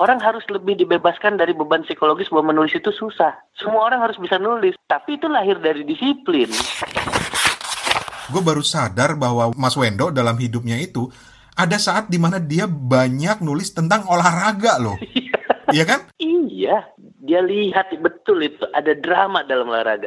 Orang 0.00 0.24
harus 0.24 0.40
lebih 0.48 0.80
dibebaskan 0.80 1.36
dari 1.36 1.52
beban 1.52 1.84
psikologis 1.84 2.32
bahwa 2.32 2.56
menulis 2.56 2.72
itu 2.72 2.88
susah. 2.88 3.36
Semua 3.52 3.92
orang 3.92 4.00
harus 4.00 4.16
bisa 4.16 4.40
nulis, 4.40 4.72
tapi 4.88 5.20
itu 5.20 5.28
lahir 5.28 5.60
dari 5.60 5.84
disiplin. 5.84 6.48
Gue 8.32 8.40
baru 8.40 8.64
sadar 8.64 9.20
bahwa 9.20 9.52
Mas 9.52 9.76
Wendo 9.76 10.08
dalam 10.08 10.40
hidupnya 10.40 10.80
itu 10.80 11.12
ada 11.52 11.76
saat 11.76 12.08
di 12.08 12.16
mana 12.16 12.40
dia 12.40 12.64
banyak 12.64 13.44
nulis 13.44 13.76
tentang 13.76 14.08
olahraga 14.08 14.80
loh. 14.80 14.96
Iya 15.72 15.88
kan? 15.88 16.04
Iya, 16.20 16.84
dia 17.24 17.40
lihat 17.40 17.96
betul 17.96 18.44
itu 18.44 18.60
ada 18.76 18.92
drama 18.92 19.40
dalam 19.40 19.72
olahraga. 19.72 20.04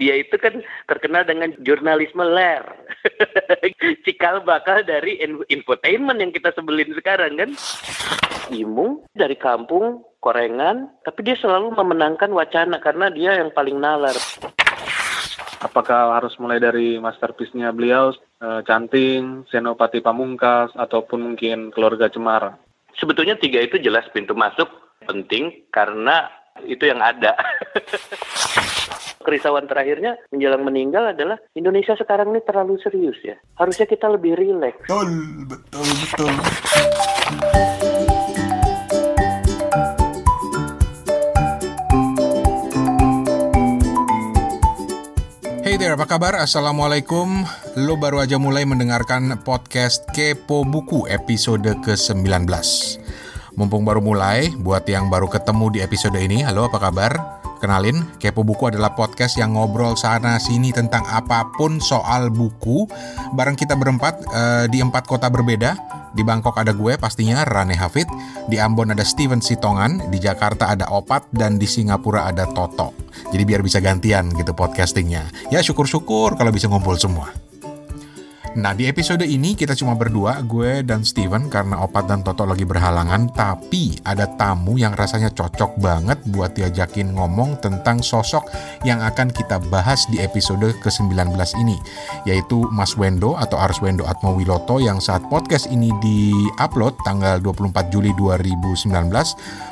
Dia 0.00 0.20
itu 0.20 0.34
kan 0.38 0.60
terkenal 0.86 1.24
dengan 1.24 1.54
jurnalisme 1.62 2.22
ler. 2.22 2.64
Cikal 4.04 4.42
bakal 4.42 4.82
dari 4.82 5.18
infotainment 5.48 6.18
yang 6.18 6.32
kita 6.34 6.54
sebelin 6.54 6.92
sekarang 6.96 7.38
kan. 7.38 7.50
Imung 8.48 9.04
dari 9.12 9.36
kampung, 9.36 10.02
korengan, 10.24 10.88
tapi 11.04 11.20
dia 11.20 11.36
selalu 11.36 11.76
memenangkan 11.76 12.32
wacana 12.32 12.80
karena 12.80 13.12
dia 13.12 13.36
yang 13.36 13.52
paling 13.52 13.76
nalar. 13.76 14.16
Apakah 15.58 16.14
harus 16.16 16.38
mulai 16.38 16.62
dari 16.62 17.02
masterpiece-nya 17.02 17.74
beliau, 17.74 18.14
e, 18.38 18.62
Canting, 18.62 19.44
Senopati 19.50 19.98
Pamungkas, 19.98 20.70
ataupun 20.78 21.34
mungkin 21.34 21.74
Keluarga 21.74 22.06
Cemara? 22.06 22.54
Sebetulnya 22.94 23.34
tiga 23.34 23.60
itu 23.60 23.76
jelas 23.82 24.06
pintu 24.14 24.38
masuk 24.38 24.70
penting 25.06 25.66
karena 25.74 26.30
itu 26.66 26.88
yang 26.88 26.98
ada. 27.02 27.36
Kerisauan 29.26 29.68
terakhirnya 29.68 30.16
menjelang 30.32 30.64
meninggal 30.64 31.12
adalah 31.12 31.36
Indonesia 31.52 31.92
sekarang 31.98 32.32
ini 32.32 32.40
terlalu 32.42 32.80
serius 32.80 33.18
ya. 33.20 33.36
Harusnya 33.60 33.84
kita 33.84 34.08
lebih 34.08 34.34
rileks. 34.38 34.88
Betul, 34.88 35.10
betul, 35.44 35.86
betul. 35.86 36.32
Hey 45.68 45.76
there, 45.76 45.92
apa 45.92 46.08
kabar? 46.08 46.32
Assalamualaikum. 46.40 47.44
Lo 47.76 48.00
baru 48.00 48.24
aja 48.24 48.40
mulai 48.40 48.64
mendengarkan 48.64 49.36
podcast 49.44 50.08
Kepo 50.16 50.64
Buku 50.64 51.04
episode 51.12 51.68
ke-19. 51.84 52.48
Mumpung 53.58 53.82
baru 53.82 53.98
mulai, 53.98 54.54
buat 54.54 54.86
yang 54.86 55.10
baru 55.10 55.26
ketemu 55.26 55.66
di 55.74 55.78
episode 55.82 56.14
ini, 56.14 56.46
halo 56.46 56.70
apa 56.70 56.78
kabar? 56.78 57.42
Kenalin, 57.58 58.06
Kepo 58.22 58.46
Buku 58.46 58.70
adalah 58.70 58.94
podcast 58.94 59.34
yang 59.34 59.58
ngobrol 59.58 59.98
sana-sini 59.98 60.70
tentang 60.70 61.02
apa 61.10 61.42
pun 61.58 61.82
soal 61.82 62.30
buku. 62.30 62.86
Bareng 63.34 63.58
kita 63.58 63.74
berempat 63.74 64.14
uh, 64.30 64.70
di 64.70 64.78
empat 64.78 65.10
kota 65.10 65.26
berbeda. 65.26 65.74
Di 66.14 66.22
Bangkok 66.22 66.54
ada 66.54 66.70
gue 66.70 66.94
pastinya, 67.02 67.42
Rane 67.42 67.74
Hafid. 67.74 68.06
Di 68.46 68.62
Ambon 68.62 68.94
ada 68.94 69.02
Steven 69.02 69.42
Sitongan. 69.42 70.06
Di 70.06 70.22
Jakarta 70.22 70.78
ada 70.78 70.86
Opat. 70.94 71.26
Dan 71.34 71.58
di 71.58 71.66
Singapura 71.66 72.30
ada 72.30 72.46
Toto. 72.46 72.94
Jadi 73.34 73.42
biar 73.42 73.66
bisa 73.66 73.82
gantian 73.82 74.30
gitu 74.38 74.54
podcastingnya. 74.54 75.50
Ya 75.50 75.58
syukur-syukur 75.66 76.38
kalau 76.38 76.54
bisa 76.54 76.70
ngumpul 76.70 76.94
semua. 76.94 77.47
Nah 78.56 78.72
di 78.72 78.88
episode 78.88 79.28
ini 79.28 79.52
kita 79.52 79.76
cuma 79.76 79.92
berdua, 79.92 80.40
gue 80.40 80.80
dan 80.80 81.04
Steven 81.04 81.52
karena 81.52 81.84
Opat 81.84 82.08
dan 82.08 82.24
Toto 82.24 82.48
lagi 82.48 82.64
berhalangan, 82.64 83.28
tapi 83.36 84.00
ada 84.08 84.24
tamu 84.40 84.80
yang 84.80 84.96
rasanya 84.96 85.28
cocok 85.28 85.76
banget 85.76 86.16
buat 86.32 86.56
diajakin 86.56 87.12
ngomong 87.12 87.60
tentang 87.60 88.00
sosok 88.00 88.48
yang 88.88 89.04
akan 89.04 89.28
kita 89.28 89.60
bahas 89.68 90.08
di 90.08 90.24
episode 90.24 90.64
ke-19 90.80 91.36
ini, 91.60 91.76
yaitu 92.24 92.64
Mas 92.72 92.96
Wendo 92.96 93.36
atau 93.36 93.60
Ars 93.60 93.84
Wendo 93.84 94.08
Atmowiloto 94.08 94.80
yang 94.80 94.96
saat 94.96 95.20
podcast 95.28 95.68
ini 95.68 95.92
di-upload 96.00 96.96
tanggal 97.04 97.44
24 97.44 97.92
Juli 97.92 98.16
2019, 98.16 98.88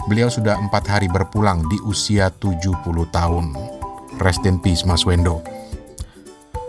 beliau 0.05 0.29
sudah 0.29 0.61
empat 0.61 0.85
hari 0.85 1.09
berpulang 1.09 1.65
di 1.73 1.81
usia 1.89 2.29
70 2.29 2.85
tahun. 3.09 3.57
Rest 4.21 4.45
in 4.45 4.61
peace 4.61 4.85
Mas 4.85 5.09
Wendo. 5.09 5.56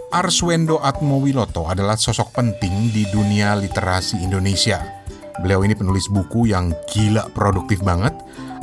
Arswendo 0.08 0.80
Atmowiloto 0.80 1.68
adalah 1.68 2.00
sosok 2.00 2.32
penting 2.32 2.96
di 2.96 3.04
dunia 3.12 3.60
literasi 3.60 4.24
Indonesia. 4.24 5.04
Beliau 5.44 5.68
ini 5.68 5.76
penulis 5.76 6.08
buku 6.08 6.48
yang 6.48 6.72
gila 6.88 7.28
produktif 7.36 7.84
banget, 7.84 8.16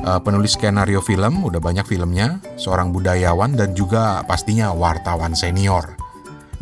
uh, 0.08 0.16
penulis 0.24 0.56
skenario 0.56 1.04
film, 1.04 1.44
udah 1.44 1.60
banyak 1.60 1.84
filmnya, 1.84 2.40
seorang 2.56 2.96
budayawan 2.96 3.60
dan 3.60 3.76
juga 3.76 4.24
pastinya 4.24 4.72
wartawan 4.72 5.36
senior. 5.36 6.00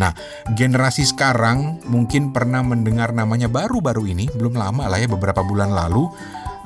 Nah, 0.03 0.10
generasi 0.59 1.06
sekarang 1.06 1.78
mungkin 1.87 2.34
pernah 2.34 2.66
mendengar 2.66 3.14
namanya 3.14 3.47
baru-baru 3.47 4.10
ini, 4.10 4.26
belum 4.34 4.59
lama 4.59 4.91
lah 4.91 4.99
ya 4.99 5.06
beberapa 5.06 5.47
bulan 5.47 5.70
lalu, 5.70 6.10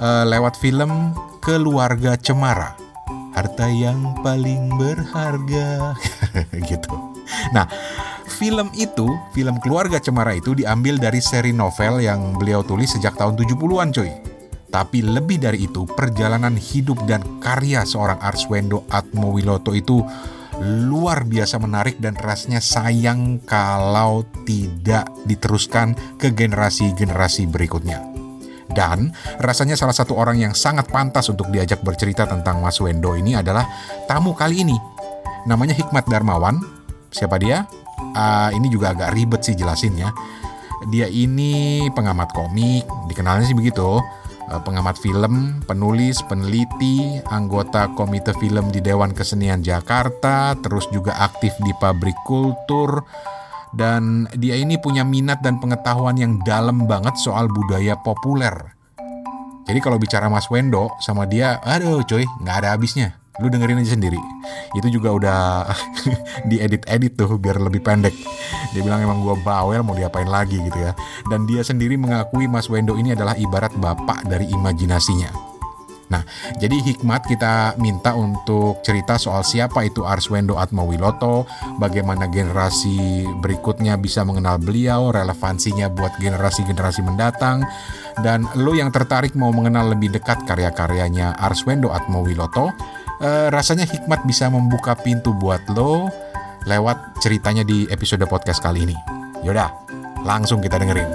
uh, 0.01 0.25
lewat 0.25 0.57
film 0.57 1.13
Keluarga 1.45 2.17
Cemara. 2.17 2.75
Harta 3.37 3.69
yang 3.69 4.17
paling 4.25 4.73
berharga 4.81 5.93
gitu. 6.73 7.16
Nah, 7.51 7.67
film 8.39 8.71
itu, 8.77 9.07
film 9.33 9.57
Keluarga 9.63 9.99
Cemara 10.03 10.35
itu 10.35 10.55
diambil 10.55 10.99
dari 10.99 11.19
seri 11.23 11.51
novel 11.51 12.03
yang 12.03 12.37
beliau 12.37 12.63
tulis 12.63 12.95
sejak 12.95 13.15
tahun 13.19 13.39
70-an 13.39 13.91
coy. 13.95 14.11
Tapi 14.67 14.99
lebih 15.01 15.41
dari 15.41 15.71
itu, 15.71 15.87
perjalanan 15.87 16.53
hidup 16.59 17.07
dan 17.07 17.23
karya 17.41 17.87
seorang 17.87 18.19
Arswendo 18.21 18.85
Atmowiloto 18.91 19.73
itu 19.73 20.03
luar 20.61 21.29
biasa 21.29 21.61
menarik 21.61 22.01
dan 22.01 22.17
rasanya 22.17 22.65
sayang 22.65 23.45
kalau 23.45 24.25
tidak 24.49 25.05
diteruskan 25.29 25.93
ke 26.17 26.33
generasi-generasi 26.33 27.49
berikutnya. 27.49 28.01
Dan 28.67 29.15
rasanya 29.41 29.79
salah 29.79 29.95
satu 29.95 30.19
orang 30.19 30.43
yang 30.43 30.53
sangat 30.53 30.91
pantas 30.91 31.31
untuk 31.31 31.49
diajak 31.49 31.81
bercerita 31.81 32.27
tentang 32.27 32.61
Mas 32.61 32.77
Wendo 32.83 33.15
ini 33.15 33.39
adalah 33.39 33.65
tamu 34.11 34.35
kali 34.35 34.67
ini. 34.67 34.77
Namanya 35.47 35.73
Hikmat 35.73 36.05
Darmawan. 36.11 36.76
Siapa 37.17 37.41
dia? 37.41 37.65
uh, 38.17 38.51
ini 38.53 38.67
juga 38.73 38.93
agak 38.93 39.13
ribet 39.17 39.41
sih 39.45 39.57
jelasinnya. 39.57 40.13
Dia 40.93 41.09
ini 41.09 41.87
pengamat 41.93 42.37
komik, 42.37 42.85
dikenalnya 43.09 43.49
sih 43.49 43.57
begitu. 43.57 44.01
Uh, 44.47 44.63
pengamat 44.63 44.95
film, 45.01 45.65
penulis, 45.67 46.23
peneliti, 46.31 47.19
anggota 47.33 47.91
komite 47.99 48.31
film 48.39 48.71
di 48.71 48.79
Dewan 48.79 49.11
Kesenian 49.11 49.65
Jakarta, 49.65 50.55
terus 50.63 50.87
juga 50.95 51.19
aktif 51.19 51.51
di 51.67 51.75
pabrik 51.83 52.15
kultur, 52.23 53.03
dan 53.75 54.31
dia 54.39 54.55
ini 54.55 54.79
punya 54.79 55.03
minat 55.03 55.43
dan 55.43 55.59
pengetahuan 55.59 56.15
yang 56.15 56.39
dalam 56.47 56.87
banget 56.87 57.19
soal 57.19 57.51
budaya 57.51 57.99
populer. 58.07 58.55
Jadi 59.67 59.83
kalau 59.83 59.99
bicara 59.99 60.31
Mas 60.31 60.47
Wendo 60.47 60.95
sama 61.03 61.27
dia, 61.27 61.59
aduh 61.67 62.07
coy, 62.07 62.23
nggak 62.47 62.57
ada 62.63 62.79
habisnya. 62.79 63.19
Lu 63.41 63.53
dengerin 63.53 63.81
aja 63.83 63.93
sendiri. 63.97 64.19
Itu 64.77 64.89
juga 64.89 65.13
udah 65.13 65.41
diedit-edit 66.51 67.13
tuh 67.17 67.37
biar 67.37 67.61
lebih 67.61 67.85
pendek. 67.85 68.15
Dia 68.73 68.83
bilang 68.83 69.05
emang 69.05 69.21
gua 69.21 69.37
bawel 69.41 69.85
mau 69.85 69.93
diapain 69.93 70.29
lagi 70.29 70.57
gitu 70.61 70.79
ya. 70.81 70.97
Dan 71.29 71.45
dia 71.45 71.61
sendiri 71.61 72.01
mengakui 72.01 72.49
Mas 72.49 72.69
Wendo 72.73 72.97
ini 72.97 73.13
adalah 73.13 73.37
ibarat 73.37 73.77
bapak 73.77 74.25
dari 74.29 74.49
imajinasinya. 74.49 75.57
Nah, 76.07 76.23
jadi 76.63 76.79
hikmat 76.79 77.27
kita 77.27 77.75
minta 77.83 78.15
untuk 78.15 78.79
cerita 78.87 79.19
soal 79.19 79.43
siapa 79.43 79.83
itu 79.83 80.07
Arswendo 80.07 80.55
Atmawiloto, 80.55 81.51
bagaimana 81.83 82.31
generasi 82.31 83.27
berikutnya 83.43 83.99
bisa 83.99 84.23
mengenal 84.23 84.63
beliau, 84.63 85.11
relevansinya 85.11 85.91
buat 85.91 86.15
generasi-generasi 86.23 87.03
mendatang, 87.03 87.67
dan 88.23 88.47
lo 88.55 88.79
yang 88.79 88.95
tertarik 88.95 89.35
mau 89.35 89.51
mengenal 89.51 89.91
lebih 89.99 90.15
dekat 90.15 90.47
karya-karyanya 90.47 91.35
Arswendo 91.43 91.91
Atmawiloto, 91.91 92.71
uh, 93.21 93.49
rasanya 93.53 93.89
hikmat 93.89 94.25
bisa 94.29 94.49
membuka 94.53 94.97
pintu 94.99 95.33
buat 95.37 95.63
lo 95.73 96.09
lewat 96.67 97.23
ceritanya 97.23 97.63
di 97.63 97.87
episode 97.89 98.27
podcast 98.27 98.59
kali 98.59 98.85
ini. 98.85 98.97
Yaudah, 99.47 99.71
langsung 100.27 100.59
kita 100.59 100.83
dengerin. 100.83 101.07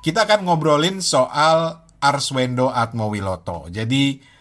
Kita 0.00 0.22
akan 0.22 0.46
ngobrolin 0.46 1.02
soal 1.02 1.82
Arswendo 1.98 2.70
Atmowiloto. 2.70 3.66
Jadi 3.68 4.35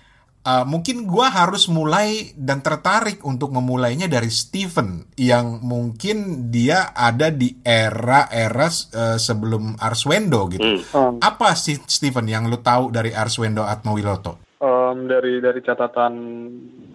uh, 0.45 0.63
mungkin 0.63 1.09
gue 1.09 1.27
harus 1.27 1.65
mulai 1.67 2.31
dan 2.37 2.61
tertarik 2.61 3.25
untuk 3.25 3.49
memulainya 3.49 4.05
dari 4.05 4.29
Steven 4.29 5.09
yang 5.17 5.59
mungkin 5.65 6.47
dia 6.53 6.93
ada 6.93 7.33
di 7.33 7.57
era-era 7.65 8.69
uh, 8.69 9.17
sebelum 9.17 9.75
Arswendo 9.81 10.45
gitu. 10.53 10.85
Hmm. 10.93 11.17
Apa 11.19 11.57
sih 11.57 11.81
Steven 11.83 12.29
yang 12.29 12.47
lu 12.47 12.61
tahu 12.61 12.93
dari 12.93 13.11
Arswendo 13.11 13.65
Atmowiloto? 13.65 14.55
Um, 14.61 15.09
dari 15.09 15.43
dari 15.43 15.59
catatan 15.59 16.13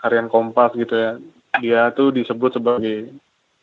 harian 0.01 0.33
Kompas 0.33 0.73
gitu 0.79 0.95
ya, 0.97 1.13
dia 1.61 1.83
tuh 1.93 2.15
disebut 2.15 2.57
sebagai 2.57 3.13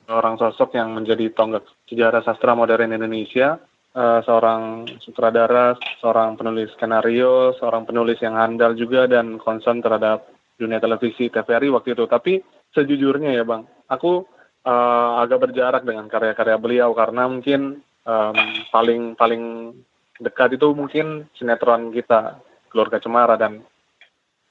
orang 0.08 0.40
sosok 0.40 0.78
yang 0.78 0.96
menjadi 0.96 1.34
tonggak 1.34 1.68
sejarah 1.90 2.24
sastra 2.24 2.56
modern 2.56 2.96
Indonesia 2.96 3.60
uh, 3.98 4.22
seorang 4.22 4.86
sutradara, 5.02 5.74
seorang 5.98 6.38
penulis 6.38 6.70
skenario, 6.78 7.58
seorang 7.58 7.90
penulis 7.90 8.22
yang 8.22 8.38
handal 8.38 8.78
juga 8.78 9.10
dan 9.10 9.42
concern 9.42 9.82
terhadap 9.82 10.30
dunia 10.62 10.78
televisi 10.78 11.34
TVRI 11.34 11.74
waktu 11.74 11.98
itu. 11.98 12.06
Tapi 12.06 12.34
sejujurnya 12.78 13.34
ya 13.34 13.44
Bang, 13.44 13.66
aku 13.90 14.22
uh, 14.64 15.12
agak 15.26 15.50
berjarak 15.50 15.82
dengan 15.82 16.06
karya-karya 16.06 16.58
beliau 16.62 16.94
karena 16.94 17.26
mungkin 17.26 17.82
um, 18.06 18.38
paling 18.70 19.18
paling 19.18 19.74
dekat 20.22 20.58
itu 20.58 20.74
mungkin 20.74 21.30
sinetron 21.38 21.94
kita 21.94 22.42
keluarga 22.70 22.98
cemara 22.98 23.38
dan 23.38 23.62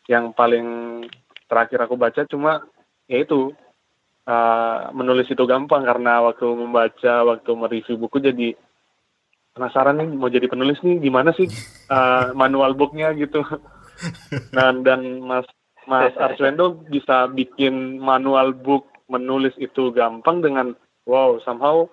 yang 0.06 0.31
paling 0.31 1.02
terakhir 1.50 1.82
aku 1.82 1.98
baca 1.98 2.22
cuma 2.31 2.62
yaitu 3.10 3.50
uh, 4.31 4.90
menulis 4.94 5.26
itu 5.26 5.43
gampang 5.43 5.82
karena 5.82 6.22
waktu 6.22 6.46
membaca 6.46 7.26
waktu 7.26 7.50
mereview 7.50 7.98
buku 7.98 8.22
jadi 8.22 8.54
penasaran 9.56 9.97
nih 9.97 10.08
mau 10.12 10.29
jadi 10.29 10.44
penulis 10.53 10.76
nih 10.85 11.00
gimana 11.00 11.32
sih 11.32 11.49
uh, 11.88 12.31
manual 12.41 12.76
booknya 12.76 13.17
gitu? 13.17 13.41
Nah 14.53 14.76
dan 14.85 15.25
mas 15.25 15.49
mas 15.88 16.12
Arswendo 16.25 16.85
bisa 16.93 17.25
bikin 17.32 17.97
manual 17.97 18.53
book 18.53 18.93
menulis 19.08 19.56
itu 19.56 19.88
gampang 19.97 20.44
dengan 20.44 20.76
wow 21.08 21.41
somehow 21.41 21.88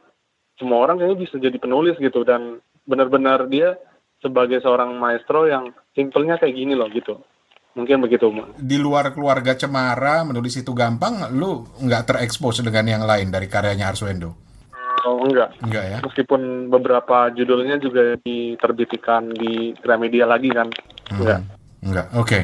semua 0.59 0.83
orang 0.83 0.99
kayaknya 0.99 1.23
bisa 1.23 1.35
jadi 1.39 1.55
penulis 1.55 1.95
gitu. 2.03 2.27
Dan 2.27 2.59
benar-benar 2.83 3.47
dia 3.47 3.79
sebagai 4.19 4.59
seorang 4.59 4.99
maestro 4.99 5.47
yang 5.47 5.71
simpelnya 5.95 6.35
kayak 6.35 6.59
gini 6.59 6.75
loh 6.75 6.91
gitu. 6.91 7.23
Mungkin 7.73 8.05
begitu 8.05 8.29
di 8.53 8.77
luar 8.77 9.17
keluarga 9.17 9.57
cemara 9.57 10.21
menulis 10.21 10.61
itu 10.61 10.77
gampang 10.77 11.33
lu 11.33 11.65
nggak 11.81 12.05
terekspos 12.05 12.61
dengan 12.61 12.85
yang 12.85 13.03
lain 13.07 13.33
dari 13.33 13.49
karyanya 13.49 13.89
Arswendo 13.89 14.52
oh 15.05 15.23
enggak 15.27 15.49
enggak 15.63 15.83
ya 15.85 15.97
meskipun 16.03 16.71
beberapa 16.71 17.29
judulnya 17.35 17.77
juga 17.79 18.15
diterbitkan 18.23 19.31
di 19.35 19.75
Gramedia 19.79 20.25
lagi 20.27 20.49
kan 20.49 20.67
hmm. 20.69 21.19
enggak 21.19 21.39
enggak 21.83 22.07
oke 22.15 22.27
okay. 22.27 22.41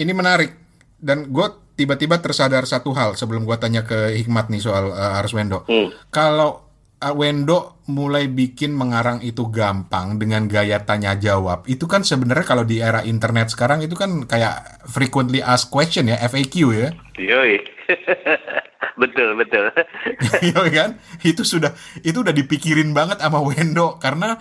ini 0.00 0.12
menarik 0.12 0.50
dan 0.96 1.28
gue 1.28 1.46
tiba-tiba 1.76 2.20
tersadar 2.24 2.64
satu 2.64 2.96
hal 2.96 3.16
sebelum 3.16 3.44
gue 3.44 3.56
tanya 3.60 3.84
ke 3.84 4.16
Hikmat 4.16 4.48
nih 4.48 4.64
soal 4.64 4.92
uh, 4.92 5.20
Arswendo 5.20 5.68
hmm. 5.68 6.08
kalau 6.08 6.66
Wendo 6.96 7.84
mulai 7.92 8.26
bikin 8.26 8.72
mengarang 8.72 9.20
itu 9.20 9.52
gampang 9.52 10.16
dengan 10.16 10.48
gaya 10.48 10.80
tanya 10.82 11.12
jawab. 11.14 11.68
Itu 11.68 11.84
kan 11.84 12.02
sebenarnya 12.02 12.42
kalau 12.48 12.64
di 12.64 12.80
era 12.80 13.04
internet 13.04 13.52
sekarang 13.52 13.84
itu 13.84 13.92
kan 13.92 14.24
kayak 14.24 14.82
frequently 14.88 15.44
asked 15.44 15.68
question 15.68 16.08
ya, 16.08 16.16
FAQ 16.24 16.72
ya. 16.72 16.88
Yoi. 17.20 17.60
betul, 18.96 19.36
betul. 19.38 19.64
Iya 20.46 20.62
kan? 20.72 20.90
Itu 21.22 21.44
sudah 21.44 21.72
itu 22.02 22.20
udah 22.20 22.34
dipikirin 22.34 22.92
banget 22.92 23.22
sama 23.22 23.40
Wendo 23.44 23.96
karena 24.02 24.36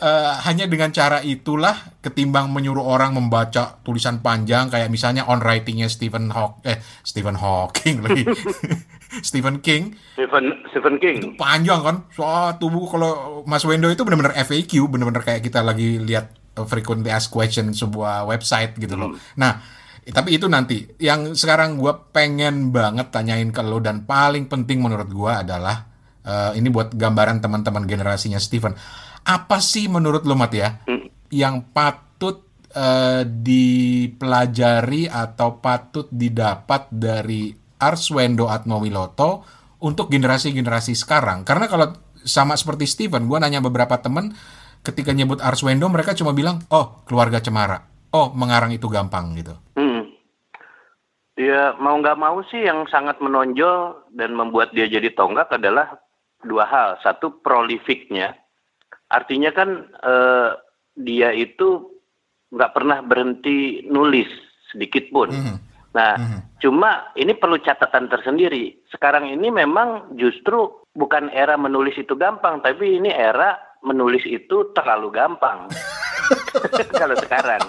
uh, 0.00 0.34
hanya 0.48 0.66
dengan 0.66 0.90
cara 0.90 1.20
itulah 1.20 1.76
ketimbang 2.00 2.50
menyuruh 2.50 2.82
orang 2.82 3.14
membaca 3.16 3.80
tulisan 3.84 4.24
panjang 4.24 4.72
kayak 4.72 4.88
misalnya 4.88 5.28
on 5.28 5.44
writingnya 5.44 5.86
Stephen 5.86 6.32
Hawking 6.32 6.64
eh 6.66 6.78
Stephen 7.04 7.36
Hawking 7.36 8.04
lagi. 8.04 8.24
Stephen 9.28 9.58
King. 9.58 9.98
Stephen 10.14 10.64
Stephen 10.70 10.96
King. 11.02 11.18
Itu 11.18 11.28
panjang 11.34 11.80
kan. 11.82 11.96
Soal 12.14 12.56
tubuh 12.62 12.86
kalau 12.86 13.42
Mas 13.42 13.66
Wendo 13.66 13.90
itu 13.90 14.06
benar-benar 14.06 14.38
FAQ, 14.46 14.86
benar-benar 14.86 15.26
kayak 15.26 15.42
kita 15.42 15.66
lagi 15.66 15.98
lihat 15.98 16.30
frequently 16.66 17.10
asked 17.10 17.30
question 17.30 17.70
sebuah 17.74 18.26
website 18.26 18.76
gitu 18.78 18.94
loh. 18.98 19.14
Hmm. 19.14 19.20
Nah, 19.38 19.52
tapi 20.10 20.36
itu 20.36 20.46
nanti. 20.46 20.86
Yang 20.98 21.40
sekarang 21.40 21.80
gue 21.80 21.92
pengen 22.10 22.74
banget 22.74 23.10
tanyain 23.14 23.48
ke 23.50 23.62
lo 23.64 23.78
dan 23.80 24.04
paling 24.04 24.46
penting 24.46 24.82
menurut 24.82 25.08
gue 25.08 25.32
adalah 25.32 25.86
uh, 26.24 26.52
ini 26.54 26.68
buat 26.68 26.92
gambaran 26.94 27.40
teman-teman 27.40 27.86
generasinya 27.88 28.38
Stephen. 28.38 28.74
Apa 29.24 29.60
sih 29.60 29.86
menurut 29.86 30.24
lo 30.24 30.34
Mat 30.34 30.52
ya 30.56 30.80
hmm. 30.88 31.32
yang 31.32 31.70
patut 31.74 32.44
uh, 32.72 33.22
dipelajari 33.26 35.06
atau 35.10 35.60
patut 35.60 36.08
didapat 36.08 36.88
dari 36.90 37.52
Arswendo 37.80 38.48
Atmowiloto 38.48 39.44
untuk 39.80 40.12
generasi-generasi 40.12 40.92
sekarang. 40.92 41.44
Karena 41.48 41.64
kalau 41.68 41.96
sama 42.20 42.52
seperti 42.52 42.84
Steven, 42.84 43.24
gue 43.24 43.38
nanya 43.40 43.64
beberapa 43.64 43.96
temen 43.96 44.36
ketika 44.84 45.12
nyebut 45.12 45.40
Arswendo 45.40 45.88
mereka 45.88 46.12
cuma 46.12 46.36
bilang, 46.36 46.60
oh 46.72 47.00
keluarga 47.08 47.40
Cemara, 47.40 47.80
oh 48.12 48.32
mengarang 48.36 48.72
itu 48.72 48.88
gampang 48.88 49.32
gitu. 49.36 49.56
Hmm. 49.76 49.89
Ya 51.40 51.72
mau 51.80 51.96
nggak 51.96 52.20
mau 52.20 52.44
sih 52.52 52.68
yang 52.68 52.84
sangat 52.92 53.16
menonjol 53.24 54.12
dan 54.12 54.36
membuat 54.36 54.76
dia 54.76 54.84
jadi 54.84 55.08
tonggak 55.16 55.48
adalah 55.56 55.96
dua 56.44 56.68
hal. 56.68 57.00
Satu 57.00 57.40
prolifiknya, 57.40 58.36
artinya 59.08 59.48
kan 59.56 59.88
eh, 60.04 60.50
dia 61.00 61.32
itu 61.32 61.96
nggak 62.52 62.72
pernah 62.76 63.00
berhenti 63.00 63.88
nulis 63.88 64.28
sedikit 64.68 65.08
pun. 65.08 65.32
Hmm 65.32 65.70
Nah, 65.90 66.14
mm-hmm. 66.14 66.40
cuma 66.62 67.10
ini 67.18 67.34
perlu 67.34 67.58
catatan 67.58 68.06
tersendiri. 68.06 68.78
Sekarang 68.94 69.26
ini 69.26 69.50
memang 69.50 70.14
justru 70.14 70.70
bukan 70.94 71.30
era 71.34 71.58
menulis 71.58 71.98
itu 71.98 72.14
gampang, 72.14 72.62
tapi 72.62 73.02
ini 73.02 73.10
era 73.10 73.58
menulis 73.82 74.22
itu 74.22 74.70
terlalu 74.76 75.10
gampang. 75.10 75.66
Kalau 77.00 77.16
sekarang. 77.18 77.62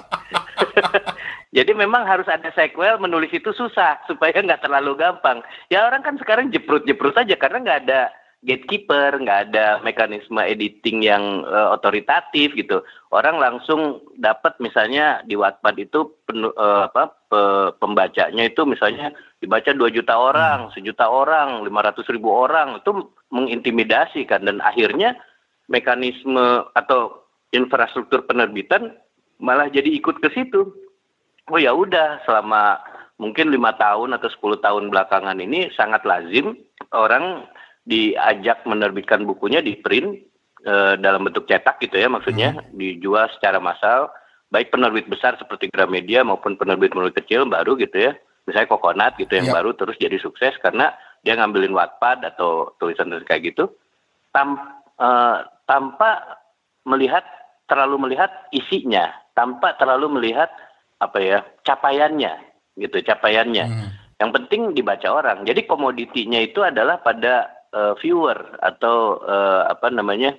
Jadi 1.52 1.76
memang 1.76 2.08
harus 2.08 2.28
ada 2.32 2.48
sequel 2.56 2.96
menulis 3.00 3.32
itu 3.36 3.52
susah 3.52 4.00
supaya 4.10 4.36
nggak 4.36 4.64
terlalu 4.64 4.96
gampang. 5.00 5.44
Ya 5.68 5.84
orang 5.88 6.04
kan 6.04 6.16
sekarang 6.18 6.52
jeprut-jeprut 6.52 7.16
saja 7.16 7.36
karena 7.36 7.60
nggak 7.64 7.82
ada 7.88 8.02
gatekeeper, 8.42 9.22
nggak 9.22 9.54
ada 9.54 9.78
mekanisme 9.86 10.42
editing 10.42 11.06
yang 11.06 11.46
uh, 11.46 11.78
otoritatif 11.78 12.58
gitu. 12.58 12.82
Orang 13.14 13.38
langsung 13.38 14.02
dapat 14.18 14.58
misalnya 14.58 15.22
di 15.30 15.38
Wattpad 15.38 15.76
itu 15.78 16.10
penu, 16.26 16.50
uh, 16.58 16.90
apa 16.90 17.14
pe, 17.30 17.42
pembacanya 17.78 18.42
itu 18.50 18.66
misalnya 18.66 19.14
dibaca 19.38 19.70
2 19.70 19.94
juta 19.94 20.18
orang, 20.18 20.70
hmm. 20.70 20.74
sejuta 20.74 21.06
orang, 21.06 21.62
500 21.62 22.14
ribu 22.18 22.34
orang 22.34 22.82
itu 22.82 22.92
mengintimidasi 23.30 24.26
kan 24.26 24.42
dan 24.42 24.58
akhirnya 24.58 25.14
mekanisme 25.70 26.66
atau 26.74 27.22
infrastruktur 27.54 28.26
penerbitan 28.26 28.98
malah 29.38 29.70
jadi 29.70 29.88
ikut 30.02 30.18
ke 30.18 30.34
situ. 30.34 30.74
Oh 31.50 31.58
ya 31.58 31.74
udah 31.74 32.22
selama 32.28 32.78
mungkin 33.22 33.54
lima 33.54 33.78
tahun 33.78 34.18
atau 34.18 34.30
10 34.34 34.66
tahun 34.66 34.84
belakangan 34.90 35.38
ini 35.38 35.70
sangat 35.78 36.02
lazim 36.10 36.58
orang 36.90 37.46
diajak 37.86 38.66
menerbitkan 38.66 39.30
bukunya 39.30 39.62
di 39.62 39.78
print 39.78 40.26
e, 40.66 40.74
dalam 40.98 41.30
bentuk 41.30 41.46
cetak 41.46 41.78
gitu 41.86 42.02
ya 42.02 42.10
maksudnya 42.10 42.58
hmm. 42.58 42.74
dijual 42.74 43.30
secara 43.38 43.62
massal 43.62 44.10
baik 44.50 44.74
penerbit 44.74 45.06
besar 45.06 45.38
seperti 45.38 45.70
Gramedia 45.70 46.26
maupun 46.26 46.58
penerbit-penerbit 46.58 47.22
kecil 47.22 47.46
baru 47.46 47.78
gitu 47.78 48.10
ya 48.10 48.18
misalnya 48.50 48.74
Coconut 48.74 49.14
gitu 49.22 49.38
yang 49.38 49.54
yep. 49.54 49.56
baru 49.62 49.70
terus 49.78 49.98
jadi 50.02 50.18
sukses 50.18 50.58
karena 50.58 50.90
dia 51.22 51.38
ngambilin 51.38 51.78
Wattpad 51.78 52.26
atau 52.26 52.74
tulisan 52.82 53.14
kayak 53.22 53.54
gitu 53.54 53.70
tam, 54.34 54.58
e, 54.98 55.10
tanpa 55.70 56.42
melihat 56.90 57.22
terlalu 57.70 58.10
melihat 58.10 58.34
isinya 58.50 59.14
tanpa 59.38 59.78
terlalu 59.78 60.20
melihat 60.20 60.50
apa 61.02 61.18
ya 61.18 61.40
capaiannya 61.66 62.34
gitu 62.78 63.02
capaiannya 63.02 63.66
hmm. 63.66 63.90
yang 64.22 64.30
penting 64.30 64.78
dibaca 64.78 65.10
orang 65.10 65.42
jadi 65.44 65.66
komoditinya 65.66 66.38
itu 66.38 66.62
adalah 66.62 67.02
pada 67.02 67.50
uh, 67.74 67.94
viewer 67.98 68.38
atau 68.62 69.20
uh, 69.26 69.66
apa 69.68 69.90
namanya 69.90 70.38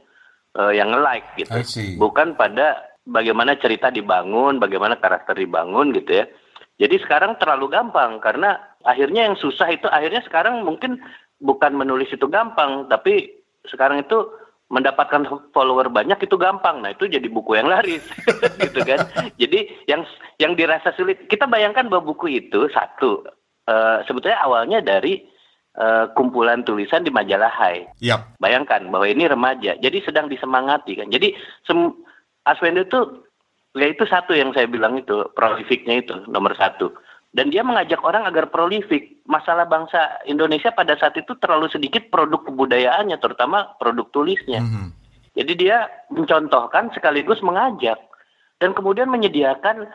uh, 0.57 0.73
yang 0.73 0.92
like 1.00 1.26
gitu, 1.37 1.52
bukan 1.97 2.37
pada 2.37 2.92
bagaimana 3.09 3.59
cerita 3.59 3.90
dibangun, 3.90 4.62
bagaimana 4.62 4.99
karakter 5.00 5.35
dibangun 5.35 5.90
gitu 5.97 6.23
ya. 6.23 6.26
Jadi 6.81 6.99
sekarang 7.04 7.38
terlalu 7.38 7.71
gampang 7.71 8.19
karena 8.19 8.59
akhirnya 8.83 9.31
yang 9.31 9.37
susah 9.38 9.71
itu 9.71 9.87
akhirnya 9.87 10.25
sekarang 10.26 10.66
mungkin 10.66 10.99
bukan 11.38 11.75
menulis 11.75 12.11
itu 12.11 12.26
gampang, 12.26 12.90
tapi 12.90 13.31
sekarang 13.71 14.02
itu 14.02 14.26
mendapatkan 14.72 15.28
follower 15.52 15.92
banyak 15.92 16.16
itu 16.24 16.40
gampang. 16.40 16.80
Nah, 16.80 16.96
itu 16.96 17.04
jadi 17.04 17.28
buku 17.28 17.60
yang 17.60 17.68
laris 17.68 18.00
gitu 18.64 18.80
kan. 18.82 19.04
Jadi 19.36 19.68
yang 19.84 20.08
yang 20.40 20.56
dirasa 20.56 20.96
sulit, 20.96 21.28
kita 21.28 21.44
bayangkan 21.44 21.92
bahwa 21.92 22.16
buku 22.16 22.40
itu 22.40 22.72
satu 22.72 23.20
uh, 23.68 24.00
sebetulnya 24.08 24.40
awalnya 24.40 24.80
dari 24.80 25.20
uh, 25.76 26.08
kumpulan 26.16 26.64
tulisan 26.64 27.04
di 27.04 27.12
majalah 27.12 27.52
Hai. 27.52 27.84
Yep. 28.00 28.40
Bayangkan 28.40 28.88
bahwa 28.88 29.04
ini 29.04 29.28
remaja, 29.28 29.76
jadi 29.76 30.00
sedang 30.00 30.32
disemangati 30.32 30.96
kan. 30.96 31.12
Jadi 31.12 31.36
sem 31.68 31.92
Aswendo 32.42 32.82
itu 32.82 33.00
ya 33.76 33.86
itu 33.86 34.02
satu 34.08 34.34
yang 34.34 34.50
saya 34.56 34.66
bilang 34.66 34.98
itu 34.98 35.28
prolifiknya 35.36 36.00
itu 36.00 36.16
nomor 36.32 36.56
satu. 36.56 36.90
Dan 37.32 37.48
dia 37.48 37.64
mengajak 37.64 38.04
orang 38.04 38.28
agar 38.28 38.52
prolifik. 38.52 39.24
Masalah 39.24 39.64
bangsa 39.64 40.20
Indonesia 40.28 40.68
pada 40.68 40.92
saat 41.00 41.16
itu 41.16 41.32
terlalu 41.40 41.72
sedikit 41.72 42.12
produk 42.12 42.44
kebudayaannya, 42.44 43.16
terutama 43.16 43.72
produk 43.80 44.04
tulisnya. 44.12 44.60
Mm 44.60 44.68
-hmm. 44.68 44.88
Jadi 45.32 45.52
dia 45.56 45.88
mencontohkan 46.12 46.92
sekaligus 46.92 47.40
mengajak 47.40 47.96
dan 48.60 48.76
kemudian 48.76 49.08
menyediakan 49.08 49.88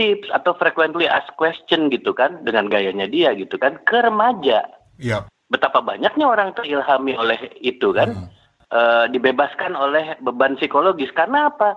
tips 0.00 0.32
atau 0.32 0.56
frequently 0.56 1.04
asked 1.04 1.36
question 1.36 1.92
gitu 1.92 2.16
kan 2.16 2.40
dengan 2.48 2.72
gayanya 2.72 3.04
dia 3.04 3.36
gitu 3.36 3.60
kan 3.60 3.76
ke 3.84 4.00
remaja 4.00 4.64
Yep. 5.00 5.32
Betapa 5.50 5.82
banyaknya 5.82 6.26
orang 6.28 6.54
terilhami 6.54 7.16
oleh 7.16 7.50
itu 7.58 7.90
kan, 7.90 8.14
hmm. 8.14 8.28
e, 8.70 8.80
dibebaskan 9.10 9.74
oleh 9.74 10.14
beban 10.22 10.54
psikologis. 10.60 11.10
Karena 11.16 11.50
apa? 11.50 11.74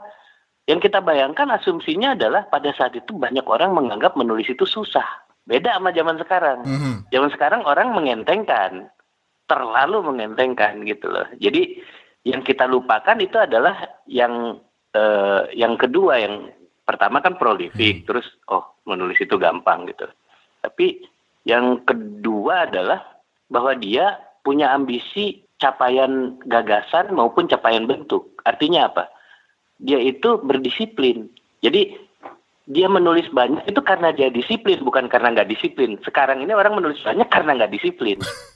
Yang 0.64 0.90
kita 0.90 1.04
bayangkan 1.04 1.52
asumsinya 1.52 2.16
adalah 2.16 2.48
pada 2.48 2.72
saat 2.72 2.96
itu 2.96 3.20
banyak 3.20 3.44
orang 3.44 3.76
menganggap 3.76 4.16
menulis 4.16 4.48
itu 4.48 4.64
susah. 4.64 5.06
Beda 5.44 5.76
sama 5.76 5.92
zaman 5.92 6.16
sekarang. 6.16 6.64
Hmm. 6.64 6.96
Zaman 7.12 7.30
sekarang 7.36 7.68
orang 7.68 7.92
mengentengkan, 7.92 8.88
terlalu 9.44 10.00
mengentengkan 10.08 10.88
gitu 10.88 11.12
loh. 11.12 11.28
Jadi 11.36 11.84
yang 12.24 12.40
kita 12.40 12.64
lupakan 12.64 13.20
itu 13.20 13.36
adalah 13.36 13.76
yang 14.08 14.64
eh, 14.96 15.42
yang 15.52 15.76
kedua 15.76 16.24
yang 16.24 16.48
pertama 16.88 17.20
kan 17.20 17.36
prolific, 17.36 18.08
terus 18.08 18.24
oh 18.48 18.64
menulis 18.88 19.20
itu 19.20 19.36
gampang 19.36 19.84
gitu. 19.92 20.08
Tapi 20.64 21.04
yang 21.44 21.84
kedua 21.84 22.72
adalah 22.72 23.04
bahwa 23.52 23.76
dia 23.76 24.16
punya 24.48 24.72
ambisi 24.72 25.44
capaian 25.60 26.40
gagasan 26.48 27.12
maupun 27.12 27.52
capaian 27.52 27.84
bentuk. 27.84 28.40
Artinya 28.48 28.88
apa? 28.88 29.12
Dia 29.84 30.00
itu 30.00 30.40
berdisiplin. 30.40 31.28
Jadi 31.60 32.00
dia 32.64 32.88
menulis 32.88 33.28
banyak 33.36 33.68
itu 33.68 33.82
karena 33.84 34.16
dia 34.16 34.32
disiplin, 34.32 34.80
bukan 34.80 35.12
karena 35.12 35.36
nggak 35.36 35.52
disiplin. 35.52 36.00
Sekarang 36.08 36.40
ini 36.40 36.56
orang 36.56 36.80
menulis 36.80 37.04
banyak 37.04 37.28
karena 37.28 37.60
nggak 37.60 37.74
disiplin. 37.76 38.20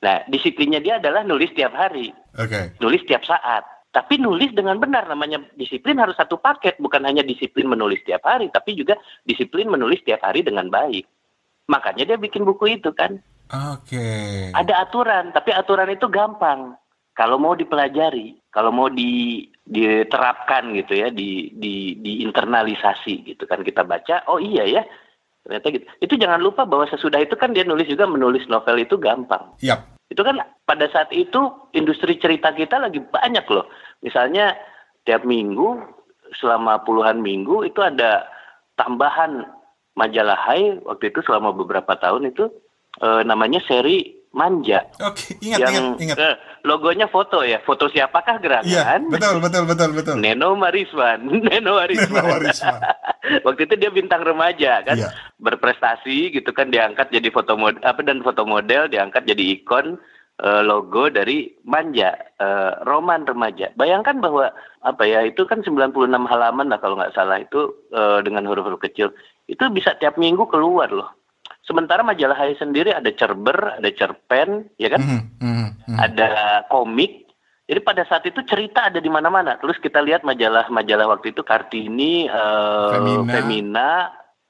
Nah, 0.00 0.24
disiplinnya 0.32 0.80
dia 0.80 0.96
adalah 0.96 1.20
nulis 1.20 1.52
tiap 1.52 1.76
hari, 1.76 2.08
Oke. 2.40 2.72
nulis 2.80 3.04
tiap 3.04 3.20
saat. 3.20 3.68
Tapi 3.92 4.16
nulis 4.16 4.54
dengan 4.54 4.78
benar, 4.80 5.04
namanya 5.04 5.44
disiplin 5.58 5.98
harus 6.00 6.16
satu 6.16 6.40
paket, 6.40 6.80
bukan 6.80 7.04
hanya 7.04 7.20
disiplin 7.20 7.68
menulis 7.68 8.00
tiap 8.06 8.24
hari, 8.24 8.48
tapi 8.48 8.78
juga 8.78 8.96
disiplin 9.28 9.68
menulis 9.68 10.00
tiap 10.06 10.24
hari 10.24 10.40
dengan 10.40 10.72
baik. 10.72 11.04
Makanya 11.68 12.06
dia 12.06 12.16
bikin 12.16 12.46
buku 12.46 12.80
itu 12.80 12.94
kan. 12.94 13.18
Oke. 13.50 14.48
Ada 14.54 14.86
aturan, 14.86 15.34
tapi 15.34 15.50
aturan 15.50 15.90
itu 15.90 16.06
gampang. 16.06 16.78
Kalau 17.18 17.36
mau 17.36 17.58
dipelajari, 17.58 18.38
kalau 18.54 18.70
mau 18.70 18.86
di, 18.86 19.44
diterapkan 19.66 20.72
gitu 20.74 20.98
ya, 20.98 21.08
di, 21.12 21.54
di, 21.54 21.96
diinternalisasi 22.00 23.34
gitu 23.34 23.44
kan 23.46 23.62
kita 23.62 23.86
baca, 23.86 24.26
oh 24.26 24.40
iya 24.40 24.66
ya, 24.66 24.82
ternyata 25.44 25.66
gitu. 25.72 25.84
Itu 26.02 26.14
jangan 26.18 26.40
lupa 26.42 26.66
bahwa 26.66 26.88
sesudah 26.90 27.20
itu 27.22 27.34
kan 27.38 27.54
dia 27.56 27.64
nulis 27.64 27.86
juga 27.86 28.04
menulis 28.08 28.46
novel 28.50 28.82
itu 28.82 28.98
gampang. 29.00 29.54
Yap. 29.64 30.00
Itu 30.10 30.26
kan 30.26 30.42
pada 30.66 30.90
saat 30.90 31.14
itu 31.14 31.70
industri 31.72 32.18
cerita 32.18 32.50
kita 32.50 32.82
lagi 32.82 32.98
banyak 32.98 33.46
loh. 33.46 33.70
Misalnya 34.02 34.58
tiap 35.06 35.22
minggu 35.22 35.80
selama 36.38 36.82
puluhan 36.82 37.22
minggu 37.22 37.66
itu 37.66 37.78
ada 37.82 38.26
tambahan 38.74 39.46
majalah 39.98 40.38
Hai 40.38 40.78
waktu 40.86 41.10
itu 41.10 41.22
selama 41.26 41.50
beberapa 41.54 41.94
tahun 41.98 42.30
itu 42.30 42.50
eh, 43.02 43.22
namanya 43.26 43.62
seri 43.66 44.19
Manja 44.30 44.86
Oke, 45.02 45.34
ingat 45.42 45.58
yang 45.58 45.74
ingat 45.98 46.14
ingat. 46.14 46.16
eh, 46.16 46.34
logonya 46.62 47.10
foto 47.10 47.42
ya. 47.42 47.58
Foto 47.60 47.90
siapakah 47.90 48.38
Iya, 48.38 48.62
gerangan? 48.62 49.00
betul 49.10 49.36
betul 49.42 49.62
betul 49.66 49.90
betul. 49.90 50.14
Neno 50.16 50.54
Mariswan, 50.54 51.18
Neno 51.50 51.76
Mariswan. 51.76 52.14
Neno 52.14 52.30
Mariswan. 52.30 52.78
Waktu 53.46 53.60
itu 53.64 53.74
dia 53.76 53.90
bintang 53.90 54.22
remaja 54.22 54.86
kan, 54.86 54.94
Iya. 54.94 55.10
berprestasi 55.36 56.30
gitu 56.30 56.50
kan 56.50 56.70
diangkat 56.70 57.10
jadi 57.10 57.26
foto 57.28 57.58
model 57.58 57.82
apa 57.82 58.00
dan 58.00 58.22
foto 58.22 58.44
model 58.44 58.86
diangkat 58.86 59.26
jadi 59.26 59.42
ikon 59.58 59.98
eh, 60.38 60.62
logo 60.62 61.10
dari 61.10 61.50
Manja, 61.64 62.14
eh, 62.38 62.72
roman 62.82 63.26
remaja. 63.26 63.74
Bayangkan 63.74 64.22
bahwa 64.22 64.48
apa 64.80 65.04
ya 65.04 65.20
itu 65.22 65.44
kan 65.44 65.60
96 65.60 65.90
halaman 66.24 66.70
lah 66.70 66.78
kalau 66.78 66.96
nggak 66.96 67.12
salah 67.12 67.36
itu 67.36 67.66
eh, 67.90 68.22
dengan 68.22 68.46
huruf-huruf 68.46 68.78
kecil. 68.80 69.10
Itu 69.44 69.66
bisa 69.68 69.98
tiap 69.98 70.14
minggu 70.14 70.46
keluar 70.46 70.86
loh. 70.88 71.10
Sementara 71.64 72.00
majalah 72.00 72.36
Hai 72.36 72.56
sendiri 72.56 72.90
ada 72.90 73.10
cerber, 73.12 73.76
ada 73.76 73.90
cerpen, 73.92 74.72
ya 74.80 74.88
kan? 74.90 75.00
Mhm, 75.00 75.20
mhm, 75.38 75.68
mhm. 75.86 75.98
ada 76.00 76.28
komik. 76.72 77.28
Jadi 77.70 77.80
pada 77.86 78.02
saat 78.02 78.26
itu 78.26 78.42
cerita 78.42 78.90
ada 78.90 78.98
di 78.98 79.06
mana-mana. 79.06 79.54
Terus 79.62 79.78
kita 79.78 80.02
lihat 80.02 80.26
majalah-majalah 80.26 81.06
waktu 81.06 81.30
itu 81.30 81.46
Kartini, 81.46 82.26
eh, 82.26 82.90
Femina. 82.90 83.32
Femina. 83.32 83.92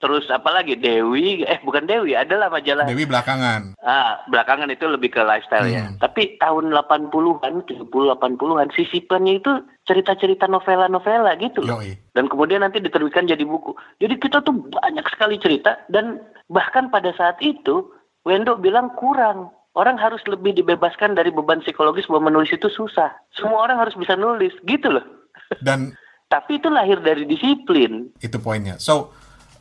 terus 0.01 0.25
apa 0.33 0.49
lagi 0.49 0.81
Dewi, 0.81 1.45
eh 1.45 1.61
bukan 1.61 1.85
Dewi, 1.85 2.17
adalah 2.17 2.49
majalah. 2.49 2.89
Dewi 2.89 3.05
belakangan. 3.05 3.77
Ah, 3.85 4.25
belakangan 4.33 4.73
itu 4.73 4.89
lebih 4.89 5.13
ke 5.13 5.21
lifestyle 5.21 5.69
ya. 5.69 5.93
Hmm. 5.93 6.01
Tapi 6.01 6.41
tahun 6.41 6.73
80-an, 6.73 7.69
70 7.69 8.09
80-an 8.09 8.73
sisipannya 8.73 9.45
itu 9.45 9.61
cerita-cerita 9.85 10.49
novela-novela 10.49 11.37
gitu 11.37 11.61
loh. 11.61 11.85
Yoi. 11.85 12.01
Dan 12.17 12.33
kemudian 12.33 12.65
nanti 12.65 12.81
diterbitkan 12.81 13.29
jadi 13.29 13.45
buku. 13.45 13.77
Jadi 14.01 14.17
kita 14.17 14.41
tuh 14.41 14.57
banyak 14.73 15.05
sekali 15.13 15.37
cerita 15.37 15.77
dan 15.93 16.25
bahkan 16.51 16.91
pada 16.91 17.15
saat 17.15 17.39
itu 17.41 17.89
Wendo 18.27 18.59
bilang 18.61 18.93
kurang. 19.01 19.49
Orang 19.73 19.97
harus 19.97 20.21
lebih 20.27 20.53
dibebaskan 20.53 21.15
dari 21.15 21.31
beban 21.31 21.63
psikologis 21.63 22.05
bahwa 22.11 22.29
menulis 22.29 22.53
itu 22.53 22.67
susah. 22.69 23.15
Semua 23.33 23.65
orang 23.71 23.79
harus 23.81 23.95
bisa 23.97 24.19
nulis, 24.19 24.53
gitu 24.67 24.91
loh. 24.93 25.07
Dan 25.67 25.95
Tapi 26.31 26.63
itu 26.63 26.71
lahir 26.71 27.03
dari 27.03 27.27
disiplin. 27.27 28.07
itu 28.23 28.39
poinnya. 28.39 28.79
So, 28.79 29.11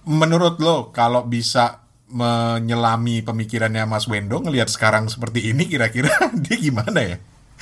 menurut 0.05 0.62
lo 0.62 0.93
kalau 0.93 1.25
bisa 1.25 1.81
menyelami 2.10 3.25
pemikirannya 3.25 3.89
Mas 3.89 4.05
Wendo 4.05 4.38
ngelihat 4.41 4.69
sekarang 4.69 5.10
seperti 5.10 5.50
ini 5.50 5.65
kira-kira 5.65 6.10
dia 6.46 6.58
gimana 6.58 7.00
ya? 7.01 7.17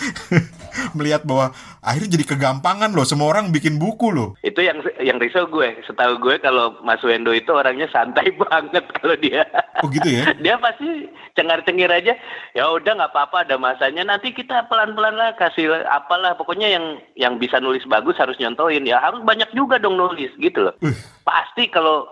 Melihat 0.97 1.25
bahwa 1.25 1.53
akhirnya 1.81 2.19
jadi 2.19 2.25
kegampangan 2.37 2.93
loh 2.93 3.07
semua 3.07 3.33
orang 3.33 3.49
bikin 3.49 3.81
buku 3.81 4.13
loh. 4.13 4.37
Itu 4.45 4.61
yang 4.61 4.85
yang 5.01 5.17
risau 5.17 5.49
gue. 5.49 5.81
Setahu 5.89 6.21
gue 6.21 6.37
kalau 6.37 6.77
Mas 6.85 7.01
Wendo 7.01 7.33
itu 7.33 7.49
orangnya 7.49 7.89
santai 7.89 8.29
banget 8.41 8.85
kalau 9.01 9.15
dia. 9.17 9.43
Oh 9.81 9.89
gitu 9.89 10.05
ya? 10.05 10.33
dia 10.37 10.55
pasti 10.61 11.09
cengar-cengir 11.33 11.89
aja. 11.89 12.13
Ya 12.53 12.63
udah 12.69 12.93
nggak 12.93 13.11
apa-apa 13.13 13.49
ada 13.49 13.57
masanya. 13.57 14.05
Nanti 14.05 14.33
kita 14.33 14.69
pelan-pelan 14.69 15.17
lah 15.17 15.33
kasih 15.37 15.85
apalah. 15.89 16.37
Pokoknya 16.37 16.69
yang 16.69 17.01
yang 17.17 17.33
bisa 17.41 17.57
nulis 17.57 17.85
bagus 17.89 18.17
harus 18.21 18.37
nyontoin. 18.37 18.85
Ya 18.85 19.01
harus 19.01 19.21
banyak 19.25 19.49
juga 19.57 19.81
dong 19.81 19.97
nulis 19.97 20.29
gitu 20.37 20.69
loh. 20.69 20.75
Uh. 20.85 20.93
Pasti 21.25 21.67
kalau 21.73 22.05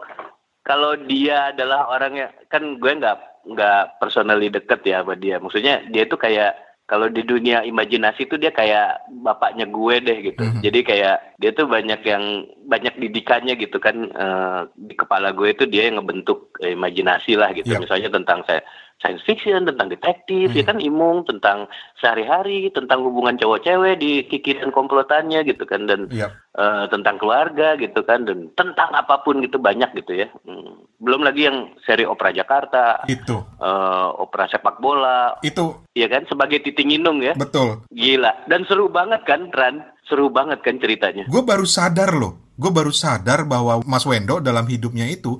kalau 0.65 0.97
dia 1.05 1.53
adalah 1.53 1.85
orangnya 1.93 2.33
kan 2.49 2.81
gue 2.81 2.91
nggak 2.97 3.45
nggak 3.45 4.01
personally 4.01 4.49
deket 4.49 4.81
ya 4.81 5.05
sama 5.05 5.13
dia. 5.13 5.37
Maksudnya 5.37 5.85
dia 5.93 6.09
itu 6.09 6.17
kayak 6.17 6.64
kalau 6.85 7.09
di 7.09 7.25
dunia 7.25 7.65
imajinasi 7.65 8.29
itu 8.29 8.37
dia 8.37 8.53
kayak 8.53 9.09
bapaknya 9.25 9.65
gue 9.65 9.95
deh 10.05 10.17
gitu. 10.31 10.41
Mhm. 10.45 10.61
Jadi 10.61 10.79
kayak 10.85 11.17
dia 11.41 11.51
tuh 11.51 11.65
banyak 11.65 12.01
yang 12.05 12.45
banyak 12.69 12.93
didikannya 13.01 13.57
gitu 13.57 13.81
kan 13.81 14.13
eh, 14.13 14.59
di 14.77 14.93
kepala 14.93 15.33
gue 15.33 15.49
itu 15.49 15.65
dia 15.65 15.89
yang 15.89 15.97
ngebentuk 15.97 16.53
imajinasi 16.61 17.33
lah 17.41 17.49
gitu. 17.57 17.73
Yap. 17.73 17.89
Misalnya 17.89 18.13
tentang 18.13 18.45
saya 18.45 18.61
science 18.95 19.21
fiction, 19.27 19.67
tentang 19.67 19.91
detektif, 19.91 20.55
ya 20.55 20.63
Mhm. 20.63 20.69
kan 20.71 20.77
imung, 20.79 21.17
tentang 21.27 21.67
sehari-hari, 21.99 22.71
tentang 22.71 23.03
hubungan 23.03 23.35
cowok-cewek 23.35 23.99
di 23.99 24.23
kiki 24.23 24.55
dan 24.57 24.71
komplotannya 24.71 25.43
gitu 25.43 25.67
kan 25.67 25.83
dan 25.85 26.07
Iya. 26.09 26.31
eh, 26.55 26.85
tentang 26.87 27.19
keluarga 27.19 27.75
gitu 27.75 27.99
kan 28.07 28.23
dan 28.23 28.47
tentang 28.55 28.87
apa 28.95 29.19
pun 29.19 29.43
gitu 29.43 29.59
banyak 29.59 29.91
gitu 29.99 30.23
ya. 30.23 30.27
Hmm. 30.47 30.87
Belum 30.97 31.21
lagi 31.21 31.43
yang 31.43 31.75
seri 31.83 32.07
opera 32.07 32.31
Jakarta, 32.31 33.03
Itu. 33.05 33.43
eh, 33.59 34.07
opera 34.15 34.47
sepak 34.47 34.79
bola, 34.79 35.35
Itu 35.43 35.83
ya 35.91 36.07
kan 36.07 36.23
sebagai 36.25 36.63
titik 36.63 36.87
inung 36.87 37.19
ya. 37.19 37.35
betul. 37.35 37.83
Gila 37.91 38.47
dan 38.47 38.63
seru 38.65 38.87
banget 38.87 39.27
kan 39.27 39.51
Ran, 39.51 39.83
seru 40.07 40.31
banget 40.31 40.63
kan 40.63 40.79
ceritanya. 40.79 41.27
Gue 41.27 41.43
baru 41.43 41.67
sadar 41.67 42.15
loh. 42.15 42.39
Gue 42.55 42.71
baru 42.71 42.95
sadar 42.95 43.43
bahwa 43.43 43.83
Mas 43.83 44.07
Wendo 44.07 44.39
dalam 44.39 44.63
hidupnya 44.63 45.11
itu 45.11 45.35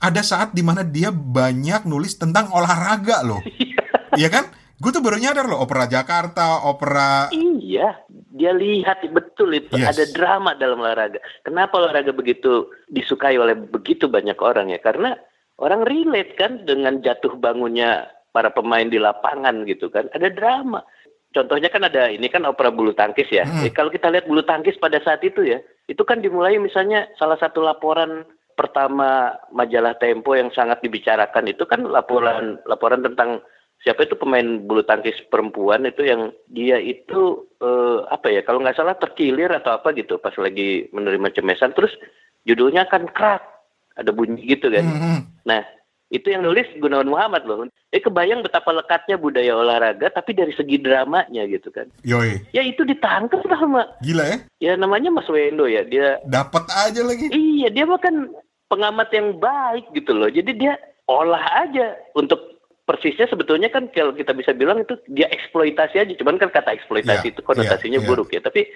ada 0.00 0.24
saat 0.24 0.56
di 0.56 0.64
mana 0.64 0.80
dia 0.80 1.12
banyak 1.12 1.84
nulis 1.84 2.16
tentang 2.16 2.48
olahraga 2.56 3.20
loh. 3.20 3.40
Iya 4.16 4.32
kan? 4.32 4.48
Gue 4.80 4.90
tuh 4.96 5.04
baru 5.04 5.20
nyadar 5.20 5.44
loh, 5.44 5.60
opera 5.60 5.84
Jakarta, 5.84 6.64
opera 6.64 7.28
Iya, 7.36 8.00
dia 8.32 8.56
lihat 8.56 9.04
betul 9.12 9.52
itu 9.52 9.76
Yes. 9.76 9.92
ada 9.92 10.04
drama 10.08 10.56
dalam 10.56 10.80
olahraga. 10.80 11.20
Kenapa 11.44 11.76
olahraga 11.76 12.16
begitu 12.16 12.72
disukai 12.88 13.36
oleh 13.36 13.52
begitu 13.52 14.08
banyak 14.08 14.40
orang 14.40 14.72
ya? 14.72 14.80
Karena 14.80 15.12
orang 15.60 15.84
relate 15.84 16.32
kan 16.40 16.64
dengan 16.64 17.04
jatuh 17.04 17.36
bangunnya 17.36 18.08
para 18.32 18.48
pemain 18.48 18.88
di 18.88 18.96
lapangan 18.96 19.68
gitu 19.68 19.92
kan. 19.92 20.08
Ada 20.16 20.32
drama. 20.32 20.80
Contohnya 21.30 21.68
kan 21.70 21.84
ada 21.86 22.08
ini 22.10 22.26
kan 22.26 22.42
opera 22.48 22.72
bulu 22.72 22.96
tangkis 22.96 23.28
ya. 23.28 23.44
Hmm. 23.46 23.62
Eh, 23.68 23.70
kalau 23.70 23.92
kita 23.92 24.08
lihat 24.08 24.26
bulu 24.26 24.42
tangkis 24.42 24.80
pada 24.80 24.98
saat 25.04 25.20
itu 25.22 25.44
ya, 25.44 25.60
itu 25.86 26.02
kan 26.08 26.24
dimulai 26.24 26.56
misalnya 26.56 27.06
salah 27.20 27.36
satu 27.36 27.62
laporan 27.62 28.24
pertama 28.60 29.32
majalah 29.48 29.96
Tempo 29.96 30.36
yang 30.36 30.52
sangat 30.52 30.84
dibicarakan 30.84 31.48
itu 31.48 31.64
kan 31.64 31.80
laporan 31.88 32.60
laporan 32.68 33.00
tentang 33.00 33.40
siapa 33.80 34.04
itu 34.04 34.12
pemain 34.12 34.60
bulu 34.60 34.84
tangkis 34.84 35.16
perempuan 35.32 35.88
itu 35.88 36.04
yang 36.04 36.28
dia 36.52 36.76
itu 36.76 37.48
eh, 37.64 37.98
apa 38.12 38.28
ya 38.28 38.44
kalau 38.44 38.60
nggak 38.60 38.76
salah 38.76 38.92
terkilir 39.00 39.48
atau 39.48 39.72
apa 39.72 39.96
gitu 39.96 40.20
pas 40.20 40.36
lagi 40.36 40.84
menerima 40.92 41.32
cemesan 41.32 41.72
terus 41.72 41.88
judulnya 42.44 42.84
kan 42.92 43.08
krak 43.08 43.40
ada 43.96 44.12
bunyi 44.12 44.44
gitu 44.44 44.68
kan 44.68 44.84
Mhm. 44.84 45.18
nah 45.48 45.64
itu 46.10 46.26
yang 46.26 46.42
nulis 46.42 46.66
Gunawan 46.82 47.06
Muhammad 47.06 47.46
loh 47.46 47.64
eh 47.88 48.02
kebayang 48.02 48.42
betapa 48.42 48.74
lekatnya 48.74 49.14
budaya 49.14 49.54
olahraga 49.54 50.10
tapi 50.10 50.34
dari 50.34 50.50
segi 50.52 50.76
dramanya 50.76 51.46
gitu 51.46 51.70
kan 51.70 51.86
Yoi, 52.02 52.50
ya 52.50 52.66
itu 52.66 52.82
ditangkap 52.82 53.40
sama 53.46 53.86
gila 54.02 54.26
ya? 54.26 54.36
ya 54.58 54.72
namanya 54.74 55.08
Mas 55.14 55.30
Wendo 55.30 55.70
ya 55.70 55.86
dia 55.86 56.18
Dapat 56.26 56.66
aja 56.68 57.00
lagi. 57.06 57.30
Iya, 57.30 57.70
dia 57.70 57.86
makan 57.86 58.34
pengamat 58.70 59.10
yang 59.10 59.36
baik 59.36 59.90
gitu 59.92 60.14
loh. 60.14 60.30
Jadi 60.30 60.54
dia 60.54 60.78
olah 61.10 61.66
aja 61.66 61.98
untuk 62.14 62.38
persisnya 62.86 63.26
sebetulnya 63.26 63.70
kan 63.70 63.90
kalau 63.90 64.14
kita 64.14 64.30
bisa 64.30 64.54
bilang 64.54 64.82
itu 64.82 64.94
dia 65.10 65.26
eksploitasi 65.28 65.98
aja. 65.98 66.12
Cuman 66.14 66.38
kan 66.38 66.54
kata 66.54 66.70
eksploitasi 66.78 67.26
Iya, 67.28 67.32
itu 67.34 67.40
konotasinya 67.42 67.98
iya, 67.98 68.06
iya. 68.06 68.08
buruk 68.08 68.30
ya. 68.30 68.40
Tapi 68.40 68.70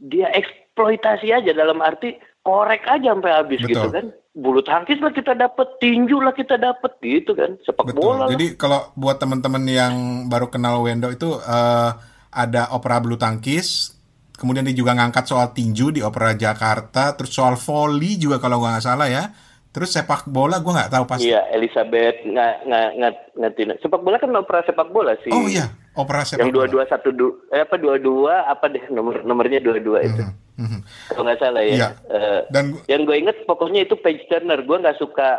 dia 0.00 0.28
eksploitasi 0.30 1.32
aja 1.32 1.50
dalam 1.56 1.80
arti 1.80 2.20
korek 2.44 2.84
aja 2.86 3.16
sampai 3.16 3.32
habis 3.32 3.60
Betul. 3.64 3.72
gitu 3.72 3.88
kan. 3.90 4.06
Bulu 4.30 4.62
tangkis 4.62 5.02
lah 5.02 5.10
kita 5.10 5.34
dapat, 5.34 5.66
tinju 5.82 6.22
lah 6.22 6.30
kita 6.30 6.54
dapat 6.54 6.92
gitu 7.02 7.34
kan. 7.34 7.58
Sepak 7.66 7.90
Betul. 7.90 7.98
bola 7.98 8.28
lah. 8.28 8.36
Jadi 8.36 8.54
kalau 8.54 8.92
buat 8.94 9.18
teman-teman 9.18 9.64
yang 9.66 9.94
baru 10.30 10.46
kenal 10.52 10.84
Wendo 10.86 11.10
itu 11.10 11.34
eh, 11.40 11.90
ada 12.30 12.70
opera 12.70 13.02
bulu 13.02 13.18
tangkis, 13.18 13.98
kemudian 14.40 14.64
dia 14.64 14.72
juga 14.72 14.96
ngangkat 14.96 15.28
soal 15.28 15.52
tinju 15.52 15.92
di 15.92 16.00
Opera 16.00 16.32
Jakarta, 16.32 17.12
terus 17.12 17.36
soal 17.36 17.60
volley 17.60 18.16
juga 18.16 18.40
kalau 18.40 18.64
nggak 18.64 18.80
salah 18.80 19.06
ya. 19.12 19.28
Terus 19.70 19.94
sepak 19.94 20.26
bola 20.26 20.58
gue 20.58 20.72
nggak 20.72 20.90
tahu 20.90 21.04
pasti. 21.06 21.30
Iya, 21.30 21.46
Elizabeth 21.54 22.26
nggak 22.26 22.54
nggak 22.66 23.14
nggak. 23.38 23.78
Sepak 23.78 24.02
bola 24.02 24.18
kan 24.18 24.34
opera 24.34 24.66
sepak 24.66 24.90
bola 24.90 25.14
sih. 25.22 25.30
Oh 25.30 25.46
iya, 25.46 25.70
opera 25.94 26.26
sepak 26.26 26.42
yang 26.42 26.50
dua 26.50 26.66
dua 26.66 26.82
satu 26.90 27.14
dua 27.14 27.38
eh, 27.54 27.62
apa 27.62 27.78
dua 27.78 27.94
dua 28.02 28.50
apa 28.50 28.66
deh 28.66 28.82
nomor 28.90 29.22
nomornya 29.22 29.62
dua 29.62 29.78
dua 29.78 30.02
itu. 30.02 30.26
Mm 30.58 30.66
-hmm. 30.66 30.80
Kalau 31.14 31.22
nggak 31.22 31.38
salah 31.38 31.62
ya. 31.62 31.74
Iya. 31.76 31.88
Uh, 32.10 32.40
Dan 32.50 32.64
yang 32.90 33.06
gue 33.06 33.14
inget 33.14 33.36
pokoknya 33.46 33.86
itu 33.86 33.94
page 33.94 34.26
turner. 34.26 34.58
Gue 34.66 34.74
nggak 34.82 34.98
suka 34.98 35.38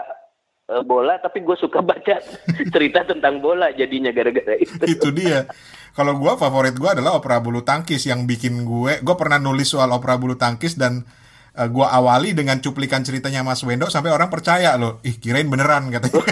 uh, 0.72 0.84
bola 0.88 1.20
tapi 1.20 1.44
gue 1.44 1.60
suka 1.60 1.84
baca 1.92 2.24
cerita 2.72 3.04
tentang 3.04 3.44
bola 3.44 3.76
jadinya 3.76 4.16
gara-gara 4.16 4.56
itu. 4.56 4.88
itu 4.88 5.10
dia. 5.12 5.44
Kalau 5.92 6.16
gue 6.16 6.32
favorit 6.40 6.80
gue 6.80 6.88
adalah 6.88 7.20
opera 7.20 7.44
bulu 7.44 7.68
tangkis 7.68 8.08
yang 8.08 8.24
bikin 8.24 8.64
gue. 8.64 9.04
Gue 9.04 9.16
pernah 9.20 9.36
nulis 9.36 9.68
soal 9.68 9.92
opera 9.92 10.16
bulu 10.16 10.40
tangkis 10.40 10.80
dan 10.80 11.04
uh, 11.58 11.68
gua 11.68 11.92
awali 11.92 12.32
dengan 12.32 12.60
cuplikan 12.64 13.04
ceritanya 13.04 13.44
Mas 13.44 13.64
Wendo 13.64 13.92
sampai 13.92 14.14
orang 14.14 14.32
percaya 14.32 14.76
loh. 14.80 15.04
Ih, 15.04 15.20
kirain 15.20 15.48
beneran 15.48 15.92
katanya. 15.92 16.24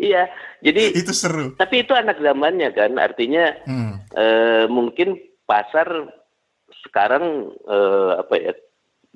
iya, 0.00 0.28
jadi 0.64 0.92
itu 1.00 1.12
seru. 1.12 1.56
Tapi 1.56 1.84
itu 1.84 1.92
anak 1.92 2.20
zamannya 2.20 2.70
kan, 2.72 2.96
artinya 2.96 3.52
hmm. 3.66 3.92
uh, 4.14 4.64
mungkin 4.70 5.20
pasar 5.44 5.88
sekarang 6.86 7.52
uh, 7.66 8.22
apa 8.22 8.34
ya 8.38 8.52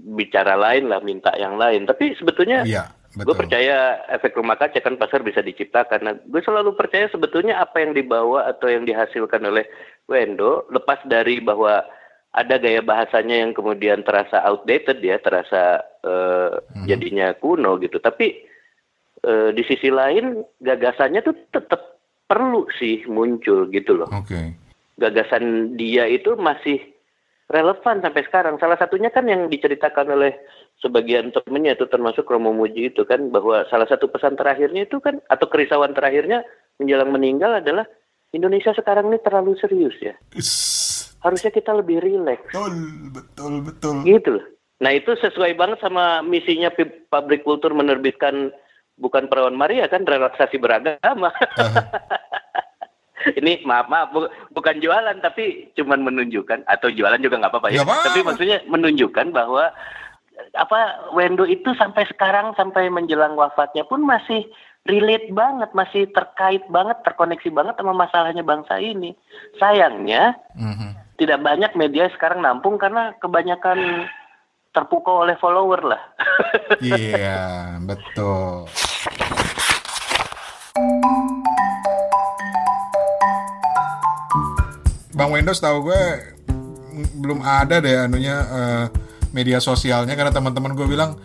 bicara 0.01 0.57
lain 0.57 0.89
lah, 0.89 1.01
minta 1.05 1.33
yang 1.37 1.61
lain. 1.61 1.85
Tapi 1.85 2.17
sebetulnya 2.17 2.65
iya. 2.65 2.89
Gue 3.11 3.35
percaya 3.35 4.07
efek 4.07 4.39
rumah 4.39 4.55
kaca 4.55 4.79
kan 4.79 4.95
pasar 4.95 5.27
bisa 5.27 5.43
diciptakan. 5.43 6.01
Nah, 6.07 6.15
gue 6.23 6.43
selalu 6.47 6.79
percaya 6.79 7.11
sebetulnya 7.11 7.59
apa 7.59 7.83
yang 7.83 7.91
dibawa 7.91 8.47
atau 8.47 8.71
yang 8.71 8.87
dihasilkan 8.87 9.43
oleh 9.51 9.67
Wendo 10.07 10.71
lepas 10.71 11.03
dari 11.11 11.43
bahwa 11.43 11.83
ada 12.31 12.55
gaya 12.63 12.79
bahasanya 12.79 13.43
yang 13.43 13.51
kemudian 13.51 14.07
terasa 14.07 14.39
outdated 14.47 15.03
ya, 15.03 15.19
terasa 15.19 15.83
uh, 16.07 16.63
hmm. 16.71 16.87
jadinya 16.87 17.35
kuno 17.35 17.83
gitu. 17.83 17.99
Tapi 17.99 18.47
uh, 19.27 19.51
di 19.51 19.67
sisi 19.67 19.91
lain 19.91 20.47
gagasannya 20.63 21.27
tuh 21.27 21.35
tetap 21.51 21.99
perlu 22.31 22.71
sih 22.79 23.03
muncul 23.11 23.67
gitu 23.75 23.99
loh. 23.99 24.09
Oke. 24.15 24.31
Okay. 24.31 24.47
Gagasan 25.03 25.75
dia 25.75 26.07
itu 26.07 26.39
masih 26.39 26.79
relevan 27.51 27.99
sampai 27.99 28.23
sekarang. 28.23 28.55
Salah 28.63 28.79
satunya 28.79 29.11
kan 29.11 29.27
yang 29.27 29.51
diceritakan 29.51 30.15
oleh 30.15 30.39
sebagian 30.81 31.31
temennya 31.33 31.77
itu 31.77 31.87
termasuk 31.87 32.25
Romo 32.27 32.57
Muji 32.57 32.93
itu 32.93 33.05
kan 33.05 33.29
bahwa 33.29 33.65
salah 33.69 33.87
satu 33.87 34.09
pesan 34.09 34.35
terakhirnya 34.35 34.89
itu 34.89 34.99
kan 34.99 35.21
atau 35.29 35.47
kerisauan 35.47 35.93
terakhirnya 35.93 36.43
menjelang 36.81 37.13
meninggal 37.13 37.61
adalah 37.61 37.85
Indonesia 38.33 38.73
sekarang 38.73 39.13
ini 39.13 39.19
terlalu 39.21 39.55
serius 39.61 39.97
ya. 40.01 40.17
Harusnya 41.21 41.53
kita 41.53 41.77
lebih 41.77 42.01
rileks. 42.01 42.49
Betul, 42.49 42.75
betul, 43.13 43.53
betul. 43.61 43.97
Gitu 44.09 44.29
loh. 44.41 44.47
Nah 44.81 44.97
itu 44.97 45.13
sesuai 45.13 45.53
banget 45.61 45.85
sama 45.85 46.25
misinya 46.25 46.73
pabrik 47.13 47.45
kultur 47.45 47.77
menerbitkan 47.77 48.49
bukan 48.97 49.29
perawan 49.29 49.57
Maria 49.57 49.85
kan 49.93 50.09
relaksasi 50.09 50.57
beragama. 50.57 51.29
Uh. 51.61 51.77
Ini 53.37 53.61
maaf 53.69 53.85
maaf 53.93 54.09
bu, 54.17 54.33
bukan 54.57 54.81
jualan 54.81 55.21
tapi 55.21 55.69
cuman 55.77 56.01
menunjukkan 56.09 56.65
atau 56.65 56.89
jualan 56.89 57.21
juga 57.21 57.37
nggak 57.37 57.53
apa-apa 57.53 57.69
ya. 57.69 57.85
Apa. 57.85 58.09
Tapi 58.09 58.25
maksudnya 58.25 58.65
menunjukkan 58.65 59.29
bahwa 59.37 59.69
apa 60.57 61.11
Wendo 61.17 61.45
itu 61.47 61.73
sampai 61.77 62.07
sekarang 62.11 62.53
sampai 62.55 62.89
menjelang 62.89 63.35
wafatnya 63.35 63.85
pun 63.85 64.05
masih 64.05 64.47
relate 64.89 65.29
banget, 65.31 65.71
masih 65.77 66.09
terkait 66.11 66.65
banget, 66.73 66.99
terkoneksi 67.05 67.49
banget 67.53 67.75
sama 67.77 67.93
masalahnya 67.93 68.45
bangsa 68.45 68.81
ini. 68.81 69.13
Sayangnya 69.61 70.37
mm 70.57 70.75
-hmm 70.75 70.91
tidak 71.21 71.45
banyak 71.45 71.77
media 71.77 72.09
sekarang 72.17 72.41
nampung 72.41 72.81
karena 72.81 73.13
kebanyakan 73.21 74.09
terpukau 74.73 75.29
oleh 75.29 75.37
follower 75.37 75.85
lah. 75.85 76.03
Iya, 76.81 77.77
betul. 77.85 78.65
Bang 85.13 85.35
Windows 85.37 85.61
tahu 85.61 85.93
gue 85.93 86.03
belum 87.21 87.45
ada 87.45 87.85
deh 87.85 88.01
anunya 88.01 88.37
uh, 88.49 88.85
media 89.31 89.59
sosialnya 89.63 90.15
karena 90.19 90.35
teman-teman 90.35 90.75
gue 90.75 90.87
bilang 90.87 91.19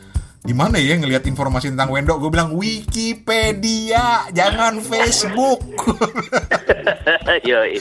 di 0.46 0.54
mana 0.54 0.78
ya 0.78 0.94
ngelihat 0.94 1.26
informasi 1.26 1.74
tentang 1.74 1.90
Wendo? 1.90 2.22
Gue 2.22 2.30
bilang 2.30 2.54
Wikipedia, 2.54 4.30
jangan 4.30 4.78
Facebook. 4.78 5.66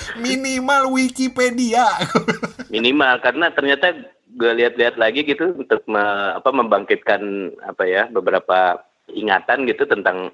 Minimal 0.24 0.88
Wikipedia. 0.88 1.84
Minimal 2.72 3.20
karena 3.20 3.52
ternyata 3.52 3.92
gue 4.34 4.52
lihat-lihat 4.64 4.96
lagi 4.96 5.28
gitu 5.28 5.52
untuk 5.54 5.84
me, 5.84 6.00
apa 6.34 6.50
membangkitkan 6.50 7.52
apa 7.68 7.84
ya 7.84 8.08
beberapa 8.08 8.80
ingatan 9.12 9.68
gitu 9.68 9.84
tentang 9.84 10.32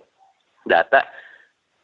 data. 0.62 1.02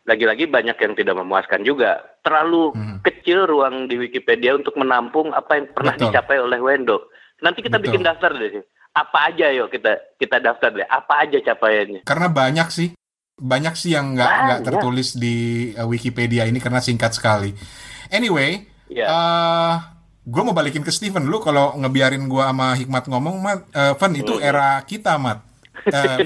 Lagi-lagi 0.07 0.47
banyak 0.47 0.79
yang 0.79 0.95
tidak 0.95 1.19
memuaskan 1.19 1.67
juga. 1.67 2.07
Terlalu 2.23 2.71
hmm. 2.71 2.97
kecil 3.03 3.51
ruang 3.51 3.91
di 3.91 3.99
Wikipedia 3.99 4.55
untuk 4.55 4.79
menampung 4.79 5.35
apa 5.35 5.59
yang 5.59 5.67
pernah 5.75 5.99
Betul. 5.99 6.15
dicapai 6.15 6.39
oleh 6.39 6.63
Wendo. 6.63 7.11
Nanti 7.45 7.61
kita 7.61 7.77
Betul. 7.77 7.93
bikin 7.93 8.03
daftar 8.07 8.33
deh 8.33 8.65
apa 8.97 9.29
aja 9.29 9.53
yuk 9.53 9.69
kita 9.69 10.17
kita 10.17 10.41
daftar 10.41 10.73
deh 10.73 10.89
apa 10.89 11.29
aja 11.29 11.37
capaiannya 11.53 12.09
karena 12.09 12.33
banyak 12.33 12.69
sih 12.73 12.89
banyak 13.37 13.77
sih 13.77 13.93
yang 13.93 14.17
nggak 14.17 14.33
nggak 14.49 14.61
tertulis 14.65 15.13
di 15.13 15.69
uh, 15.77 15.85
Wikipedia 15.85 16.49
ini 16.49 16.57
karena 16.57 16.81
singkat 16.81 17.13
sekali 17.13 17.53
anyway 18.09 18.65
yeah. 18.89 19.05
Iya. 19.05 19.07
uh, 19.13 19.75
gue 20.25 20.43
mau 20.43 20.57
balikin 20.57 20.81
ke 20.81 20.89
Steven 20.89 21.29
lu 21.29 21.45
kalau 21.45 21.77
ngebiarin 21.77 22.25
gue 22.25 22.41
sama 22.41 22.73
Hikmat 22.73 23.05
ngomong 23.13 23.37
mat 23.45 23.61
uh, 23.77 23.93
Van 24.01 24.13
itu 24.17 24.33
hmm. 24.41 24.49
era 24.49 24.81
kita 24.89 25.21
mat 25.21 25.45
uh, 25.93 26.19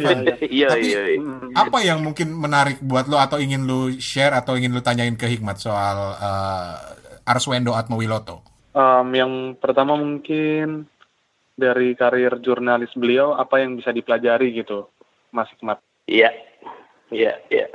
iya, 0.46 0.70
Tapi 0.70 0.86
iya, 0.86 1.02
iya. 1.18 1.20
apa 1.58 1.82
yang 1.82 2.06
mungkin 2.06 2.32
menarik 2.32 2.78
buat 2.80 3.10
lo 3.10 3.18
atau 3.18 3.42
ingin 3.42 3.66
lu 3.66 3.90
share 3.98 4.30
atau 4.32 4.54
ingin 4.54 4.70
lu 4.70 4.80
tanyain 4.80 5.18
ke 5.18 5.26
Hikmat 5.26 5.58
soal 5.58 6.16
uh, 6.16 6.78
Arswendo 7.26 7.74
Atmowiloto? 7.74 8.46
Um, 8.72 9.10
yang 9.10 9.32
pertama 9.58 9.98
mungkin 9.98 10.86
dari 11.56 11.94
karir 11.98 12.38
jurnalis 12.40 12.92
beliau 12.96 13.36
apa 13.36 13.60
yang 13.60 13.76
bisa 13.76 13.90
dipelajari 13.90 14.54
gitu, 14.56 14.88
Mas 15.34 15.50
Hikmat? 15.54 15.78
Iya, 16.08 16.30
iya, 17.12 17.38
iya. 17.52 17.66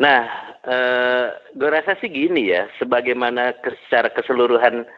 Nah, 0.00 0.24
eh, 0.64 1.26
gue 1.54 1.70
rasa 1.70 1.94
sih 2.00 2.08
gini 2.08 2.48
ya, 2.48 2.66
sebagaimana 2.80 3.52
secara 3.86 4.08
keseluruhan 4.10 4.88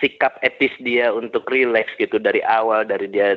sikap 0.00 0.40
etis 0.44 0.72
dia 0.80 1.12
untuk 1.12 1.48
rileks 1.48 1.92
gitu 1.96 2.20
dari 2.20 2.44
awal 2.44 2.84
dari 2.84 3.08
dia 3.08 3.36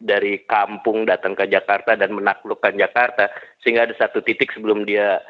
dari 0.00 0.40
kampung 0.48 1.04
datang 1.04 1.36
ke 1.36 1.44
Jakarta 1.46 1.92
dan 1.94 2.16
menaklukkan 2.16 2.72
Jakarta 2.74 3.28
sehingga 3.60 3.84
ada 3.84 3.94
satu 4.00 4.24
titik 4.24 4.48
sebelum 4.56 4.88
dia 4.88 5.20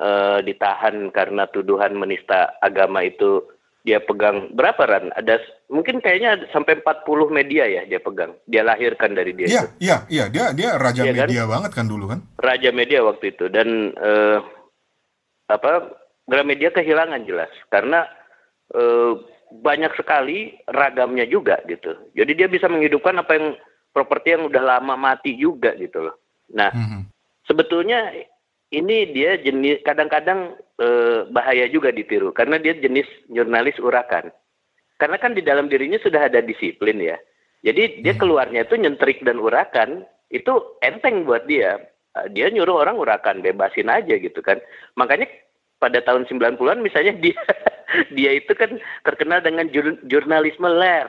uh, 0.00 0.40
ditahan 0.40 1.12
karena 1.12 1.44
tuduhan 1.52 1.94
menista 1.94 2.56
agama 2.64 3.04
itu 3.04 3.44
dia 3.86 4.02
pegang 4.02 4.50
berapa 4.50 4.82
ran? 4.82 5.14
Ada 5.14 5.38
mungkin 5.70 6.02
kayaknya 6.02 6.34
ada 6.34 6.44
sampai 6.50 6.82
40 6.82 7.06
media 7.30 7.70
ya 7.70 7.86
dia 7.86 8.02
pegang. 8.02 8.34
Dia 8.50 8.66
lahirkan 8.66 9.14
dari 9.14 9.30
dia. 9.30 9.46
Iya, 9.46 9.62
iya, 9.78 9.96
iya, 10.10 10.24
dia 10.26 10.50
dia 10.50 10.74
raja 10.74 11.06
kan? 11.06 11.14
media 11.14 11.46
kan? 11.46 11.50
banget 11.54 11.70
kan 11.78 11.86
dulu 11.86 12.04
kan? 12.10 12.20
Raja 12.42 12.70
media 12.74 13.06
waktu 13.06 13.30
itu 13.30 13.46
dan 13.46 13.94
uh, 13.94 14.42
apa? 15.46 16.02
Gramedia 16.26 16.74
kehilangan 16.74 17.22
jelas 17.22 17.54
karena 17.70 18.02
uh, 18.74 19.14
banyak 19.62 19.94
sekali 19.94 20.58
ragamnya 20.66 21.22
juga 21.22 21.62
gitu. 21.70 21.94
Jadi 22.18 22.32
dia 22.34 22.50
bisa 22.50 22.66
menghidupkan 22.66 23.14
apa 23.22 23.38
yang 23.38 23.46
properti 23.94 24.34
yang 24.34 24.50
udah 24.50 24.62
lama 24.74 24.98
mati 24.98 25.38
juga 25.38 25.78
gitu 25.78 26.10
loh. 26.10 26.18
Nah, 26.50 26.74
mm 26.74 26.86
-hmm. 26.90 27.02
sebetulnya 27.46 28.10
ini 28.74 29.14
dia 29.14 29.38
jenis 29.38 29.86
kadang-kadang 29.86 30.58
eh, 30.80 31.20
bahaya 31.32 31.66
juga 31.68 31.92
ditiru 31.92 32.32
karena 32.32 32.60
dia 32.60 32.76
jenis 32.76 33.06
jurnalis 33.30 33.76
urakan. 33.80 34.32
Karena 34.96 35.20
kan 35.20 35.36
di 35.36 35.44
dalam 35.44 35.68
dirinya 35.68 36.00
sudah 36.00 36.24
ada 36.24 36.40
disiplin 36.40 36.96
ya. 36.96 37.20
Jadi 37.60 38.00
dia 38.00 38.14
hmm. 38.16 38.20
keluarnya 38.22 38.64
itu 38.64 38.74
nyentrik 38.80 39.20
dan 39.26 39.36
urakan 39.36 40.08
itu 40.32 40.52
enteng 40.80 41.28
buat 41.28 41.44
dia. 41.44 41.80
Eh, 42.16 42.28
dia 42.32 42.48
nyuruh 42.48 42.80
orang 42.86 42.96
urakan, 42.96 43.44
bebasin 43.44 43.92
aja 43.92 44.16
gitu 44.16 44.40
kan. 44.40 44.56
Makanya 44.96 45.28
pada 45.76 46.00
tahun 46.00 46.24
90-an 46.28 46.80
misalnya 46.80 47.12
dia 47.20 47.36
dia 48.16 48.40
itu 48.40 48.52
kan 48.56 48.80
terkenal 49.04 49.44
dengan 49.44 49.68
jur, 49.68 49.96
jurnalisme 50.08 50.66
ler 50.66 51.08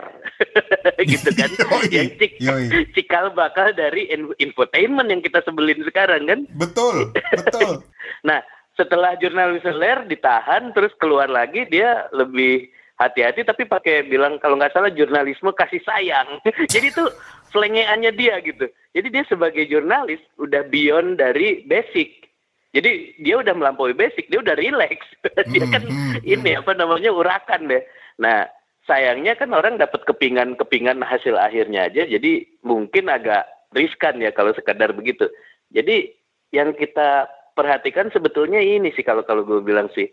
gitu 1.11 1.29
kan 1.33 1.49
yang 1.95 2.11
cik, 2.19 2.43
cikal 2.91 3.31
bakal 3.31 3.71
dari 3.71 4.11
infotainment 4.37 5.07
yang 5.07 5.23
kita 5.23 5.39
sebelin 5.47 5.79
sekarang 5.87 6.27
kan 6.27 6.39
betul 6.59 7.15
betul 7.15 7.79
nah 8.27 8.43
setelah 8.77 9.17
jurnalisme 9.17 9.73
ler 9.73 10.05
ditahan 10.05 10.71
terus 10.71 10.93
keluar 11.01 11.27
lagi 11.27 11.65
dia 11.67 12.05
lebih 12.13 12.69
hati-hati 13.01 13.43
tapi 13.43 13.65
pakai 13.65 14.05
bilang 14.05 14.37
kalau 14.37 14.57
nggak 14.57 14.73
salah 14.73 14.93
jurnalisme 14.93 15.49
kasih 15.57 15.81
sayang 15.81 16.39
jadi 16.73 16.93
itu 16.93 17.05
selengeannya 17.49 18.13
dia 18.13 18.37
gitu 18.45 18.69
jadi 18.93 19.07
dia 19.09 19.23
sebagai 19.25 19.65
jurnalis 19.65 20.21
udah 20.37 20.61
beyond 20.69 21.17
dari 21.17 21.65
basic 21.65 22.27
jadi 22.75 23.17
dia 23.17 23.41
udah 23.41 23.57
melampaui 23.57 23.97
basic, 23.97 24.29
dia 24.29 24.37
udah 24.37 24.53
relax. 24.53 25.01
dia 25.53 25.65
kan 25.65 25.81
hmm, 25.81 26.21
hmm, 26.21 26.21
ini 26.21 26.51
apa 26.61 26.77
namanya 26.77 27.09
urakan 27.09 27.71
deh. 27.71 27.83
Nah, 28.21 28.45
sayangnya 28.85 29.33
kan 29.33 29.49
orang 29.55 29.81
dapat 29.81 30.05
kepingan-kepingan 30.05 31.01
hasil 31.01 31.33
akhirnya 31.41 31.89
aja, 31.89 32.05
jadi 32.05 32.45
mungkin 32.61 33.09
agak 33.09 33.49
riskan 33.73 34.21
ya 34.21 34.29
kalau 34.29 34.53
sekadar 34.53 34.93
begitu. 34.93 35.25
Jadi 35.73 36.11
yang 36.53 36.77
kita 36.77 37.25
perhatikan 37.57 38.13
sebetulnya 38.13 38.61
ini 38.61 38.93
sih 38.93 39.01
kalau 39.01 39.25
kalau 39.25 39.41
gue 39.41 39.65
bilang 39.65 39.89
sih, 39.97 40.05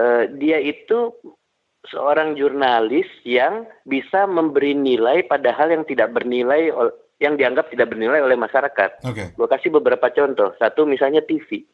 uh, 0.00 0.24
dia 0.40 0.56
itu 0.56 1.12
seorang 1.92 2.34
jurnalis 2.34 3.06
yang 3.22 3.68
bisa 3.84 4.24
memberi 4.24 4.72
nilai 4.72 5.22
padahal 5.28 5.70
yang 5.70 5.84
tidak 5.84 6.16
bernilai 6.16 6.72
yang 7.20 7.36
dianggap 7.36 7.68
tidak 7.68 7.92
bernilai 7.92 8.24
oleh 8.24 8.36
masyarakat. 8.36 9.04
Okay. 9.04 9.36
Gue 9.36 9.48
kasih 9.48 9.70
beberapa 9.72 10.08
contoh. 10.12 10.56
Satu 10.56 10.88
misalnya 10.88 11.20
TV 11.24 11.64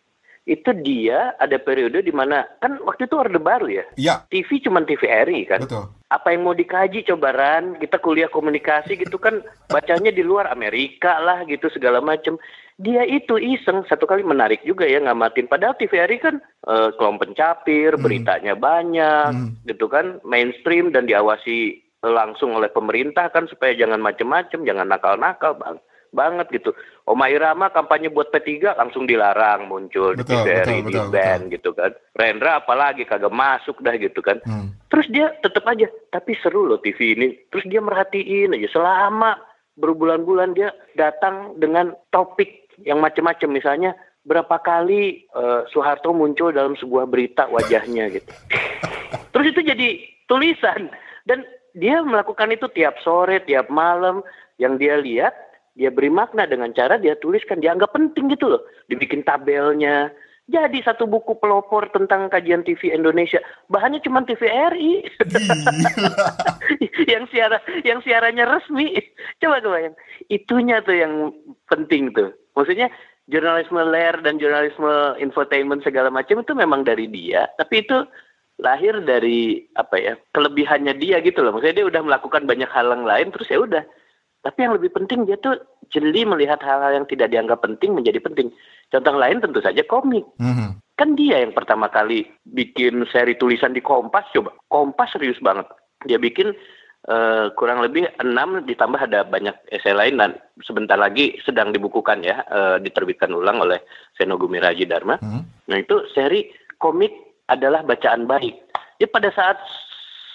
itu 0.43 0.75
dia 0.83 1.39
ada 1.39 1.55
periode 1.63 2.03
di 2.03 2.11
mana 2.11 2.43
kan 2.59 2.75
waktu 2.83 3.07
itu 3.07 3.15
orde 3.15 3.39
baru 3.39 3.67
ya. 3.71 3.85
Iya. 3.95 4.15
TV 4.27 4.59
cuma 4.59 4.83
TVRI 4.83 5.47
kan. 5.47 5.63
Betul. 5.63 5.87
Apa 6.11 6.35
yang 6.35 6.43
mau 6.43 6.53
dikaji 6.57 7.07
cobaran 7.07 7.79
kita 7.79 8.03
kuliah 8.03 8.27
komunikasi 8.27 8.99
gitu 8.99 9.23
kan 9.23 9.39
bacanya 9.75 10.11
di 10.11 10.27
luar 10.27 10.51
Amerika 10.51 11.23
lah 11.23 11.47
gitu 11.47 11.71
segala 11.71 12.03
macam. 12.03 12.43
Dia 12.83 13.07
itu 13.07 13.39
iseng 13.39 13.87
satu 13.87 14.11
kali 14.11 14.27
menarik 14.27 14.67
juga 14.67 14.83
ya 14.83 14.99
ngamatin. 14.99 15.47
Padahal 15.47 15.79
TVRI 15.79 16.19
kan 16.19 16.43
uh, 16.67 16.91
kelom 16.99 17.23
pencapir, 17.23 17.95
hmm. 17.95 18.03
beritanya 18.03 18.59
banyak 18.59 19.31
hmm. 19.31 19.63
gitu 19.71 19.87
kan 19.87 20.19
mainstream 20.27 20.91
dan 20.91 21.07
diawasi 21.07 21.79
langsung 22.03 22.59
oleh 22.59 22.67
pemerintah 22.67 23.31
kan 23.31 23.47
supaya 23.47 23.79
jangan 23.79 24.03
macem-macem, 24.03 24.67
jangan 24.67 24.91
nakal-nakal 24.91 25.55
bang 25.55 25.79
banget 26.13 26.47
gitu. 26.53 26.71
Oma 27.09 27.33
Irama 27.33 27.73
kampanye 27.73 28.13
buat 28.13 28.29
P3 28.31 28.77
langsung 28.77 29.09
dilarang 29.09 29.67
muncul 29.67 30.15
betul, 30.15 30.29
di 30.29 30.53
TVRI, 30.53 30.79
di 30.87 31.01
band 31.09 31.43
gitu 31.51 31.73
kan. 31.73 31.91
Rendra 32.15 32.61
apalagi 32.61 33.09
kagak 33.09 33.33
masuk 33.33 33.81
dah 33.81 33.97
gitu 33.97 34.21
kan. 34.21 34.39
Hmm. 34.45 34.77
Terus 34.93 35.09
dia 35.09 35.33
tetap 35.41 35.65
aja, 35.67 35.89
tapi 36.13 36.37
seru 36.39 36.69
loh 36.69 36.79
TV 36.79 37.17
ini. 37.17 37.29
Terus 37.49 37.65
dia 37.67 37.81
merhatiin 37.81 38.55
aja 38.55 38.69
selama 38.71 39.41
berbulan-bulan 39.81 40.53
dia 40.53 40.71
datang 40.95 41.57
dengan 41.57 41.97
topik 42.13 42.69
yang 42.85 43.01
macam-macam 43.01 43.49
misalnya 43.49 43.91
berapa 44.23 44.61
kali 44.63 45.27
uh, 45.35 45.67
Soeharto 45.73 46.15
muncul 46.15 46.55
dalam 46.55 46.79
sebuah 46.79 47.09
berita 47.11 47.49
wajahnya 47.51 48.13
gitu. 48.13 48.31
Terus 49.33 49.47
itu 49.51 49.61
jadi 49.65 49.89
tulisan 50.31 50.93
dan 51.27 51.43
dia 51.73 52.05
melakukan 52.05 52.53
itu 52.53 52.69
tiap 52.77 53.01
sore, 53.01 53.41
tiap 53.49 53.73
malam 53.73 54.21
yang 54.61 54.77
dia 54.77 55.01
lihat 55.01 55.33
dia 55.73 55.89
beri 55.89 56.13
makna 56.13 56.45
dengan 56.45 56.73
cara 56.77 57.01
dia 57.01 57.17
tuliskan. 57.17 57.61
Dianggap 57.61 57.97
penting 57.97 58.33
gitu 58.33 58.57
loh. 58.57 58.63
Dibikin 58.93 59.25
tabelnya. 59.25 60.13
Jadi 60.51 60.83
satu 60.83 61.07
buku 61.07 61.39
pelopor 61.39 61.87
tentang 61.95 62.27
kajian 62.29 62.67
TV 62.67 62.91
Indonesia. 62.91 63.39
Bahannya 63.71 64.03
cuma 64.03 64.27
TVRI 64.27 65.07
yang 67.13 67.25
siara 67.31 67.63
yang 67.87 68.03
siarannya 68.03 68.45
resmi. 68.45 68.99
Coba 69.39 69.63
coba 69.63 69.79
yang 69.87 69.95
itunya 70.29 70.83
tuh 70.83 70.99
yang 70.99 71.31
penting 71.71 72.11
tuh. 72.11 72.35
Maksudnya 72.59 72.91
jurnalisme 73.31 73.81
ler 73.87 74.19
dan 74.21 74.43
jurnalisme 74.43 75.17
infotainment 75.23 75.87
segala 75.87 76.11
macam 76.11 76.43
itu 76.43 76.53
memang 76.59 76.83
dari 76.85 77.07
dia. 77.07 77.47
Tapi 77.57 77.87
itu 77.87 78.03
lahir 78.61 78.99
dari 78.99 79.63
apa 79.79 79.95
ya 79.97 80.19
kelebihannya 80.35 80.99
dia 80.99 81.23
gitu 81.23 81.41
loh. 81.41 81.55
Maksudnya 81.55 81.81
dia 81.81 81.87
udah 81.87 82.03
melakukan 82.03 82.51
banyak 82.51 82.69
hal 82.69 82.91
yang 82.91 83.07
lain 83.07 83.31
terus 83.31 83.47
ya 83.47 83.63
udah 83.63 83.87
tapi 84.43 84.59
yang 84.67 84.75
lebih 84.75 84.91
penting 84.91 85.23
dia 85.23 85.39
tuh 85.39 85.55
jeli 85.95 86.27
melihat 86.27 86.59
hal-hal 86.67 87.03
yang 87.03 87.07
tidak 87.07 87.31
dianggap 87.31 87.63
penting 87.63 87.95
menjadi 87.95 88.19
penting. 88.19 88.51
Contoh 88.91 89.15
lain 89.15 89.39
tentu 89.39 89.63
saja 89.63 89.87
komik. 89.87 90.27
Mm-hmm. 90.43 90.83
Kan 90.99 91.15
dia 91.15 91.41
yang 91.41 91.55
pertama 91.55 91.87
kali 91.89 92.27
bikin 92.51 93.07
seri 93.09 93.39
tulisan 93.39 93.71
di 93.71 93.81
Kompas 93.81 94.27
coba. 94.35 94.51
Kompas 94.67 95.15
serius 95.15 95.39
banget. 95.39 95.71
Dia 96.11 96.19
bikin 96.19 96.51
uh, 97.07 97.55
kurang 97.55 97.87
lebih 97.87 98.11
enam 98.19 98.67
ditambah 98.67 98.99
ada 98.99 99.23
banyak 99.23 99.55
esai 99.71 99.95
lain 99.95 100.19
dan 100.19 100.35
sebentar 100.67 100.99
lagi 100.99 101.39
sedang 101.47 101.71
dibukukan 101.71 102.27
ya 102.27 102.43
uh, 102.51 102.77
diterbitkan 102.83 103.31
ulang 103.31 103.63
oleh 103.63 103.79
Senogumi 104.19 104.59
Raji 104.59 104.91
Dharma. 104.91 105.23
Mm-hmm. 105.23 105.43
Nah 105.71 105.77
itu 105.79 106.03
seri 106.11 106.51
komik 106.83 107.15
adalah 107.47 107.87
bacaan 107.87 108.27
baik. 108.27 108.59
Ya 108.99 109.07
pada 109.07 109.31
saat 109.31 109.63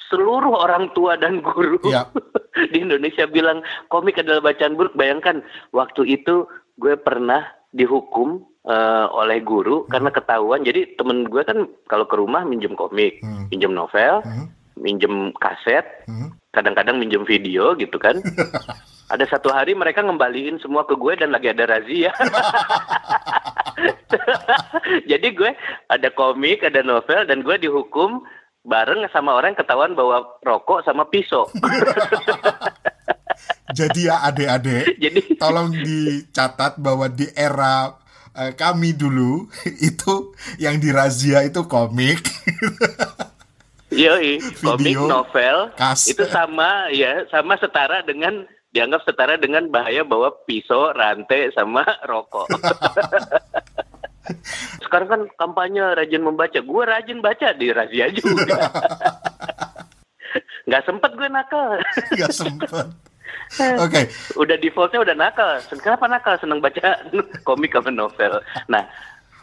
seluruh 0.07 0.53
orang 0.55 0.91
tua 0.95 1.19
dan 1.19 1.43
guru 1.43 1.79
ya. 1.87 2.07
di 2.73 2.83
Indonesia 2.83 3.27
bilang 3.27 3.61
komik 3.91 4.19
adalah 4.19 4.41
bacaan 4.41 4.75
buruk. 4.79 4.95
Bayangkan 4.95 5.43
waktu 5.75 6.07
itu 6.19 6.47
gue 6.79 6.95
pernah 6.95 7.43
dihukum 7.75 8.45
uh, 8.67 9.05
oleh 9.11 9.43
guru 9.43 9.83
hmm. 9.83 9.89
karena 9.91 10.09
ketahuan. 10.11 10.61
Jadi 10.63 10.95
temen 10.99 11.27
gue 11.27 11.43
kan 11.43 11.67
kalau 11.87 12.05
ke 12.07 12.15
rumah 12.15 12.43
minjem 12.43 12.75
komik, 12.75 13.19
hmm. 13.23 13.51
minjem 13.51 13.73
novel, 13.75 14.23
hmm. 14.23 14.47
minjem 14.79 15.31
kaset, 15.39 15.85
hmm. 16.07 16.35
kadang-kadang 16.55 16.99
minjem 16.99 17.23
video 17.27 17.75
gitu 17.75 17.99
kan. 17.99 18.19
ada 19.13 19.23
satu 19.23 19.47
hari 19.55 19.71
mereka 19.71 20.03
ngembaliin 20.03 20.59
semua 20.59 20.83
ke 20.83 20.99
gue 20.99 21.15
dan 21.15 21.31
lagi 21.31 21.47
ada 21.51 21.63
razia. 21.63 22.11
Jadi 25.11 25.27
gue 25.31 25.51
ada 25.87 26.09
komik, 26.11 26.63
ada 26.63 26.83
novel 26.83 27.23
dan 27.23 27.39
gue 27.43 27.55
dihukum 27.55 28.23
bareng 28.67 29.07
sama 29.15 29.31
orang 29.39 29.55
ketahuan 29.55 29.95
bawa 29.95 30.27
rokok 30.43 30.83
sama 30.83 31.07
pisau. 31.07 31.47
Jadi 33.77 34.11
ya 34.11 34.19
adik-adik, 34.27 34.99
Jadi... 34.99 35.21
tolong 35.39 35.71
dicatat 35.71 36.75
bahwa 36.81 37.07
di 37.07 37.29
era 37.31 37.95
uh, 38.35 38.51
kami 38.57 38.91
dulu 38.91 39.47
itu 39.89 40.35
yang 40.59 40.77
dirazia 40.83 41.47
itu 41.47 41.63
komik. 41.65 42.21
Iya, 43.87 44.19
komik 44.59 44.99
novel 44.99 45.71
kas. 45.79 46.11
itu 46.11 46.27
sama 46.27 46.91
ya, 46.91 47.23
sama 47.31 47.55
setara 47.55 48.03
dengan 48.03 48.43
dianggap 48.75 49.07
setara 49.07 49.39
dengan 49.39 49.71
bahaya 49.71 50.03
bawa 50.03 50.27
pisau, 50.43 50.91
rantai 50.91 51.55
sama 51.55 51.87
rokok. 52.03 52.51
Sekarang 54.85 55.07
kan 55.07 55.21
kampanye 55.39 55.83
rajin 55.95 56.23
membaca. 56.23 56.59
Gue 56.59 56.83
rajin 56.83 57.19
baca 57.19 57.55
di 57.55 57.71
razia 57.71 58.11
juga. 58.11 58.67
Gak 60.71 60.83
sempet 60.83 61.11
gue 61.15 61.29
nakal. 61.31 61.79
Gak 62.19 62.33
sempet. 62.35 62.67
Oke. 63.79 63.87
Okay. 63.87 64.03
Udah 64.35 64.59
defaultnya 64.59 65.03
udah 65.03 65.15
nakal. 65.15 65.63
Kenapa 65.79 66.11
nakal? 66.11 66.35
Seneng 66.43 66.59
baca 66.59 66.99
komik 67.47 67.71
sama 67.71 67.91
novel. 67.91 68.43
Nah, 68.67 68.83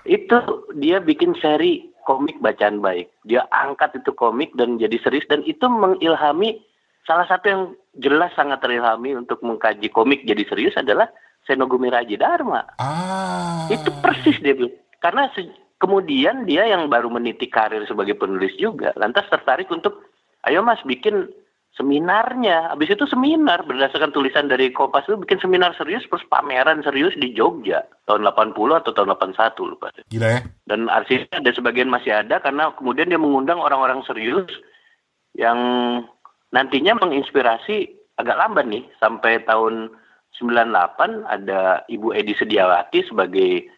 itu 0.04 0.36
dia 0.76 1.00
bikin 1.00 1.32
seri 1.40 1.88
komik 2.04 2.36
bacaan 2.44 2.84
baik. 2.84 3.08
Dia 3.24 3.48
angkat 3.48 4.04
itu 4.04 4.12
komik 4.12 4.52
dan 4.60 4.76
jadi 4.76 5.00
serius 5.00 5.24
dan 5.32 5.40
itu 5.48 5.64
mengilhami 5.64 6.60
salah 7.08 7.24
satu 7.28 7.46
yang 7.48 7.62
jelas 8.00 8.32
sangat 8.36 8.60
terilhami 8.60 9.16
untuk 9.16 9.40
mengkaji 9.44 9.88
komik 9.92 10.24
jadi 10.24 10.44
serius 10.48 10.76
adalah 10.76 11.08
Senogumi 11.44 11.92
Raji 11.92 12.16
Dharma. 12.16 12.64
Ah. 12.80 13.68
Itu 13.68 13.92
persis 14.00 14.40
dia 14.40 14.56
bilang. 14.56 14.74
Karena 14.98 15.28
kemudian 15.76 16.48
dia 16.48 16.64
yang 16.64 16.88
baru 16.88 17.12
meniti 17.12 17.48
karir 17.52 17.84
sebagai 17.84 18.16
penulis 18.16 18.56
juga, 18.56 18.96
lantas 18.96 19.28
tertarik 19.28 19.68
untuk, 19.68 20.00
ayo 20.48 20.64
mas 20.64 20.80
bikin 20.88 21.28
seminarnya. 21.76 22.72
Habis 22.72 22.94
itu 22.94 23.04
seminar 23.10 23.66
berdasarkan 23.66 24.14
tulisan 24.14 24.46
dari 24.46 24.70
Kompas 24.70 25.04
itu 25.10 25.18
bikin 25.20 25.42
seminar 25.42 25.74
serius 25.76 26.06
terus 26.06 26.24
pameran 26.30 26.80
serius 26.86 27.12
di 27.18 27.34
Jogja 27.34 27.84
tahun 28.06 28.24
80 28.24 28.80
atau 28.80 28.92
tahun 28.94 29.12
81 29.18 29.70
lupa. 29.70 29.92
Gila 30.08 30.28
ya. 30.38 30.40
Dan 30.64 30.88
arsipnya 30.88 31.42
ada 31.42 31.52
sebagian 31.52 31.90
masih 31.90 32.14
ada 32.14 32.40
karena 32.40 32.72
kemudian 32.78 33.10
dia 33.10 33.20
mengundang 33.20 33.60
orang-orang 33.60 34.00
serius 34.06 34.48
yang 35.34 35.58
nantinya 36.54 36.94
menginspirasi 37.02 37.90
agak 38.14 38.38
lamban 38.38 38.70
nih 38.70 38.84
sampai 39.02 39.42
tahun 39.42 39.90
98 40.38 41.30
ada 41.30 41.86
Ibu 41.86 42.10
Edi 42.14 42.34
Sediawati 42.34 43.06
sebagai 43.06 43.70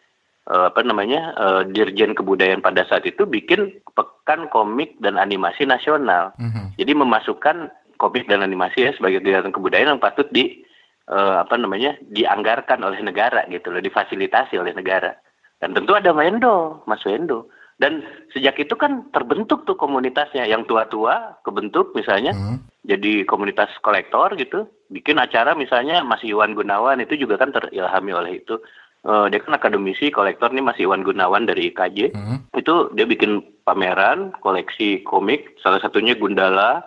uh, 0.49 0.71
apa 0.73 0.81
namanya 0.81 1.35
uh, 1.37 1.61
Dirjen 1.67 2.17
Kebudayaan 2.17 2.65
pada 2.65 2.87
saat 2.87 3.05
itu 3.05 3.27
bikin 3.27 3.77
pekan 3.93 4.49
komik 4.49 4.97
dan 5.03 5.19
animasi 5.21 5.67
nasional. 5.67 6.33
Mm-hmm. 6.41 6.79
Jadi 6.79 6.91
memasukkan 6.97 7.57
komik 8.01 8.25
dan 8.29 8.41
animasi 8.45 8.89
ya 8.89 8.91
sebagai 8.93 9.21
kegiatan 9.21 9.53
kebudayaan 9.53 9.97
yang 9.97 10.03
patut 10.03 10.29
di 10.29 10.61
uh, 11.09 11.43
apa 11.43 11.57
namanya 11.57 11.97
dianggarkan 12.13 12.81
oleh 12.85 13.01
negara 13.01 13.45
gitu 13.49 13.73
loh, 13.73 13.81
difasilitasi 13.81 14.57
oleh 14.57 14.73
negara. 14.73 15.17
Dan 15.57 15.73
tentu 15.73 15.97
ada 15.97 16.13
Wendo, 16.13 16.85
Mas 16.85 17.01
Wendo. 17.01 17.49
Dan 17.77 18.01
sejak 18.33 18.57
itu 18.57 18.73
kan 18.73 19.05
terbentuk 19.13 19.65
tuh 19.69 19.77
komunitasnya 19.77 20.49
yang 20.49 20.65
tua-tua 20.65 21.37
kebentuk 21.45 21.93
misalnya 21.93 22.33
hmm. 22.33 22.76
Jadi 22.87 23.27
komunitas 23.27 23.67
kolektor 23.83 24.31
gitu 24.39 24.71
bikin 24.87 25.19
acara 25.19 25.51
misalnya 25.51 25.99
Mas 26.01 26.23
Iwan 26.23 26.55
Gunawan 26.55 27.03
itu 27.03 27.19
juga 27.19 27.35
kan 27.35 27.51
terilhami 27.51 28.15
oleh 28.15 28.39
itu. 28.39 28.55
Uh, 29.07 29.29
dia 29.29 29.39
kan 29.39 29.55
akademisi 29.55 30.09
kolektor 30.09 30.49
nih 30.51 30.63
Mas 30.63 30.79
Iwan 30.81 31.05
Gunawan 31.05 31.47
dari 31.47 31.69
IKJ 31.71 32.17
hmm. 32.17 32.51
itu 32.57 32.91
dia 32.97 33.05
bikin 33.07 33.39
pameran 33.63 34.33
koleksi 34.41 35.05
komik 35.05 35.55
salah 35.61 35.79
satunya 35.79 36.17
Gundala 36.17 36.81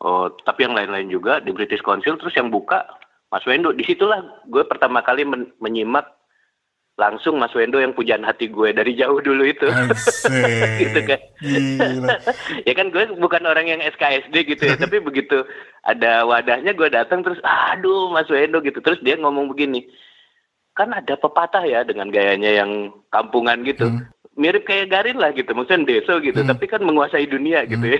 uh, 0.00 0.30
tapi 0.46 0.64
yang 0.64 0.78
lain-lain 0.78 1.10
juga 1.10 1.42
di 1.42 1.50
British 1.50 1.82
Council. 1.82 2.16
Terus 2.20 2.36
yang 2.38 2.48
buka 2.52 2.86
Mas 3.28 3.44
Wendo 3.44 3.74
di 3.74 3.84
situlah 3.84 4.22
gue 4.48 4.64
pertama 4.64 5.04
kali 5.04 5.24
men 5.26 5.52
menyimak 5.60 6.08
langsung 6.98 7.38
Mas 7.38 7.54
Wendo 7.54 7.78
yang 7.78 7.94
pujaan 7.94 8.26
hati 8.26 8.50
gue 8.50 8.74
dari 8.74 8.98
jauh 8.98 9.22
dulu 9.22 9.46
itu. 9.46 9.70
Gitu 10.82 11.00
kan. 11.06 11.20
Ya 12.66 12.74
kan 12.74 12.90
gue 12.90 13.14
bukan 13.14 13.46
orang 13.46 13.70
yang 13.70 13.78
SKSD 13.78 14.34
gitu 14.42 14.62
ya, 14.66 14.74
tapi 14.74 14.98
begitu 14.98 15.46
ada 15.86 16.26
wadahnya 16.26 16.74
gue 16.74 16.90
datang 16.90 17.22
terus 17.22 17.38
aduh 17.46 18.10
Mas 18.10 18.26
Wendo 18.26 18.58
gitu. 18.58 18.82
Terus 18.82 18.98
dia 19.06 19.14
ngomong 19.14 19.46
begini. 19.54 19.86
Kan 20.74 20.90
ada 20.90 21.14
pepatah 21.14 21.62
ya 21.62 21.86
dengan 21.86 22.10
gayanya 22.10 22.50
yang 22.50 22.90
kampungan 23.14 23.62
gitu. 23.62 23.86
Hmm. 23.86 24.10
Mirip 24.38 24.66
kayak 24.70 24.94
Garin 24.94 25.18
lah 25.18 25.34
gitu, 25.34 25.50
maksudnya 25.50 25.82
deso 25.82 26.22
gitu, 26.22 26.38
Hmm. 26.38 26.50
tapi 26.54 26.70
kan 26.70 26.78
menguasai 26.78 27.26
dunia 27.26 27.66
gitu 27.66 27.82
ya. 27.82 27.98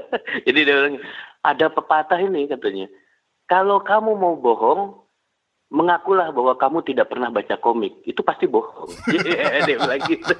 Jadi 0.48 0.58
dia 0.64 0.76
bilang, 0.80 0.96
ada 1.44 1.68
pepatah 1.68 2.16
ini 2.24 2.48
katanya. 2.48 2.88
Kalau 3.44 3.84
kamu 3.84 4.16
mau 4.16 4.32
bohong, 4.40 5.03
mengakulah 5.74 6.30
bahwa 6.30 6.54
kamu 6.54 6.78
tidak 6.86 7.10
pernah 7.10 7.34
baca 7.34 7.58
komik. 7.58 8.06
Itu 8.06 8.22
pasti 8.22 8.46
bohong. 8.46 8.86
Iya, 9.10 9.66
dia 9.66 9.76
bilang 9.82 10.02
gitu. 10.06 10.34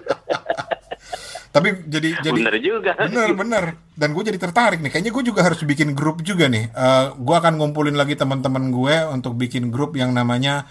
Tapi 1.51 1.69
jadi 1.87 2.19
jadi 2.23 2.41
Bener 2.43 2.57
juga. 2.59 2.93
Bener 2.99 3.31
bener. 3.35 3.65
Dan 3.95 4.15
gue 4.15 4.23
jadi 4.27 4.39
tertarik 4.39 4.79
nih. 4.79 4.91
Kayaknya 4.95 5.13
gue 5.15 5.25
juga 5.27 5.41
harus 5.43 5.63
bikin 5.63 5.95
grup 5.95 6.23
juga 6.23 6.47
nih. 6.47 6.71
Eh 6.71 7.05
gue 7.15 7.35
akan 7.35 7.59
ngumpulin 7.59 7.99
lagi 7.99 8.15
teman-teman 8.15 8.71
gue 8.71 8.95
untuk 9.11 9.35
bikin 9.35 9.71
grup 9.75 9.95
yang 9.95 10.15
namanya 10.15 10.67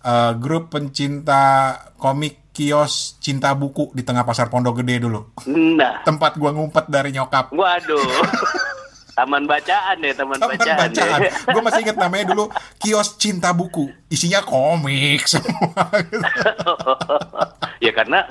eh, 0.00 0.32
grup 0.36 0.72
pencinta 0.72 1.72
komik 1.96 2.52
kios 2.56 3.20
cinta 3.20 3.52
buku 3.52 3.92
di 3.92 4.00
tengah 4.00 4.24
pasar 4.24 4.48
Pondok 4.48 4.80
Gede 4.80 5.04
dulu. 5.04 5.28
Nah, 5.52 6.00
Tempat 6.08 6.40
gue 6.40 6.50
ngumpet 6.52 6.88
dari 6.88 7.12
nyokap. 7.12 7.52
waduh. 7.52 8.00
Taman 9.16 9.48
bacaan 9.48 9.96
ya, 9.98 10.12
taman, 10.12 10.36
Taman 10.36 10.52
bacaan. 10.54 10.78
bacaan. 10.78 11.20
Ya. 11.24 11.32
Gue 11.48 11.62
masih 11.64 11.80
ingat 11.82 11.96
namanya 11.96 12.24
dulu 12.28 12.44
kios 12.76 13.16
cinta 13.16 13.48
buku. 13.50 13.88
Isinya 14.06 14.44
komik 14.44 15.24
semua. 15.24 15.88
ya 17.84 17.92
karena 17.92 18.28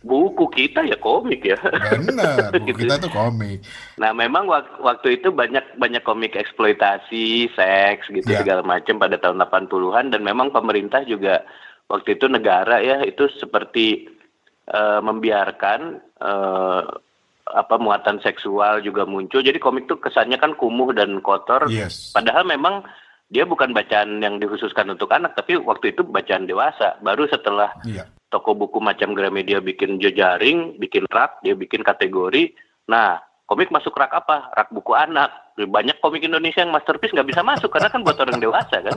buku 0.00 0.46
kita 0.48 0.82
ya 0.82 0.94
komik 0.96 1.42
ya. 1.44 1.54
Bener. 1.94 2.50
Buku 2.54 2.66
Gitu. 2.68 2.78
kita 2.82 2.98
tuh 2.98 3.10
komik. 3.10 3.62
Nah, 3.96 4.10
memang 4.10 4.46
wak- 4.46 4.78
waktu 4.80 5.18
itu 5.18 5.30
banyak 5.30 5.62
banyak 5.76 6.02
komik 6.02 6.34
eksploitasi, 6.34 7.50
seks 7.52 8.06
gitu 8.08 8.26
Ya. 8.26 8.42
segala 8.42 8.62
macam 8.62 8.98
pada 8.98 9.14
tahun 9.16 9.38
80-an 9.40 10.10
dan 10.10 10.22
memang 10.22 10.50
pemerintah 10.50 11.02
juga 11.02 11.42
waktu 11.86 12.14
itu 12.14 12.26
negara 12.26 12.78
ya 12.78 13.02
itu 13.02 13.30
seperti 13.32 14.06
eh, 14.66 15.00
membiarkan 15.00 15.80
eh, 16.20 16.82
apa 17.54 17.80
muatan 17.80 18.20
seksual 18.20 18.80
juga 18.84 19.08
muncul. 19.08 19.40
Jadi 19.40 19.56
komik 19.56 19.88
tuh 19.88 19.96
kesannya 20.00 20.36
kan 20.36 20.56
kumuh 20.58 20.92
dan 20.92 21.20
kotor. 21.24 21.68
Yes. 21.70 22.12
Padahal 22.12 22.44
memang 22.44 22.84
dia 23.28 23.44
bukan 23.44 23.76
bacaan 23.76 24.24
yang 24.24 24.40
dikhususkan 24.40 24.88
untuk 24.88 25.12
anak, 25.12 25.36
tapi 25.36 25.60
waktu 25.60 25.92
itu 25.92 26.00
bacaan 26.04 26.48
dewasa. 26.48 26.96
Baru 27.04 27.28
setelah 27.28 27.72
Iya. 27.84 28.08
toko 28.32 28.56
buku 28.56 28.80
macam 28.80 29.12
Gramedia 29.12 29.60
bikin 29.60 30.00
jejaring, 30.00 30.80
bikin 30.80 31.04
rak, 31.08 31.40
dia 31.44 31.52
bikin 31.52 31.84
kategori. 31.84 32.56
Nah, 32.88 33.20
komik 33.44 33.68
masuk 33.68 33.96
rak 33.96 34.12
apa? 34.12 34.48
Rak 34.52 34.72
buku 34.72 34.96
anak. 34.96 35.52
Banyak 35.60 36.00
komik 36.00 36.24
Indonesia 36.24 36.64
yang 36.64 36.72
masterpiece 36.72 37.12
nggak 37.12 37.28
bisa 37.28 37.44
masuk 37.44 37.68
karena 37.68 37.92
kan 37.92 38.00
buat 38.00 38.16
orang 38.16 38.40
dewasa 38.40 38.80
kan. 38.80 38.96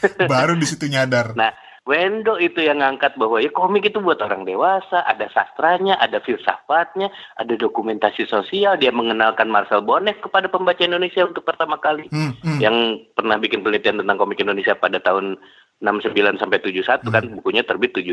Baru 0.30 0.54
di 0.54 0.66
situ 0.66 0.86
nyadar. 0.86 1.34
Nah, 1.34 1.50
Wendo 1.88 2.36
itu 2.36 2.60
yang 2.60 2.84
ngangkat 2.84 3.16
bahwa 3.16 3.40
ya 3.40 3.48
komik 3.48 3.88
itu 3.88 4.04
buat 4.04 4.20
orang 4.20 4.44
dewasa, 4.44 5.00
ada 5.00 5.26
sastranya, 5.32 5.96
ada 5.96 6.20
filsafatnya, 6.20 7.08
ada 7.40 7.56
dokumentasi 7.56 8.28
sosial. 8.28 8.76
Dia 8.76 8.92
mengenalkan 8.92 9.48
Marcel 9.48 9.80
Bonnet 9.80 10.20
kepada 10.20 10.46
pembaca 10.52 10.78
Indonesia 10.84 11.24
untuk 11.24 11.40
pertama 11.40 11.80
kali. 11.80 12.04
Hmm, 12.12 12.36
hmm. 12.36 12.60
Yang 12.60 12.76
pernah 13.16 13.40
bikin 13.40 13.64
penelitian 13.64 13.96
tentang 13.96 14.20
komik 14.20 14.38
Indonesia 14.44 14.76
pada 14.76 15.00
tahun 15.00 15.40
69 15.80 16.36
sampai 16.36 16.60
71 16.60 17.08
kan 17.08 17.24
bukunya 17.40 17.64
terbit 17.64 17.96
72 17.96 18.12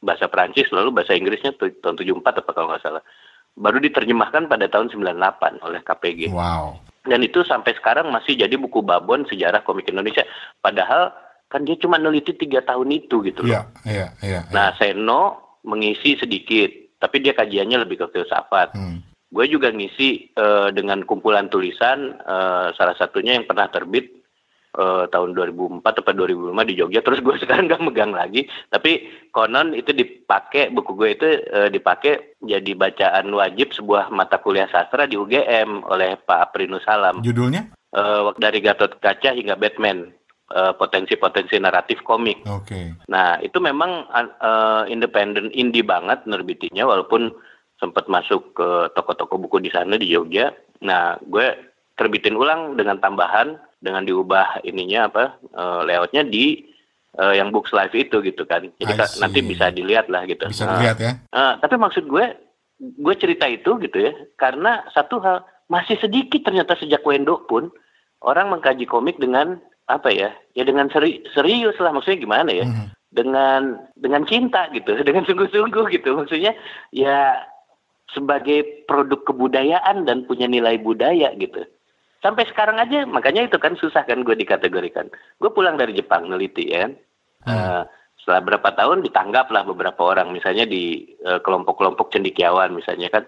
bahasa 0.00 0.24
Prancis 0.30 0.72
lalu 0.72 0.88
bahasa 0.88 1.12
Inggrisnya 1.12 1.52
tahun 1.60 2.00
74 2.00 2.24
apa 2.24 2.50
kalau 2.56 2.72
nggak 2.72 2.82
salah. 2.82 3.04
Baru 3.58 3.84
diterjemahkan 3.84 4.48
pada 4.48 4.64
tahun 4.64 4.88
98 4.96 5.60
oleh 5.60 5.80
KPG. 5.84 6.32
Wow. 6.32 6.80
Dan 7.04 7.20
itu 7.20 7.44
sampai 7.44 7.76
sekarang 7.76 8.08
masih 8.08 8.40
jadi 8.40 8.56
buku 8.56 8.80
babon 8.80 9.28
sejarah 9.28 9.60
komik 9.60 9.92
Indonesia. 9.92 10.24
Padahal 10.64 11.27
kan 11.48 11.64
dia 11.64 11.76
cuma 11.80 11.96
neliti 11.96 12.36
tiga 12.36 12.60
tahun 12.60 12.92
itu 12.92 13.24
gitu 13.24 13.40
loh. 13.42 13.50
Iya, 13.50 13.62
iya, 13.88 14.06
iya. 14.20 14.40
iya. 14.44 14.52
Nah, 14.52 14.76
Seno 14.76 15.56
mengisi 15.64 16.14
sedikit, 16.20 16.70
tapi 17.00 17.24
dia 17.24 17.32
kajiannya 17.32 17.88
lebih 17.88 18.04
ke 18.04 18.06
filsafat. 18.12 18.76
Hmm. 18.76 19.00
Gue 19.28 19.44
juga 19.48 19.68
ngisi 19.72 20.32
eh, 20.32 20.68
dengan 20.72 21.04
kumpulan 21.04 21.48
tulisan, 21.48 22.16
eh, 22.20 22.68
salah 22.76 22.96
satunya 22.96 23.36
yang 23.36 23.44
pernah 23.48 23.68
terbit 23.68 24.08
eh, 24.76 25.04
tahun 25.08 25.36
2004 25.36 25.84
atau 25.84 26.12
2005 26.12 26.68
di 26.68 26.74
Jogja. 26.76 27.00
Terus 27.00 27.20
gue 27.24 27.34
sekarang 27.44 27.68
nggak 27.68 27.84
megang 27.84 28.12
lagi, 28.12 28.48
tapi 28.68 29.08
konon 29.32 29.72
itu 29.72 29.92
dipakai 29.92 30.72
buku 30.72 30.92
gue 30.96 31.08
itu 31.16 31.28
eh, 31.48 31.68
dipakai 31.72 32.40
jadi 32.44 32.72
bacaan 32.76 33.28
wajib 33.32 33.72
sebuah 33.72 34.12
mata 34.12 34.40
kuliah 34.40 34.68
sastra 34.68 35.08
di 35.08 35.16
UGM 35.16 35.84
oleh 35.88 36.16
Pak 36.20 36.52
Aprinus 36.52 36.84
Salam 36.84 37.20
Judulnya? 37.20 37.68
Eh, 37.88 38.20
dari 38.36 38.60
Gatot 38.60 39.00
Kaca 39.00 39.32
hingga 39.32 39.56
Batman 39.56 40.12
eh, 40.52 40.72
potensi-potensi 40.76 41.56
naratif 41.60 42.00
komik. 42.02 42.44
Oke. 42.48 42.94
Nah, 43.08 43.36
itu 43.44 43.58
memang 43.60 44.08
uh, 44.08 44.84
independen 44.88 45.52
indie 45.52 45.84
banget 45.84 46.24
nerbitinnya 46.24 46.88
walaupun 46.88 47.32
sempat 47.78 48.10
masuk 48.10 48.56
ke 48.58 48.68
toko-toko 48.96 49.38
buku 49.38 49.62
di 49.62 49.70
sana 49.70 49.94
di 49.94 50.10
Jogja. 50.10 50.50
Nah, 50.82 51.14
gue 51.22 51.54
terbitin 51.94 52.34
ulang 52.38 52.74
dengan 52.78 52.98
tambahan 52.98 53.58
dengan 53.78 54.02
diubah 54.02 54.62
ininya 54.66 55.06
apa 55.06 55.24
uh, 55.54 55.86
layoutnya 55.86 56.26
di 56.26 56.66
uh, 57.18 57.34
yang 57.34 57.54
Books 57.54 57.70
Live 57.70 57.94
itu 57.94 58.18
gitu 58.22 58.42
kan. 58.46 58.66
Jadi 58.82 58.94
nanti 59.22 59.38
bisa 59.42 59.70
dilihat 59.70 60.10
lah 60.10 60.26
gitu. 60.26 60.46
Bisa 60.50 60.66
Nah, 60.66 60.78
dilihat 60.78 60.98
ya. 60.98 61.12
uh, 61.34 61.54
tapi 61.62 61.78
maksud 61.78 62.06
gue 62.10 62.24
gue 62.78 63.14
cerita 63.18 63.46
itu 63.50 63.74
gitu 63.82 63.98
ya 63.98 64.14
karena 64.38 64.86
satu 64.94 65.18
hal 65.18 65.42
masih 65.66 65.98
sedikit 65.98 66.46
ternyata 66.46 66.78
sejak 66.78 67.02
Wendo 67.02 67.42
pun 67.50 67.70
orang 68.22 68.54
mengkaji 68.54 68.86
komik 68.86 69.18
dengan 69.18 69.58
apa 69.88 70.12
ya 70.12 70.30
ya 70.52 70.62
dengan 70.68 70.92
seri- 70.92 71.24
serius 71.32 71.74
lah 71.80 71.90
maksudnya 71.96 72.20
gimana 72.20 72.50
ya? 72.52 72.68
Mhm. 72.68 72.86
dengan 73.08 73.80
dengan 73.96 74.22
cinta 74.28 74.68
gitu 74.76 74.92
dengan 75.08 75.24
sungguh-sungguh 75.24 75.84
gitu. 75.96 76.12
Maksudnya 76.12 76.52
ya 76.92 77.40
sebagai 78.12 78.84
produk 78.88 79.20
kebudayaan 79.24 80.04
dan 80.04 80.28
punya 80.28 80.44
nilai 80.48 80.76
budaya 80.80 81.32
gitu. 81.36 81.64
Sampai 82.20 82.44
sekarang 82.50 82.76
aja 82.82 83.06
makanya 83.08 83.46
itu 83.46 83.56
kan 83.56 83.78
susah 83.80 84.04
kan 84.04 84.26
gue 84.26 84.36
dikategorikan. 84.36 85.08
Gue 85.40 85.50
pulang 85.54 85.80
dari 85.80 85.96
Jepang 85.96 86.28
neliti 86.28 86.68
ya 86.68 86.88
kan. 86.88 86.92
Eh, 87.48 87.82
setelah 88.18 88.42
berapa 88.42 88.68
tahun 88.74 89.06
ditanggap 89.06 89.48
lah 89.54 89.62
beberapa 89.62 90.02
orang 90.12 90.34
misalnya 90.34 90.66
di 90.66 91.14
eh, 91.22 91.40
kelompok-kelompok 91.40 92.10
cendikiawan 92.10 92.74
misalnya 92.74 93.08
kan. 93.08 93.24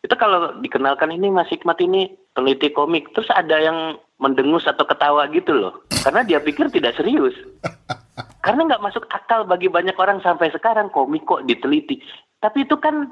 Itu 0.00 0.14
kalau 0.14 0.54
dikenalkan 0.62 1.10
ini 1.10 1.28
Mas 1.34 1.50
Hikmat 1.50 1.82
ini 1.82 2.14
peneliti 2.30 2.70
komik. 2.70 3.10
Terus 3.12 3.28
ada 3.34 3.58
yang 3.58 3.98
mendengus 4.18 4.66
atau 4.66 4.82
ketawa 4.84 5.26
gitu 5.30 5.54
loh 5.54 5.82
karena 6.02 6.22
dia 6.22 6.38
pikir 6.42 6.70
tidak 6.70 6.94
serius 6.98 7.34
karena 8.44 8.66
nggak 8.66 8.82
masuk 8.82 9.06
akal 9.10 9.46
bagi 9.46 9.70
banyak 9.70 9.94
orang 9.98 10.18
sampai 10.20 10.50
sekarang 10.50 10.90
komik 10.90 11.22
kok 11.24 11.46
diteliti 11.46 12.02
tapi 12.38 12.66
itu 12.66 12.74
kan 12.78 13.10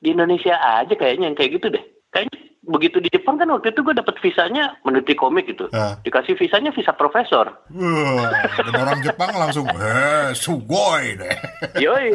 di 0.00 0.14
Indonesia 0.14 0.54
aja 0.58 0.94
kayaknya 0.94 1.30
yang 1.30 1.36
kayak 1.38 1.60
gitu 1.60 1.66
deh 1.70 1.84
kayaknya 2.10 2.34
begitu 2.60 3.00
di 3.00 3.08
Jepang 3.08 3.40
kan 3.40 3.48
waktu 3.48 3.72
itu 3.72 3.80
gue 3.80 3.96
dapet 3.96 4.20
visanya 4.20 4.76
meneliti 4.84 5.16
komik 5.16 5.48
gitu 5.48 5.66
Ah. 5.72 5.96
dikasih 6.04 6.36
visanya 6.36 6.70
visa 6.70 6.92
profesor 6.92 7.50
Wah, 7.72 8.30
dan 8.52 8.74
orang 8.76 9.00
Jepang 9.00 9.32
langsung, 9.32 9.64
eh, 9.66 10.30
sugoi 10.36 11.16
deh. 11.16 11.34
Yoi. 11.84 12.14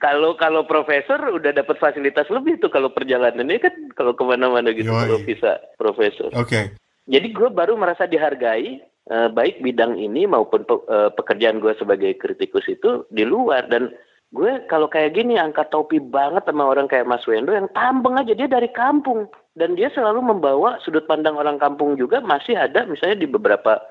Kalau 0.00 0.32
kalau 0.40 0.64
profesor 0.64 1.20
udah 1.28 1.52
dapat 1.52 1.76
fasilitas 1.76 2.24
lebih 2.32 2.56
tuh 2.56 2.72
kalau 2.72 2.88
perjalanannya 2.88 3.60
kan 3.60 3.74
kalau 3.92 4.16
ke 4.16 4.24
mana-mana 4.24 4.72
gitu 4.72 4.88
Yoi. 4.88 5.02
kalau 5.04 5.18
visa 5.28 5.52
profesor. 5.76 6.30
Oke. 6.32 6.72
Jadi 7.08 7.32
gue 7.32 7.48
baru 7.48 7.78
merasa 7.78 8.04
dihargai 8.04 8.80
eh, 9.10 9.28
baik 9.32 9.64
bidang 9.64 9.96
ini 9.96 10.28
maupun 10.28 10.66
pe- 10.68 10.86
eh, 10.88 11.10
pekerjaan 11.14 11.62
gue 11.62 11.72
sebagai 11.78 12.16
kritikus 12.20 12.68
itu 12.68 13.06
di 13.08 13.24
luar. 13.24 13.68
Dan 13.70 13.94
gue 14.30 14.62
kalau 14.68 14.86
kayak 14.86 15.16
gini 15.16 15.40
angkat 15.40 15.72
topi 15.72 15.98
banget 15.98 16.44
sama 16.46 16.68
orang 16.68 16.86
kayak 16.86 17.08
Mas 17.08 17.24
Wendo 17.26 17.50
yang 17.50 17.70
tambeng 17.72 18.20
aja 18.20 18.36
dia 18.36 18.46
dari 18.46 18.68
kampung. 18.70 19.30
Dan 19.56 19.74
dia 19.74 19.90
selalu 19.90 20.22
membawa 20.22 20.78
sudut 20.84 21.04
pandang 21.10 21.34
orang 21.34 21.58
kampung 21.58 21.98
juga 21.98 22.22
masih 22.22 22.54
ada 22.54 22.86
misalnya 22.86 23.24
di 23.24 23.28
beberapa 23.28 23.82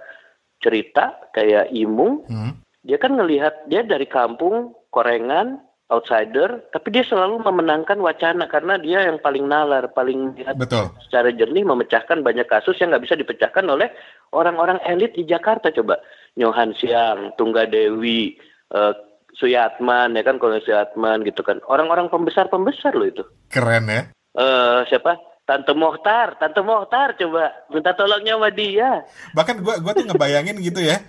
cerita 0.63 1.15
kayak 1.35 1.71
Imung. 1.71 2.23
Hmm. 2.27 2.55
dia 2.79 2.95
kan 2.95 3.11
ngelihat 3.11 3.67
dia 3.67 3.83
dari 3.83 4.07
kampung 4.07 4.71
korengan 4.87 5.59
outsider 5.89 6.69
tapi 6.69 6.93
dia 6.93 7.01
selalu 7.01 7.41
memenangkan 7.41 7.97
wacana 7.97 8.45
karena 8.45 8.77
dia 8.77 9.09
yang 9.09 9.17
paling 9.17 9.49
nalar 9.49 9.89
paling 9.89 10.37
Betul. 10.53 10.93
secara 11.09 11.33
jernih 11.33 11.65
memecahkan 11.65 12.21
banyak 12.21 12.45
kasus 12.45 12.77
yang 12.77 12.93
nggak 12.93 13.09
bisa 13.09 13.17
dipecahkan 13.17 13.65
oleh 13.65 13.89
orang-orang 14.29 14.77
elit 14.85 15.17
di 15.17 15.25
Jakarta 15.25 15.73
coba 15.73 15.97
Nyohan 16.37 16.77
Siang 16.77 17.33
Tunggadewi 17.41 18.37
eh, 18.69 18.93
Suyatman 19.33 20.13
ya 20.13 20.21
kan 20.21 20.37
kalau 20.37 20.61
Suyatman 20.61 21.25
gitu 21.25 21.41
kan 21.41 21.57
orang-orang 21.65 22.13
pembesar 22.13 22.53
pembesar 22.53 22.93
loh 22.93 23.09
itu 23.09 23.23
Keren 23.49 23.89
ya. 23.89 24.01
eh 24.37 24.79
siapa 24.93 25.17
Tante 25.49 25.73
Mohtar 25.73 26.37
Tante 26.37 26.61
Mohtar 26.61 27.17
coba 27.17 27.49
minta 27.73 27.97
tolongnya 27.97 28.37
sama 28.37 28.53
dia 28.53 29.01
Bahkan 29.33 29.65
gua 29.65 29.81
gua 29.81 29.97
tuh 29.97 30.05
ngebayangin 30.05 30.61
gitu 30.61 30.85
ya. 30.85 31.01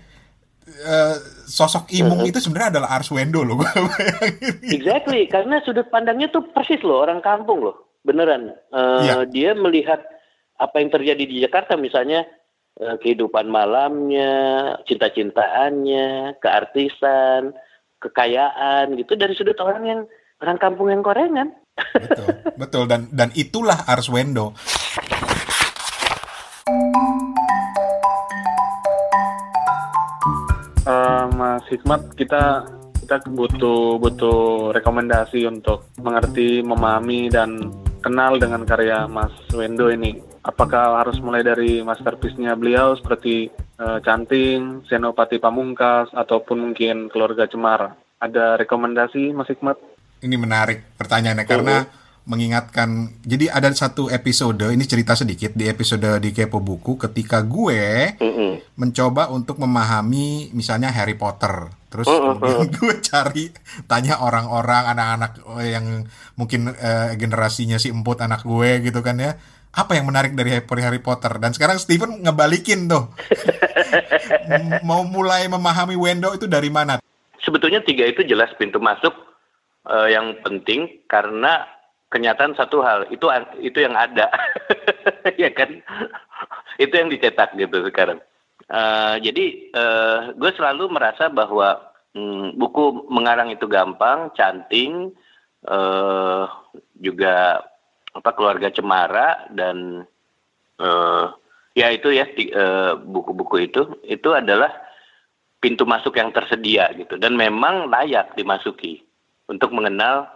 Uh, 0.86 1.16
sosok 1.46 1.90
Imung 1.94 2.22
uh 2.22 2.26
-huh. 2.26 2.30
itu 2.30 2.38
sebenarnya 2.38 2.78
adalah 2.78 2.90
Arswendo 2.96 3.42
loh. 3.42 3.60
exactly, 4.76 5.26
karena 5.26 5.58
sudut 5.66 5.86
pandangnya 5.90 6.30
tuh 6.30 6.46
persis 6.54 6.80
loh 6.86 7.02
orang 7.02 7.20
kampung 7.20 7.60
loh, 7.62 7.98
beneran. 8.06 8.54
Uh, 8.70 9.02
yeah. 9.02 9.22
Dia 9.26 9.50
melihat 9.58 10.00
apa 10.60 10.76
yang 10.78 10.90
terjadi 10.92 11.24
di 11.24 11.36
Jakarta 11.40 11.74
misalnya 11.74 12.24
uh, 12.80 12.96
kehidupan 13.00 13.48
malamnya, 13.48 14.76
cinta-cintaannya, 14.84 16.38
keartisan, 16.38 17.56
kekayaan 18.00 18.96
gitu 18.96 19.12
dari 19.14 19.36
sudut 19.36 19.56
orang 19.60 19.84
yang 19.84 20.00
orang 20.40 20.58
kampung 20.60 20.88
yang 20.88 21.04
korengan. 21.04 21.52
Betul, 21.80 22.28
betul 22.60 22.84
dan 22.84 23.08
dan 23.08 23.28
itulah 23.32 23.88
Arswendo. 23.88 24.52
Hikmat, 31.70 32.18
kita 32.18 32.66
kita 33.00 33.16
butuh 33.30 33.98
butuh 33.98 34.70
rekomendasi 34.74 35.46
untuk 35.46 35.90
mengerti, 35.98 36.62
memahami 36.62 37.30
dan 37.30 37.70
kenal 38.02 38.38
dengan 38.38 38.66
karya 38.66 39.06
Mas 39.06 39.32
Wendo 39.54 39.90
ini. 39.90 40.18
Apakah 40.42 41.04
harus 41.04 41.20
mulai 41.20 41.44
dari 41.44 41.84
masterpiece-nya 41.84 42.56
beliau 42.56 42.96
seperti 42.96 43.52
uh, 43.78 44.00
Canting, 44.00 44.88
Senopati 44.88 45.36
Pamungkas, 45.36 46.08
ataupun 46.10 46.70
mungkin 46.70 47.12
Keluarga 47.12 47.44
Cemara? 47.46 47.92
Ada 48.18 48.58
rekomendasi 48.58 49.36
Mas 49.36 49.48
Hikmat? 49.52 49.76
Ini 50.20 50.36
menarik 50.36 50.96
pertanyaannya 50.96 51.46
karena 51.48 51.76
uh 51.84 51.99
mengingatkan 52.30 53.10
jadi 53.26 53.50
ada 53.50 53.66
satu 53.74 54.06
episode 54.06 54.70
ini 54.70 54.86
cerita 54.86 55.18
sedikit 55.18 55.50
di 55.50 55.66
episode 55.66 56.22
di 56.22 56.30
Kepo 56.30 56.62
Buku 56.62 56.94
ketika 56.94 57.42
gue 57.42 58.14
mm 58.14 58.22
-hmm. 58.22 58.52
mencoba 58.78 59.34
untuk 59.34 59.58
memahami 59.58 60.54
misalnya 60.54 60.94
Harry 60.94 61.18
Potter. 61.18 61.74
Terus 61.90 62.06
mm 62.06 62.38
kemudian 62.38 62.70
gue 62.78 62.94
cari 63.02 63.44
tanya 63.90 64.22
orang-orang 64.22 64.94
anak-anak 64.94 65.32
yang 65.66 66.06
mungkin 66.38 66.70
uh, 66.70 67.18
generasinya 67.18 67.82
si 67.82 67.90
emput 67.90 68.22
anak 68.22 68.46
gue 68.46 68.86
gitu 68.86 69.02
kan 69.02 69.18
ya. 69.18 69.34
Apa 69.74 69.98
yang 69.98 70.06
menarik 70.06 70.34
dari 70.38 70.54
Harry 70.58 71.02
Potter 71.02 71.34
dan 71.42 71.50
sekarang 71.50 71.82
Steven 71.82 72.22
ngebalikin 72.22 72.86
tuh. 72.86 73.10
Mau 74.88 75.02
mulai 75.02 75.50
memahami 75.50 75.98
Wendo 75.98 76.30
itu 76.34 76.46
dari 76.46 76.70
mana? 76.70 77.02
Sebetulnya 77.42 77.82
tiga 77.82 78.06
itu 78.06 78.22
jelas 78.26 78.50
pintu 78.58 78.82
masuk 78.82 79.14
uh, 79.86 80.10
yang 80.10 80.42
penting 80.42 81.06
karena 81.06 81.79
kenyataan 82.10 82.58
satu 82.58 82.82
hal 82.82 83.06
itu 83.08 83.24
itu 83.62 83.78
yang 83.80 83.96
ada. 83.96 84.28
Ya 85.40 85.48
kan? 85.52 85.80
Itu 86.76 86.92
yang 86.92 87.08
dicetak 87.08 87.56
gitu 87.56 87.80
sekarang. 87.88 88.20
Uh, 88.68 89.16
jadi 89.24 89.72
uh, 89.72 90.18
gue 90.36 90.50
selalu 90.52 90.92
merasa 90.92 91.32
bahwa 91.32 91.92
um, 92.12 92.52
buku 92.56 93.08
mengarang 93.08 93.48
itu 93.48 93.64
gampang 93.64 94.32
canting 94.36 95.12
uh, 95.64 96.44
juga 97.00 97.64
apa 98.12 98.30
keluarga 98.36 98.68
cemara 98.68 99.48
dan 99.54 100.04
uh, 100.80 101.24
ya 101.72 101.88
itu 101.92 102.12
ya 102.12 102.28
buku-buku 103.00 103.56
uh, 103.60 103.64
itu 103.64 103.82
itu 104.04 104.28
adalah 104.32 104.70
pintu 105.60 105.84
masuk 105.84 106.16
yang 106.16 106.32
tersedia 106.32 106.92
gitu. 106.96 107.16
Dan 107.20 107.36
memang 107.36 107.88
layak 107.92 108.36
dimasuki 108.36 109.04
untuk 109.48 109.72
mengenal 109.72 110.28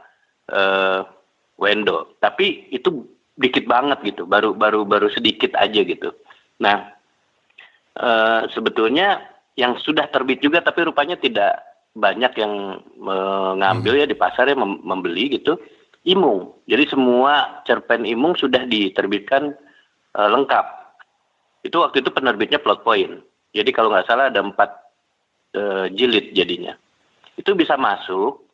uh, 0.53 1.09
Wendo. 1.59 2.19
Tapi 2.19 2.71
itu 2.75 3.07
dikit 3.35 3.67
banget 3.67 3.99
gitu, 4.07 4.23
baru 4.31 4.55
baru 4.55 4.87
baru 4.87 5.11
sedikit 5.11 5.59
aja 5.59 5.83
gitu. 5.83 6.15
Nah, 6.63 6.95
e, 7.99 8.11
sebetulnya 8.55 9.27
yang 9.59 9.75
sudah 9.79 10.07
terbit 10.11 10.39
juga 10.39 10.63
tapi 10.63 10.87
rupanya 10.87 11.19
tidak 11.19 11.63
banyak 11.95 12.31
yang 12.39 12.83
mengambil 12.99 13.95
ya 13.95 14.07
di 14.07 14.19
pasar 14.19 14.51
ya 14.51 14.57
membeli 14.59 15.35
gitu. 15.35 15.59
Imung. 16.05 16.53
Jadi 16.69 16.85
semua 16.93 17.65
cerpen 17.65 18.05
Imung 18.05 18.37
sudah 18.39 18.67
diterbitkan 18.69 19.55
e, 20.15 20.21
lengkap. 20.21 20.67
Itu 21.65 21.81
waktu 21.81 22.05
itu 22.05 22.13
penerbitnya 22.13 22.61
Plot 22.61 22.85
Point. 22.85 23.25
Jadi 23.55 23.71
kalau 23.73 23.89
nggak 23.95 24.07
salah 24.07 24.29
ada 24.29 24.43
empat 24.45 24.71
e, 25.57 25.91
jilid 25.97 26.35
jadinya. 26.37 26.77
Itu 27.35 27.57
bisa 27.59 27.75
masuk, 27.75 28.47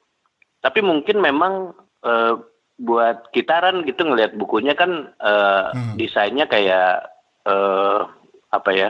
tapi 0.63 0.81
mungkin 0.81 1.21
memang 1.21 1.75
e, 2.01 2.13
buat 2.81 3.29
kitaran 3.37 3.85
gitu 3.85 4.09
ngelihat 4.09 4.33
bukunya 4.40 4.73
kan 4.73 5.12
uh, 5.21 5.69
hmm. 5.77 6.01
desainnya 6.01 6.49
kayak 6.49 7.12
uh, 7.45 8.09
apa 8.51 8.71
ya 8.73 8.88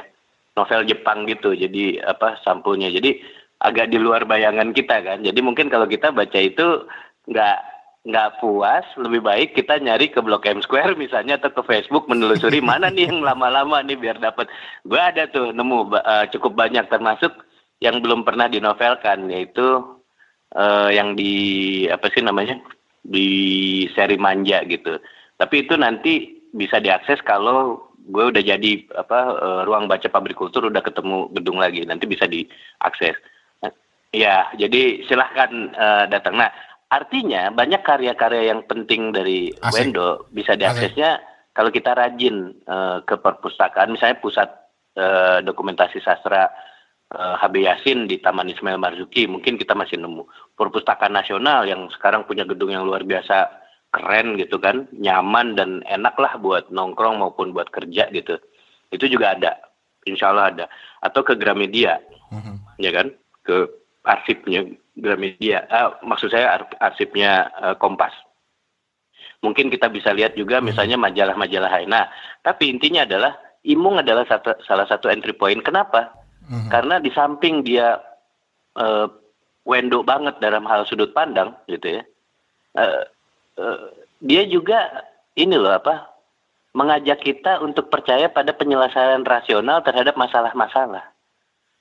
novel 0.54 0.86
Jepang 0.86 1.26
gitu 1.26 1.52
jadi 1.52 2.06
apa 2.06 2.38
sampulnya. 2.46 2.90
Jadi 2.90 3.18
agak 3.60 3.90
di 3.90 3.98
luar 3.98 4.24
bayangan 4.24 4.70
kita 4.70 5.02
kan. 5.02 5.18
Jadi 5.26 5.40
mungkin 5.42 5.66
kalau 5.68 5.90
kita 5.90 6.14
baca 6.14 6.38
itu 6.38 6.86
nggak 7.28 7.58
nggak 8.00 8.40
puas 8.40 8.86
lebih 8.96 9.20
baik 9.20 9.52
kita 9.52 9.76
nyari 9.76 10.08
ke 10.08 10.24
Blok 10.24 10.48
M 10.48 10.64
Square 10.64 10.96
misalnya 10.96 11.36
atau 11.36 11.52
ke 11.52 11.60
Facebook 11.68 12.08
menelusuri 12.08 12.64
mana 12.72 12.88
nih 12.88 13.12
yang 13.12 13.20
lama-lama 13.20 13.84
nih 13.84 14.00
biar 14.00 14.16
dapat 14.16 14.48
gue 14.88 14.96
ada 14.96 15.28
tuh 15.28 15.52
nemu 15.52 15.92
uh, 16.00 16.24
cukup 16.32 16.56
banyak 16.56 16.88
termasuk 16.88 17.28
yang 17.84 18.00
belum 18.00 18.24
pernah 18.24 18.48
dinovelkan 18.48 19.28
yaitu 19.28 19.84
uh, 20.56 20.88
yang 20.88 21.12
di 21.12 21.84
apa 21.92 22.08
sih 22.08 22.24
namanya 22.24 22.56
di 23.00 23.84
seri 23.96 24.20
manja 24.20 24.60
gitu. 24.68 25.00
Tapi 25.40 25.64
itu 25.64 25.74
nanti 25.76 26.44
bisa 26.52 26.82
diakses 26.82 27.22
kalau 27.24 27.90
gue 28.10 28.24
udah 28.34 28.42
jadi 28.42 28.72
apa 28.96 29.20
uh, 29.38 29.62
ruang 29.68 29.86
baca 29.86 30.08
pabrik 30.10 30.36
kultur 30.36 30.66
udah 30.66 30.82
ketemu 30.82 31.30
gedung 31.36 31.62
lagi 31.62 31.84
nanti 31.86 32.04
bisa 32.10 32.26
diakses. 32.26 33.16
Nah, 33.62 33.72
ya, 34.10 34.50
jadi 34.58 35.04
silahkan 35.06 35.50
uh, 35.76 36.04
datang. 36.10 36.40
Nah, 36.40 36.50
artinya 36.90 37.54
banyak 37.54 37.80
karya-karya 37.86 38.50
yang 38.50 38.66
penting 38.66 39.14
dari 39.14 39.54
Asik. 39.62 39.72
Wendo 39.94 40.26
bisa 40.34 40.58
diaksesnya 40.58 41.10
Asik. 41.22 41.54
kalau 41.54 41.70
kita 41.70 41.94
rajin 41.94 42.56
uh, 42.66 43.04
ke 43.06 43.14
perpustakaan, 43.20 43.94
misalnya 43.94 44.18
pusat 44.18 44.48
uh, 44.98 45.38
dokumentasi 45.44 46.02
sastra 46.02 46.50
uh, 47.14 47.34
eh, 47.34 47.36
HB 47.42 47.54
Yasin 47.66 47.98
di 48.06 48.18
Taman 48.22 48.50
Ismail 48.50 48.78
Marzuki. 48.78 49.26
Mungkin 49.26 49.58
kita 49.58 49.74
masih 49.74 49.98
nemu. 49.98 50.26
Perpustakaan 50.54 51.14
nasional 51.14 51.66
yang 51.66 51.90
sekarang 51.90 52.26
punya 52.26 52.46
gedung 52.46 52.70
yang 52.70 52.86
luar 52.86 53.02
biasa 53.02 53.50
keren 53.90 54.38
gitu 54.38 54.62
kan. 54.62 54.86
Nyaman 54.94 55.58
dan 55.58 55.70
enak 55.86 56.14
lah 56.18 56.38
buat 56.38 56.70
nongkrong 56.70 57.18
maupun 57.18 57.50
buat 57.50 57.70
kerja 57.70 58.10
gitu. 58.14 58.38
Itu 58.90 59.06
juga 59.10 59.34
ada. 59.34 59.58
Insya 60.06 60.30
Allah 60.30 60.46
ada. 60.54 60.64
Atau 61.02 61.26
ke 61.26 61.34
Gramedia. 61.34 61.98
Mm-hmm. 62.30 62.56
ya 62.78 62.90
kan? 62.94 63.06
Ke 63.42 63.56
arsipnya 64.06 64.66
Gramedia. 64.94 65.66
Uh, 65.66 65.98
maksud 66.06 66.30
saya 66.30 66.62
arsipnya 66.78 67.50
uh, 67.58 67.74
Kompas. 67.74 68.14
Mungkin 69.40 69.72
kita 69.72 69.88
bisa 69.88 70.12
lihat 70.12 70.36
juga 70.36 70.60
mm-hmm. 70.60 70.68
misalnya 70.70 70.96
majalah-majalah 71.00 71.70
lain. 71.80 71.90
Nah 71.90 72.06
tapi 72.44 72.70
intinya 72.70 73.02
adalah 73.04 73.34
Imung 73.60 74.00
adalah 74.00 74.24
satu, 74.24 74.56
salah 74.64 74.88
satu 74.88 75.12
entry 75.12 75.36
point. 75.36 75.60
Kenapa 75.60 76.19
hmm 76.50 76.66
Karena 76.66 76.98
di 76.98 77.14
samping 77.14 77.62
dia 77.62 78.02
uh, 78.74 79.06
wendo 79.62 80.02
banget 80.02 80.42
dalam 80.42 80.66
hal 80.66 80.82
sudut 80.82 81.14
pandang 81.14 81.54
gitu 81.70 82.00
ya, 82.00 82.02
uh, 82.74 83.06
uh, 83.62 83.86
dia 84.18 84.42
juga 84.50 85.06
ini 85.38 85.54
loh 85.54 85.70
apa 85.70 86.10
mengajak 86.74 87.22
kita 87.22 87.62
untuk 87.62 87.86
percaya 87.86 88.26
pada 88.30 88.50
penyelesaian 88.50 89.22
rasional 89.22 89.82
terhadap 89.86 90.18
masalah-masalah. 90.18 91.06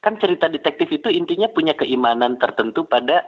Kan 0.05 0.21
cerita 0.21 0.47
detektif 0.47 0.89
itu 0.89 1.09
intinya 1.11 1.49
punya 1.49 1.73
keimanan 1.73 2.37
tertentu 2.37 2.85
pada 2.85 3.25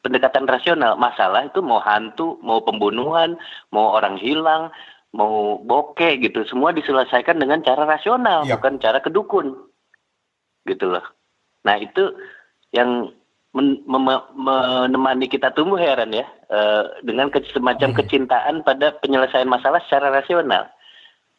pendekatan 0.00 0.48
rasional. 0.48 0.96
Masalah 0.96 1.46
itu 1.46 1.60
mau 1.60 1.80
hantu, 1.84 2.40
mau 2.40 2.64
pembunuhan, 2.64 3.36
mau 3.72 3.92
orang 3.92 4.16
hilang, 4.16 4.72
mau 5.12 5.56
bokeh 5.64 6.20
gitu, 6.20 6.44
semua 6.44 6.72
diselesaikan 6.76 7.40
dengan 7.40 7.64
cara 7.64 7.88
rasional, 7.88 8.44
ya. 8.44 8.56
bukan 8.56 8.76
cara 8.76 9.00
kedukun 9.00 9.67
gitu 10.68 10.92
loh. 10.92 11.04
Nah 11.64 11.80
itu 11.80 12.12
yang 12.76 13.08
men 13.56 13.80
menemani 13.88 15.26
kita 15.26 15.50
tumbuh 15.56 15.80
heran 15.80 16.12
ya 16.12 16.28
uh, 16.52 17.00
dengan 17.00 17.32
ke 17.32 17.40
semacam 17.48 17.96
hmm. 17.96 17.98
kecintaan 18.04 18.54
pada 18.60 18.92
penyelesaian 19.00 19.48
masalah 19.48 19.80
secara 19.88 20.12
rasional. 20.12 20.68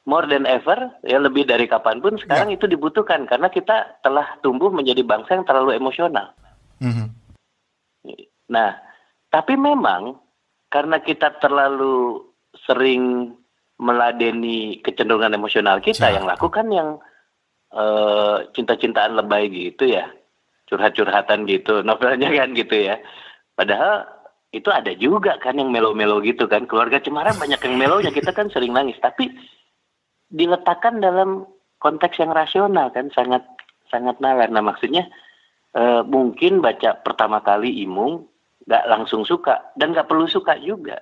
More 0.09 0.25
than 0.25 0.49
ever, 0.49 0.89
ya 1.05 1.21
lebih 1.21 1.45
dari 1.45 1.69
kapan 1.69 2.01
pun 2.01 2.17
sekarang 2.17 2.49
ya. 2.49 2.57
itu 2.57 2.65
dibutuhkan 2.65 3.30
karena 3.30 3.45
kita 3.45 4.01
telah 4.01 4.41
tumbuh 4.41 4.73
menjadi 4.73 5.05
bangsa 5.05 5.38
yang 5.38 5.45
terlalu 5.45 5.77
emosional. 5.77 6.34
Hmm. 6.82 7.13
Nah, 8.49 8.73
tapi 9.30 9.53
memang 9.53 10.17
karena 10.73 10.97
kita 10.97 11.38
terlalu 11.38 12.25
sering 12.65 13.38
meladeni 13.77 14.82
kecenderungan 14.82 15.38
emosional 15.38 15.77
kita, 15.77 16.09
yang 16.09 16.25
lakukan 16.25 16.65
yang 16.73 16.97
uh, 17.74 18.45
cinta-cintaan 18.53 19.17
lebay 19.17 19.49
gitu 19.49 19.89
ya. 19.89 20.09
Curhat-curhatan 20.70 21.49
gitu 21.49 21.82
novelnya 21.88 22.30
kan 22.30 22.53
gitu 22.53 22.76
ya. 22.78 23.01
Padahal 23.57 24.07
itu 24.49 24.70
ada 24.74 24.89
juga 24.97 25.38
kan 25.38 25.57
yang 25.57 25.70
melo-melo 25.70 26.22
gitu 26.26 26.49
kan. 26.49 26.65
Keluarga 26.65 27.01
cemara 27.01 27.36
banyak 27.38 27.61
yang 27.61 27.76
melonya 27.78 28.11
kita 28.13 28.34
kan 28.34 28.49
sering 28.49 28.74
nangis. 28.74 28.97
Tapi 28.97 29.30
diletakkan 30.30 31.01
dalam 31.01 31.45
konteks 31.82 32.22
yang 32.22 32.34
rasional 32.34 32.93
kan 32.93 33.09
sangat 33.13 33.41
sangat 33.89 34.22
nalar. 34.22 34.49
Nah 34.53 34.61
maksudnya 34.61 35.09
uh, 35.74 36.05
mungkin 36.05 36.61
baca 36.61 36.97
pertama 37.01 37.41
kali 37.41 37.82
Imung 37.82 38.30
nggak 38.70 38.86
langsung 38.86 39.26
suka 39.26 39.74
dan 39.74 39.97
nggak 39.97 40.05
perlu 40.05 40.30
suka 40.30 40.57
juga 40.61 41.01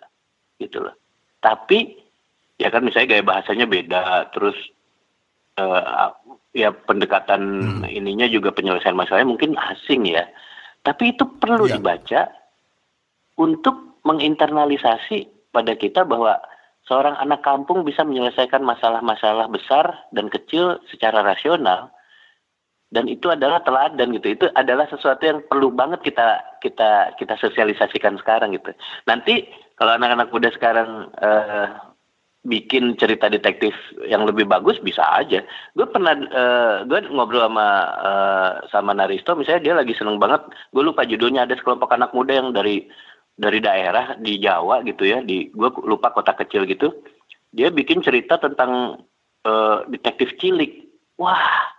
gitu 0.55 0.79
loh. 0.83 0.95
Tapi 1.43 1.99
ya 2.57 2.71
kan 2.71 2.81
misalnya 2.81 3.19
gaya 3.19 3.23
bahasanya 3.23 3.65
beda 3.67 4.31
terus 4.33 4.55
uh, 5.57 6.13
ya 6.57 6.73
pendekatan 6.73 7.41
hmm. 7.81 7.89
ininya 7.89 8.25
juga 8.29 8.53
penyelesaian 8.53 8.97
masalahnya 8.97 9.29
mungkin 9.29 9.53
asing 9.57 10.07
ya 10.09 10.25
tapi 10.81 11.13
itu 11.13 11.27
perlu 11.37 11.67
ya. 11.67 11.77
dibaca 11.77 12.21
untuk 13.37 14.01
menginternalisasi 14.07 15.51
pada 15.51 15.75
kita 15.75 16.07
bahwa 16.07 16.39
seorang 16.87 17.19
anak 17.19 17.43
kampung 17.43 17.83
bisa 17.83 18.07
menyelesaikan 18.07 18.63
masalah-masalah 18.63 19.51
besar 19.51 20.07
dan 20.15 20.31
kecil 20.31 20.79
secara 20.87 21.21
rasional 21.21 21.91
dan 22.87 23.11
itu 23.11 23.27
adalah 23.27 23.59
teladan 23.67 24.15
gitu 24.15 24.31
itu 24.31 24.45
adalah 24.55 24.87
sesuatu 24.87 25.19
yang 25.27 25.43
perlu 25.43 25.75
banget 25.75 25.99
kita 26.07 26.39
kita 26.63 27.19
kita 27.19 27.35
sosialisasikan 27.35 28.15
sekarang 28.15 28.55
gitu 28.55 28.71
nanti 29.03 29.51
kalau 29.75 29.99
anak-anak 29.99 30.31
muda 30.31 30.49
sekarang 30.55 31.11
uh, 31.19 31.67
bikin 32.45 32.95
cerita 32.95 33.27
detektif 33.27 33.73
yang 34.05 34.23
lebih 34.23 34.45
bagus 34.47 34.77
bisa 34.79 35.03
aja 35.15 35.41
gue 35.73 35.87
pernah 35.89 36.13
uh, 36.13 36.75
gue 36.85 36.99
ngobrol 37.09 37.49
sama 37.49 37.67
uh, 37.97 38.51
sama 38.69 38.91
Naristo 38.93 39.33
misalnya 39.33 39.63
dia 39.63 39.73
lagi 39.75 39.93
seneng 39.97 40.21
banget 40.21 40.45
gue 40.71 40.83
lupa 40.85 41.03
judulnya 41.03 41.43
ada 41.49 41.57
sekelompok 41.57 41.91
anak 41.91 42.13
muda 42.13 42.37
yang 42.37 42.55
dari 42.55 42.87
dari 43.35 43.59
daerah 43.59 44.15
di 44.21 44.39
Jawa 44.39 44.85
gitu 44.85 45.03
ya 45.03 45.19
di 45.25 45.49
gue 45.51 45.69
lupa 45.83 46.13
kota 46.13 46.37
kecil 46.37 46.63
gitu 46.69 46.93
dia 47.51 47.73
bikin 47.73 47.99
cerita 48.05 48.39
tentang 48.39 49.01
uh, 49.43 49.83
detektif 49.89 50.37
cilik 50.39 50.87
wah 51.19 51.75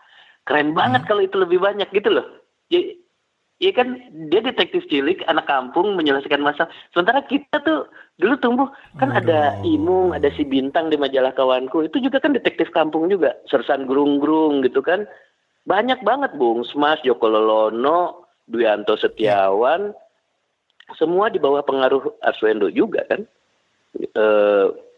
Keren 0.48 0.72
banget 0.72 1.04
hmm. 1.04 1.08
kalau 1.12 1.20
itu 1.20 1.36
lebih 1.36 1.60
banyak 1.60 1.92
gitu 1.92 2.08
loh. 2.08 2.24
Ya, 2.72 2.80
ya 3.58 3.74
kan 3.74 3.98
dia 4.30 4.40
detektif 4.42 4.86
cilik, 4.86 5.22
anak 5.26 5.50
kampung 5.50 5.98
menyelesaikan 5.98 6.42
masalah. 6.42 6.70
Sementara 6.94 7.22
kita 7.26 7.58
tuh 7.62 7.90
dulu 8.18 8.34
tumbuh 8.38 8.68
kan 8.98 9.10
Aduh. 9.14 9.20
ada 9.22 9.40
Imung, 9.66 10.14
ada 10.14 10.30
si 10.34 10.46
Bintang 10.46 10.90
di 10.90 10.96
majalah 10.98 11.34
kawanku. 11.34 11.86
Itu 11.86 11.98
juga 11.98 12.22
kan 12.22 12.34
detektif 12.34 12.70
kampung 12.70 13.10
juga. 13.10 13.34
Sersan 13.50 13.86
Grung-Grung 13.90 14.62
gitu 14.62 14.82
kan. 14.82 15.06
Banyak 15.66 16.00
banget 16.06 16.32
Bung 16.38 16.64
Smas, 16.64 17.02
Joko 17.04 17.28
Lolono, 17.28 18.30
Duyanto 18.48 18.96
Setiawan. 18.96 19.92
Semua 20.96 21.28
di 21.28 21.36
bawah 21.36 21.60
pengaruh 21.60 22.16
Arswendo 22.24 22.72
juga 22.72 23.04
kan. 23.04 23.20
E, 23.98 24.24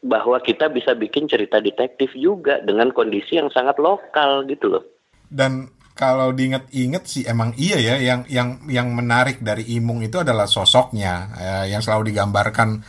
bahwa 0.00 0.38
kita 0.40 0.70
bisa 0.70 0.94
bikin 0.94 1.26
cerita 1.26 1.58
detektif 1.58 2.14
juga 2.14 2.62
dengan 2.62 2.94
kondisi 2.94 3.36
yang 3.36 3.52
sangat 3.52 3.76
lokal 3.76 4.46
gitu 4.48 4.72
loh 4.78 4.84
dan 5.30 5.70
kalau 6.00 6.32
diinget-inget 6.32 7.04
sih 7.04 7.22
emang 7.28 7.52
iya 7.60 7.76
ya 7.76 7.94
yang 8.00 8.24
yang 8.32 8.64
yang 8.72 8.88
menarik 8.96 9.44
dari 9.44 9.68
Imung 9.76 10.00
itu 10.00 10.16
adalah 10.16 10.48
sosoknya. 10.48 11.28
Eh, 11.36 11.64
yang 11.76 11.84
selalu 11.84 12.08
digambarkan 12.16 12.80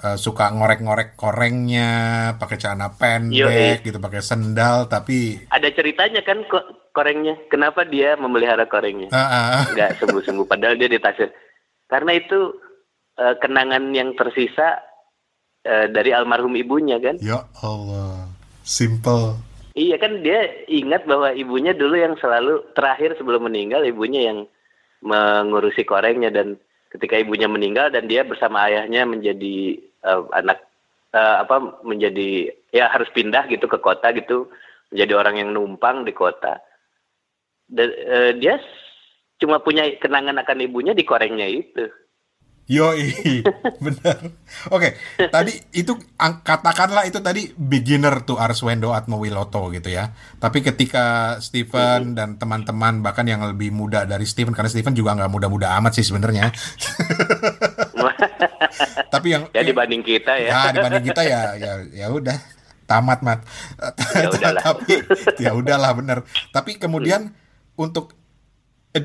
eh, 0.00 0.16
suka 0.16 0.48
ngorek-ngorek 0.56 1.20
korengnya 1.20 1.92
pakai 2.40 2.56
celana 2.56 2.96
pendek 2.96 3.84
Yo, 3.84 3.92
gitu 3.92 3.98
pakai 4.00 4.24
sendal 4.24 4.88
tapi 4.88 5.44
ada 5.52 5.68
ceritanya 5.68 6.24
kan 6.24 6.40
kok 6.48 6.88
korengnya? 6.96 7.36
Kenapa 7.52 7.84
dia 7.84 8.16
memelihara 8.16 8.64
korengnya? 8.64 9.12
Uh 9.12 9.20
-uh. 9.20 9.62
nggak 9.76 10.00
sembuh-sembuh 10.00 10.48
padahal 10.48 10.80
dia 10.80 10.88
ditasir 10.88 11.28
karena 11.92 12.16
itu 12.16 12.56
uh, 13.20 13.34
kenangan 13.36 13.92
yang 13.92 14.16
tersisa 14.16 14.80
uh, 15.68 15.86
dari 15.92 16.16
almarhum 16.16 16.56
ibunya 16.56 16.96
kan? 16.96 17.20
Ya 17.20 17.44
Allah 17.60 18.32
simple 18.66 19.38
Iya 19.76 20.00
kan 20.00 20.24
dia 20.24 20.64
ingat 20.72 21.04
bahwa 21.04 21.36
ibunya 21.36 21.76
dulu 21.76 22.00
yang 22.00 22.16
selalu 22.16 22.64
terakhir 22.72 23.12
sebelum 23.20 23.44
meninggal 23.44 23.84
ibunya 23.84 24.32
yang 24.32 24.48
mengurusi 25.04 25.84
korengnya 25.84 26.32
dan 26.32 26.56
ketika 26.88 27.20
ibunya 27.20 27.44
meninggal 27.44 27.92
dan 27.92 28.08
dia 28.08 28.24
bersama 28.24 28.64
ayahnya 28.72 29.04
menjadi 29.04 29.76
uh, 30.00 30.24
anak 30.32 30.64
uh, 31.12 31.44
apa 31.44 31.84
menjadi 31.84 32.56
ya 32.72 32.88
harus 32.88 33.12
pindah 33.12 33.44
gitu 33.52 33.68
ke 33.68 33.76
kota 33.76 34.16
gitu 34.16 34.48
menjadi 34.88 35.12
orang 35.12 35.44
yang 35.44 35.50
numpang 35.52 36.08
di 36.08 36.16
kota. 36.16 36.56
Dan 37.68 37.92
uh, 37.92 38.32
dia 38.32 38.56
cuma 39.36 39.60
punya 39.60 39.92
kenangan 40.00 40.40
akan 40.40 40.64
ibunya 40.64 40.96
di 40.96 41.04
korengnya 41.04 41.52
itu. 41.52 41.84
Yoi, 42.66 43.14
benar. 43.84 44.18
Oke, 44.74 44.98
tadi 45.30 45.54
itu 45.70 45.94
katakanlah 46.18 47.06
itu 47.06 47.22
tadi 47.22 47.54
beginner 47.54 48.26
tuh 48.26 48.42
Arswendo 48.42 48.90
Atmowiloto 48.90 49.70
gitu 49.70 49.86
ya. 49.86 50.10
Tapi 50.42 50.66
ketika 50.66 51.38
Steven 51.38 52.18
dan 52.18 52.42
teman-teman 52.42 53.06
bahkan 53.06 53.22
yang 53.22 53.46
lebih 53.46 53.70
muda 53.70 54.02
dari 54.02 54.26
Steven 54.26 54.50
karena 54.50 54.66
Steven 54.66 54.98
juga 54.98 55.14
nggak 55.14 55.30
muda-muda 55.30 55.78
amat 55.78 55.94
sih 55.94 56.10
sebenarnya. 56.10 56.50
Tapi 59.14 59.26
yang 59.30 59.46
ya 59.54 59.62
dibanding 59.62 60.02
kita 60.02 60.34
ya. 60.34 60.50
Ya 60.50 60.74
dibanding 60.74 61.06
kita 61.06 61.22
ya 61.22 61.54
ya 61.54 61.72
ya 61.94 62.06
udah 62.10 62.34
tamat 62.90 63.22
mat. 63.22 63.46
Ya 64.10 64.50
Tapi 64.66 65.06
ya 65.38 65.54
udahlah 65.54 65.94
bener. 65.94 66.26
Tapi 66.50 66.82
kemudian 66.82 67.30
untuk 67.78 68.25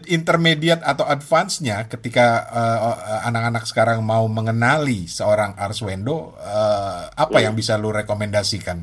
intermediate 0.09 0.83
atau 0.83 1.05
advance-nya 1.07 1.85
ketika 1.87 2.47
uh, 2.49 3.27
anak-anak 3.27 3.63
sekarang 3.67 3.99
mau 4.01 4.25
mengenali 4.31 5.05
seorang 5.05 5.55
Arswendo, 5.59 6.35
uh, 6.39 7.11
apa 7.11 7.37
hmm. 7.37 7.45
yang 7.45 7.53
bisa 7.57 7.75
lu 7.75 7.93
rekomendasikan? 7.93 8.81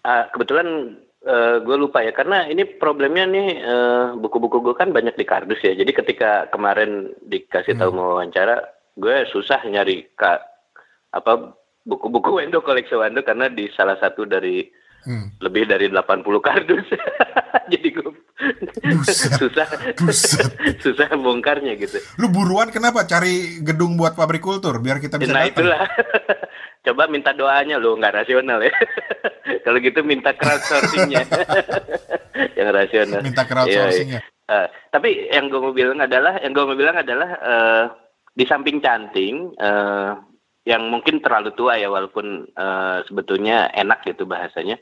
Uh, 0.00 0.24
kebetulan 0.32 0.96
uh, 1.26 1.60
gue 1.60 1.76
lupa 1.76 2.00
ya, 2.00 2.12
karena 2.16 2.48
ini 2.48 2.64
problemnya 2.64 3.28
nih 3.28 3.48
uh, 3.60 4.06
buku-buku 4.16 4.64
gue 4.64 4.74
kan 4.74 4.94
banyak 4.94 5.14
di 5.18 5.24
kardus 5.28 5.60
ya. 5.60 5.76
Jadi 5.76 5.92
ketika 5.92 6.48
kemarin 6.48 7.12
dikasih 7.26 7.76
tahu 7.76 7.90
hmm. 7.92 7.98
mau 7.98 8.06
wawancara, 8.16 8.64
gue 8.96 9.28
susah 9.28 9.60
nyari 9.68 10.08
ka, 10.16 10.40
apa 11.12 11.52
buku-buku 11.84 12.40
Wendo 12.40 12.62
koleksi 12.62 12.96
Wendo 12.96 13.20
karena 13.24 13.48
di 13.50 13.68
salah 13.72 13.96
satu 14.00 14.24
dari 14.28 14.79
hmm. 15.06 15.40
lebih 15.40 15.68
dari 15.68 15.86
80 15.88 16.24
kardus. 16.40 16.86
Jadi 17.72 17.88
gue 17.92 18.10
susah 19.06 19.68
Buset. 20.00 20.50
susah 20.84 21.08
bongkarnya 21.14 21.76
gitu. 21.76 22.00
Lu 22.18 22.32
buruan 22.32 22.72
kenapa 22.72 23.04
cari 23.04 23.60
gedung 23.60 23.94
buat 23.94 24.16
pabrik 24.16 24.42
kultur 24.42 24.80
biar 24.80 24.98
kita 24.98 25.20
bisa 25.20 25.30
Nah 25.30 25.44
datang. 25.46 25.54
itulah. 25.54 25.82
Coba 26.88 27.12
minta 27.12 27.36
doanya 27.36 27.76
lo 27.76 27.92
nggak 27.94 28.24
rasional 28.24 28.64
ya. 28.64 28.72
Kalau 29.60 29.78
gitu 29.84 30.00
minta 30.00 30.32
crowdsourcingnya. 30.32 31.28
yang 32.56 32.68
rasional. 32.72 33.20
Minta 33.20 33.44
crowdsourcingnya. 33.44 34.22
Ya, 34.24 34.38
Uh, 34.50 34.66
tapi 34.90 35.30
yang 35.30 35.46
gue 35.46 35.62
mau 35.62 35.70
bilang 35.70 36.02
adalah 36.02 36.42
yang 36.42 36.50
gue 36.50 36.64
mau 36.66 36.74
bilang 36.74 36.98
adalah 36.98 37.38
uh, 37.38 37.84
di 38.34 38.42
samping 38.50 38.82
canting 38.82 39.54
uh, 39.62 40.18
yang 40.66 40.90
mungkin 40.90 41.22
terlalu 41.22 41.54
tua 41.54 41.78
ya 41.78 41.86
walaupun 41.86 42.50
uh, 42.58 42.98
sebetulnya 43.06 43.70
enak 43.70 44.02
gitu 44.02 44.26
bahasanya 44.26 44.74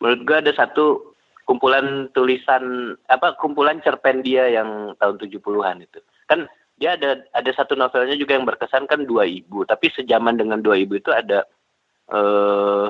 menurut 0.00 0.20
gue 0.24 0.36
ada 0.36 0.52
satu 0.52 1.16
kumpulan 1.46 2.10
tulisan 2.10 2.94
apa 3.06 3.38
kumpulan 3.38 3.78
cerpen 3.80 4.20
dia 4.20 4.50
yang 4.50 4.92
tahun 4.98 5.16
70-an 5.22 5.86
itu. 5.86 6.02
Kan 6.26 6.50
dia 6.76 6.98
ada 6.98 7.22
ada 7.32 7.50
satu 7.54 7.78
novelnya 7.78 8.18
juga 8.18 8.36
yang 8.36 8.44
berkesan 8.44 8.84
kan 8.90 9.06
dua 9.06 9.24
ibu, 9.24 9.64
tapi 9.64 9.88
sejaman 9.94 10.36
dengan 10.36 10.60
dua 10.60 10.76
ibu 10.76 10.98
itu 10.98 11.08
ada 11.14 11.46
eh 12.12 12.86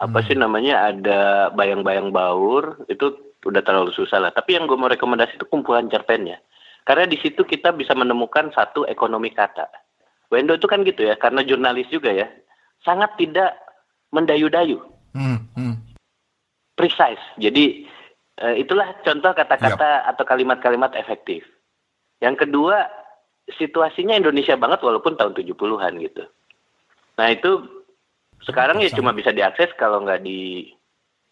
apa 0.00 0.18
hmm. 0.24 0.26
sih 0.26 0.36
namanya 0.40 0.90
ada 0.90 1.52
bayang-bayang 1.52 2.08
baur 2.08 2.80
itu 2.88 3.36
udah 3.44 3.60
terlalu 3.60 3.92
susah 3.92 4.18
lah. 4.18 4.32
Tapi 4.32 4.56
yang 4.56 4.64
gue 4.64 4.80
mau 4.80 4.88
rekomendasi 4.88 5.36
itu 5.36 5.46
kumpulan 5.46 5.86
cerpennya. 5.92 6.40
Karena 6.88 7.04
di 7.04 7.20
situ 7.20 7.44
kita 7.44 7.76
bisa 7.76 7.92
menemukan 7.92 8.48
satu 8.56 8.88
ekonomi 8.88 9.30
kata. 9.30 9.68
Wendo 10.32 10.56
itu 10.56 10.64
kan 10.64 10.80
gitu 10.88 11.04
ya, 11.04 11.20
karena 11.20 11.44
jurnalis 11.44 11.90
juga 11.92 12.14
ya, 12.14 12.24
sangat 12.80 13.12
tidak 13.20 13.52
mendayu-dayu. 14.14 14.80
Hmm, 15.12 15.42
hmm 15.52 15.89
precise. 16.80 17.24
Jadi 17.36 17.84
uh, 18.40 18.56
itulah 18.56 18.96
contoh 19.04 19.36
kata-kata 19.36 19.90
yep. 20.00 20.08
atau 20.16 20.24
kalimat-kalimat 20.24 20.96
efektif. 20.96 21.44
Yang 22.24 22.48
kedua, 22.48 22.88
situasinya 23.52 24.16
Indonesia 24.16 24.56
banget 24.56 24.80
walaupun 24.80 25.20
tahun 25.20 25.36
70-an 25.36 25.92
gitu. 26.00 26.24
Nah, 27.20 27.28
itu 27.28 27.84
sekarang 28.40 28.80
ya 28.80 28.88
cuma 28.96 29.12
bisa 29.12 29.28
diakses 29.36 29.68
kalau 29.76 30.00
nggak 30.00 30.24
di 30.24 30.72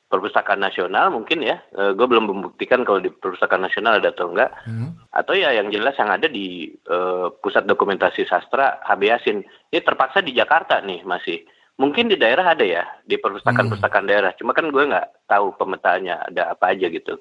perpustakaan 0.09 0.61
nasional 0.61 1.12
mungkin 1.12 1.44
ya. 1.44 1.61
Uh, 1.72 1.92
gue 1.92 2.07
belum 2.09 2.28
membuktikan 2.28 2.84
kalau 2.84 3.01
di 3.01 3.12
perpustakaan 3.12 3.64
nasional 3.64 4.01
ada 4.01 4.12
atau 4.12 4.32
enggak. 4.32 4.53
Hmm. 4.64 4.96
Atau 5.12 5.36
ya 5.36 5.53
yang 5.53 5.68
jelas 5.68 5.96
yang 6.01 6.09
ada 6.09 6.28
di 6.28 6.72
uh, 6.88 7.32
pusat 7.40 7.68
dokumentasi 7.68 8.24
sastra 8.24 8.80
HB 8.84 9.01
Yasin. 9.05 9.38
Ini 9.72 9.80
terpaksa 9.84 10.24
di 10.24 10.32
Jakarta 10.32 10.80
nih 10.80 11.05
masih 11.05 11.44
mungkin 11.78 12.10
di 12.10 12.18
daerah 12.18 12.52
ada 12.58 12.66
ya 12.66 12.84
di 13.06 13.14
perpustakaan-perpustakaan 13.16 14.04
hmm. 14.04 14.10
daerah 14.10 14.30
cuma 14.34 14.50
kan 14.50 14.66
gue 14.66 14.82
nggak 14.82 15.30
tahu 15.30 15.54
pemetaannya 15.54 16.34
ada 16.34 16.52
apa 16.52 16.74
aja 16.74 16.90
gitu 16.90 17.14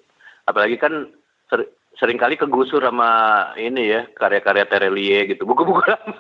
apalagi 0.50 0.82
kan 0.82 1.14
ser 1.46 1.78
sering 1.98 2.18
kali 2.18 2.38
kegusur 2.38 2.82
sama 2.86 3.10
ini 3.58 3.90
ya 3.90 4.06
karya-karya 4.14 4.66
Terelie 4.70 5.34
gitu 5.34 5.50
buku-buku 5.50 5.82
lama 5.90 6.14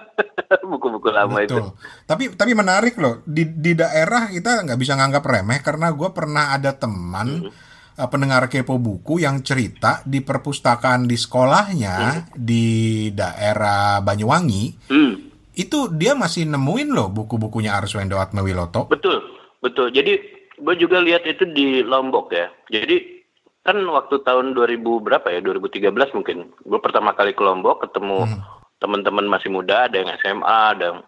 buku-buku 0.66 1.10
lama 1.14 1.38
Betul. 1.42 1.46
itu 1.46 1.62
tapi 2.10 2.24
tapi 2.34 2.52
menarik 2.58 2.98
loh 2.98 3.22
di 3.26 3.46
di 3.46 3.78
daerah 3.78 4.26
kita 4.30 4.66
nggak 4.66 4.80
bisa 4.82 4.98
nganggap 4.98 5.24
remeh 5.26 5.62
karena 5.62 5.94
gue 5.94 6.10
pernah 6.10 6.58
ada 6.58 6.74
teman 6.74 7.46
hmm. 7.46 7.50
uh, 7.94 8.10
pendengar 8.10 8.50
kepo 8.50 8.82
buku 8.82 9.22
yang 9.22 9.46
cerita 9.46 10.02
di 10.02 10.26
perpustakaan 10.26 11.06
di 11.06 11.18
sekolahnya 11.18 11.96
Hmm. 11.98 12.22
di 12.34 12.66
daerah 13.14 14.02
Banyuwangi 14.02 14.90
Hmm, 14.90 15.27
itu 15.58 15.90
dia 15.90 16.14
masih 16.14 16.46
nemuin 16.46 16.94
loh 16.94 17.10
buku-bukunya 17.10 17.74
Arswendo 17.74 18.22
Atmawiloto. 18.22 18.86
betul, 18.86 19.26
betul. 19.60 19.90
Jadi 19.90 20.22
gue 20.58 20.76
juga 20.78 21.02
lihat 21.02 21.26
itu 21.26 21.50
di 21.50 21.82
Lombok 21.82 22.30
ya. 22.30 22.48
Jadi 22.70 23.18
kan 23.66 23.82
waktu 23.84 24.22
tahun 24.24 24.54
2000 24.54 24.80
berapa 25.04 25.28
ya? 25.34 25.42
2013 25.42 26.16
mungkin. 26.16 26.54
Gue 26.64 26.80
pertama 26.80 27.18
kali 27.18 27.34
ke 27.34 27.42
Lombok 27.42 27.84
ketemu 27.84 28.30
Hmm. 28.30 28.42
teman-teman 28.78 29.26
masih 29.26 29.50
muda, 29.50 29.90
ada 29.90 29.98
yang 29.98 30.14
SMA, 30.22 30.60
ada 30.78 30.86
yang 30.94 31.00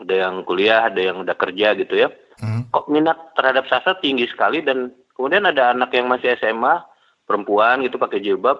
ada 0.00 0.14
yang 0.16 0.34
kuliah, 0.44 0.88
ada 0.88 1.00
yang 1.00 1.16
udah 1.24 1.36
kerja 1.36 1.72
gitu 1.76 1.96
ya. 1.96 2.08
Hmm. 2.40 2.68
Kok 2.72 2.88
minat 2.92 3.36
terhadap 3.36 3.68
sastra 3.68 3.96
tinggi 4.00 4.28
sekali 4.28 4.60
dan 4.64 4.92
kemudian 5.16 5.44
ada 5.48 5.72
anak 5.72 5.92
yang 5.92 6.08
masih 6.08 6.36
SMA, 6.36 6.84
perempuan 7.28 7.84
gitu 7.84 7.96
pakai 8.00 8.20
jilbab, 8.20 8.56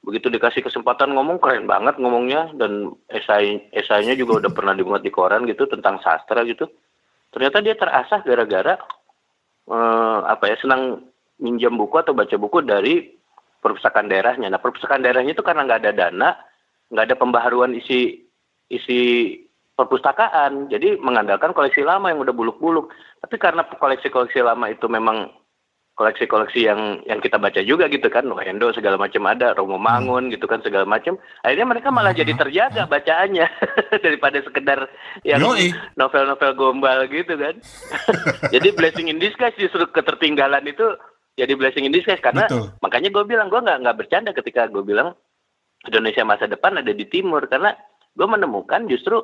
begitu 0.00 0.32
dikasih 0.32 0.64
kesempatan 0.64 1.12
ngomong 1.12 1.36
keren 1.38 1.68
banget 1.68 2.00
ngomongnya 2.00 2.48
dan 2.56 2.96
esai 3.12 3.68
esainya 3.76 4.16
juga 4.16 4.40
udah 4.44 4.50
pernah 4.52 4.72
dimuat 4.72 5.04
di 5.04 5.12
koran 5.12 5.44
gitu 5.44 5.68
tentang 5.68 6.00
sastra 6.00 6.40
gitu. 6.48 6.68
Ternyata 7.30 7.60
dia 7.60 7.76
terasah 7.76 8.24
gara-gara 8.24 8.80
eh, 9.68 10.18
apa 10.24 10.44
ya 10.48 10.56
senang 10.56 11.04
minjam 11.40 11.76
buku 11.76 12.00
atau 12.00 12.16
baca 12.16 12.36
buku 12.36 12.64
dari 12.64 13.12
perpustakaan 13.60 14.08
daerahnya. 14.08 14.48
Nah 14.48 14.60
perpustakaan 14.60 15.04
daerahnya 15.04 15.36
itu 15.36 15.44
karena 15.44 15.68
nggak 15.68 15.80
ada 15.84 15.92
dana, 15.92 16.30
nggak 16.88 17.06
ada 17.12 17.16
pembaharuan 17.16 17.76
isi 17.76 18.24
isi 18.72 19.00
perpustakaan, 19.76 20.68
jadi 20.68 21.00
mengandalkan 21.00 21.56
koleksi 21.56 21.80
lama 21.80 22.12
yang 22.12 22.20
udah 22.20 22.36
buluk-buluk. 22.36 22.92
Tapi 23.20 23.36
karena 23.40 23.64
koleksi-koleksi 23.64 24.44
lama 24.44 24.68
itu 24.68 24.84
memang 24.88 25.32
koleksi-koleksi 25.94 26.64
yang 26.64 27.04
yang 27.04 27.20
kita 27.20 27.36
baca 27.36 27.60
juga 27.60 27.84
gitu 27.92 28.08
kan, 28.08 28.24
Wendo 28.24 28.72
segala 28.72 28.96
macam 28.96 29.26
ada, 29.28 29.52
Romo 29.52 29.76
Mangun 29.76 30.32
gitu 30.32 30.48
kan 30.48 30.64
segala 30.64 30.88
macam. 30.88 31.20
Akhirnya 31.44 31.66
mereka 31.68 31.92
malah 31.92 32.16
jadi 32.16 32.32
terjaga 32.32 32.88
bacaannya 32.88 33.46
daripada 34.04 34.40
sekedar 34.40 34.88
yang 35.28 35.44
novel-novel 35.98 36.52
gombal 36.56 37.04
gitu 37.10 37.36
kan. 37.36 37.54
jadi 38.54 38.68
blessing 38.72 39.12
in 39.12 39.20
disguise 39.20 39.56
justru 39.60 39.84
ketertinggalan 39.92 40.64
itu 40.64 40.96
jadi 41.36 41.52
blessing 41.56 41.88
in 41.88 41.94
disguise 41.94 42.20
karena 42.20 42.48
Betul. 42.48 42.74
makanya 42.84 43.08
gue 43.12 43.24
bilang 43.24 43.48
gue 43.48 43.60
nggak 43.60 43.78
nggak 43.80 43.98
bercanda 43.98 44.30
ketika 44.36 44.68
gue 44.68 44.84
bilang 44.84 45.16
Indonesia 45.88 46.24
masa 46.26 46.44
depan 46.44 46.80
ada 46.80 46.92
di 46.92 47.08
timur 47.08 47.48
karena 47.48 47.72
gue 48.12 48.26
menemukan 48.28 48.84
justru 48.90 49.20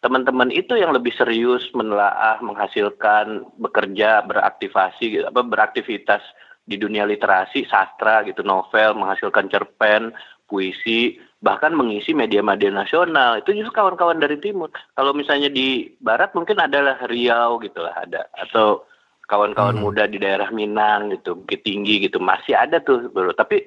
teman-teman 0.00 0.48
itu 0.48 0.76
yang 0.76 0.96
lebih 0.96 1.12
serius 1.12 1.68
menelaah, 1.76 2.40
menghasilkan, 2.40 3.44
bekerja, 3.60 4.24
beraktivasi, 4.24 5.20
gitu, 5.20 5.24
apa 5.28 5.44
beraktivitas 5.44 6.24
di 6.64 6.80
dunia 6.80 7.04
literasi, 7.04 7.68
sastra 7.68 8.24
gitu, 8.24 8.40
novel, 8.40 8.96
menghasilkan 8.96 9.52
cerpen, 9.52 10.12
puisi, 10.48 11.20
bahkan 11.44 11.76
mengisi 11.76 12.16
media-media 12.16 12.72
nasional. 12.72 13.38
Itu 13.38 13.52
justru 13.52 13.76
kawan-kawan 13.76 14.18
dari 14.18 14.40
timur. 14.40 14.72
Kalau 14.96 15.12
misalnya 15.12 15.52
di 15.52 15.92
barat 16.00 16.32
mungkin 16.32 16.58
adalah 16.58 17.00
Riau 17.06 17.60
gitu 17.60 17.80
lah 17.84 17.94
ada 17.96 18.26
atau 18.34 18.84
kawan-kawan 19.30 19.78
Hmm. 19.78 19.84
muda 19.86 20.10
di 20.10 20.18
daerah 20.18 20.50
Minang 20.50 21.14
gitu, 21.14 21.38
Bukit 21.38 21.62
Tinggi 21.62 22.02
gitu 22.02 22.18
masih 22.18 22.58
ada 22.58 22.82
tuh 22.82 23.06
bro. 23.12 23.30
Tapi 23.30 23.62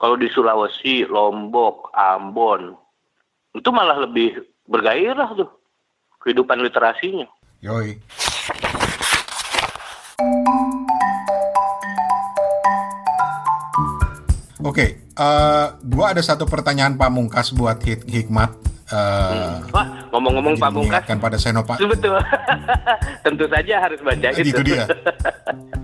kalau 0.00 0.16
di 0.16 0.30
Sulawesi, 0.32 1.04
Lombok, 1.04 1.92
Ambon 1.92 2.72
itu 3.52 3.68
malah 3.68 4.00
lebih 4.00 4.38
bergairah 4.68 5.32
tuh 5.34 5.48
kehidupan 6.20 6.60
literasinya. 6.60 7.24
Yoi. 7.64 7.96
Oke, 14.58 14.86
eh, 15.06 15.66
gua 15.86 16.04
ada 16.12 16.20
satu 16.20 16.44
pertanyaan 16.44 16.98
pamungkas 16.98 17.54
buat 17.54 17.78
Hik 17.80 18.04
Hikmat. 18.04 18.50
eh, 18.88 19.54
Wah, 19.70 19.86
ngomong-ngomong 20.10 20.56
Pak 20.58 20.70
mengingatkan 20.74 21.16
pada 21.20 21.38
Senopati. 21.38 21.84
betul. 21.86 22.18
Tentu 23.24 23.44
saja 23.46 23.74
harus 23.80 24.00
baca 24.02 24.28
itu. 24.34 24.50
Itu 24.50 24.60
dia. 24.66 24.84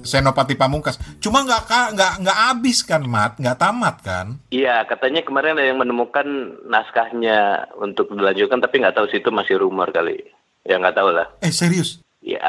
Senopati 0.00 0.56
Pamungkas. 0.56 0.96
Cuma 1.20 1.44
nggak 1.44 1.94
nggak 1.96 2.12
nggak 2.24 2.38
habis 2.48 2.80
kan, 2.84 3.02
Mat? 3.04 3.36
Nggak 3.36 3.58
tamat 3.60 3.96
kan? 4.00 4.26
Iya, 4.48 4.84
katanya 4.88 5.20
kemarin 5.24 5.56
ada 5.56 5.66
yang 5.66 5.80
menemukan 5.80 6.26
naskahnya 6.66 7.68
untuk 7.76 8.12
dilanjutkan, 8.12 8.60
tapi 8.60 8.80
nggak 8.80 8.96
tahu 8.96 9.06
sih 9.12 9.20
itu 9.20 9.30
masih 9.32 9.60
rumor 9.60 9.92
kali. 9.92 10.20
Ya 10.64 10.80
nggak 10.80 10.96
tahu 10.96 11.10
lah. 11.12 11.28
Eh 11.44 11.52
serius? 11.52 12.00
Ya 12.20 12.40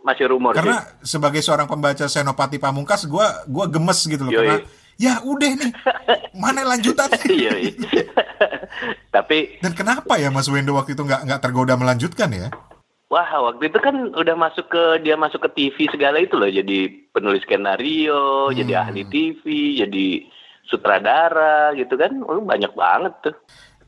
masih 0.00 0.32
rumor 0.32 0.56
sih. 0.56 0.64
Karena 0.64 0.80
sebagai 1.04 1.44
seorang 1.44 1.68
pembaca 1.68 2.08
Senopati 2.08 2.56
Pamungkas, 2.56 3.04
gua 3.04 3.44
gua 3.48 3.68
gemes 3.68 4.00
gitu 4.04 4.24
loh. 4.24 4.32
Yoi. 4.32 4.40
Karena 4.40 4.56
ya 5.00 5.14
udah 5.24 5.50
nih, 5.56 5.72
mana 6.36 6.64
lanjutannya? 6.64 7.20
Iya. 7.40 7.52
iya. 7.56 8.04
tapi 9.12 9.60
Dan 9.60 9.76
kenapa 9.76 10.16
ya 10.16 10.32
Mas 10.32 10.48
Wendo 10.48 10.72
waktu 10.76 10.96
itu 10.96 11.04
nggak 11.04 11.28
nggak 11.28 11.40
tergoda 11.40 11.76
melanjutkan 11.76 12.32
ya? 12.32 12.48
Wah, 13.10 13.26
waktu 13.26 13.66
itu 13.66 13.78
kan 13.82 14.14
udah 14.14 14.36
masuk 14.38 14.70
ke 14.70 15.02
dia 15.02 15.18
masuk 15.18 15.42
ke 15.42 15.50
TV 15.50 15.90
segala 15.90 16.22
itu 16.22 16.38
loh, 16.38 16.46
jadi 16.46 16.86
penulis 17.10 17.42
skenario, 17.42 18.48
Hmm. 18.48 18.54
jadi 18.54 18.86
ahli 18.86 19.02
TV, 19.02 19.42
jadi 19.82 20.30
sutradara 20.70 21.74
gitu 21.74 21.98
kan, 21.98 22.22
oh, 22.22 22.38
banyak 22.38 22.70
banget 22.70 23.14
tuh. 23.20 23.34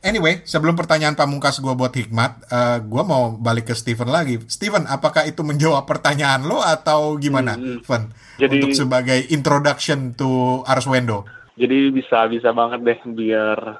Anyway, 0.03 0.43
sebelum 0.43 0.75
pertanyaan 0.75 1.14
pamungkas 1.14 1.62
gua 1.62 1.79
buat 1.79 1.95
Hikmat, 1.95 2.51
eh, 2.51 2.79
gua 2.83 3.07
mau 3.07 3.39
balik 3.39 3.70
ke 3.70 3.75
Steven 3.79 4.11
lagi. 4.11 4.43
Steven, 4.51 4.91
apakah 4.91 5.23
itu 5.23 5.47
menjawab 5.47 5.87
pertanyaan 5.87 6.43
lo 6.43 6.59
atau 6.59 7.14
gimana, 7.14 7.55
Hmm, 7.55 7.79
Fen? 7.87 8.11
Jadi- 8.43 8.59
Untuk 8.59 8.75
sebagai 8.75 9.23
introduction 9.31 10.18
to 10.18 10.66
Arswendo. 10.66 11.23
Jadi 11.55 11.95
bisa 11.95 12.27
bisa 12.27 12.51
banget 12.51 12.83
deh 12.83 12.99
biar 13.14 13.79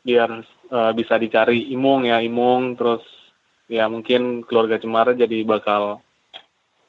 biar 0.00 0.30
eh, 0.72 0.92
bisa 0.96 1.20
dicari 1.20 1.68
Imung 1.68 2.08
ya 2.08 2.24
Imung 2.24 2.72
terus 2.72 3.04
ya 3.70 3.86
mungkin 3.86 4.42
keluarga 4.42 4.82
Cemara 4.82 5.14
jadi 5.14 5.46
bakal 5.46 6.02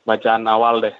bacaan 0.01 0.49
awal 0.49 0.81
deh 0.81 0.95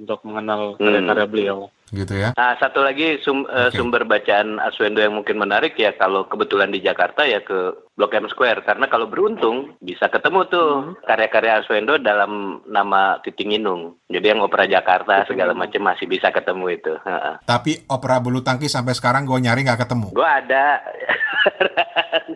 untuk 0.00 0.24
mengenal 0.24 0.80
karya-karya 0.80 1.28
beliau. 1.28 1.58
Gitu 1.86 2.18
ya. 2.18 2.34
Nah, 2.34 2.58
satu 2.58 2.82
lagi 2.82 3.22
sum- 3.22 3.46
eh, 3.46 3.70
Oke. 3.70 3.78
sumber 3.78 4.02
bacaan 4.02 4.58
Arswendo 4.58 4.98
yang 4.98 5.14
mungkin 5.14 5.38
menarik 5.38 5.78
ya 5.78 5.94
kalau 5.94 6.26
kebetulan 6.26 6.74
di 6.74 6.82
Jakarta 6.82 7.22
ya 7.22 7.38
ke 7.38 7.78
Blok 7.94 8.10
M 8.10 8.26
Square 8.26 8.66
karena 8.66 8.90
kalau 8.90 9.06
beruntung 9.06 9.78
bisa 9.78 10.10
ketemu 10.10 10.50
tuh 10.50 10.98
karya-karya 11.06 11.62
Arswendo 11.62 11.94
dalam 12.02 12.58
nama 12.66 13.22
Titing 13.22 13.54
Inung. 13.54 14.02
Jadi 14.10 14.34
yang 14.34 14.42
opera 14.42 14.66
Jakarta 14.66 15.22
Titing 15.22 15.30
segala 15.30 15.54
macam 15.54 15.86
masih 15.86 16.10
bisa 16.10 16.34
ketemu 16.34 16.74
itu. 16.74 16.92
Heeh. 17.06 17.34
Tapi 17.46 17.86
opera 17.86 18.18
bulu 18.18 18.42
tangkis 18.42 18.74
sampai 18.74 18.98
sekarang 18.98 19.22
gue 19.22 19.38
nyari 19.38 19.62
nggak 19.62 19.86
ketemu. 19.86 20.10
Gua 20.10 20.42
ada 20.42 20.82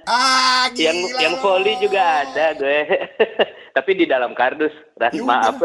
Ah, 0.06 0.70
gila. 0.72 0.86
yang 0.90 0.98
yang 1.18 1.34
volley 1.38 1.74
juga 1.78 2.24
ada 2.24 2.54
gue. 2.54 2.80
Tapi 3.76 3.90
di 3.94 4.04
dalam 4.04 4.34
kardus, 4.34 4.74
Ran, 4.98 5.14
Ya 5.14 5.22
maaf. 5.22 5.62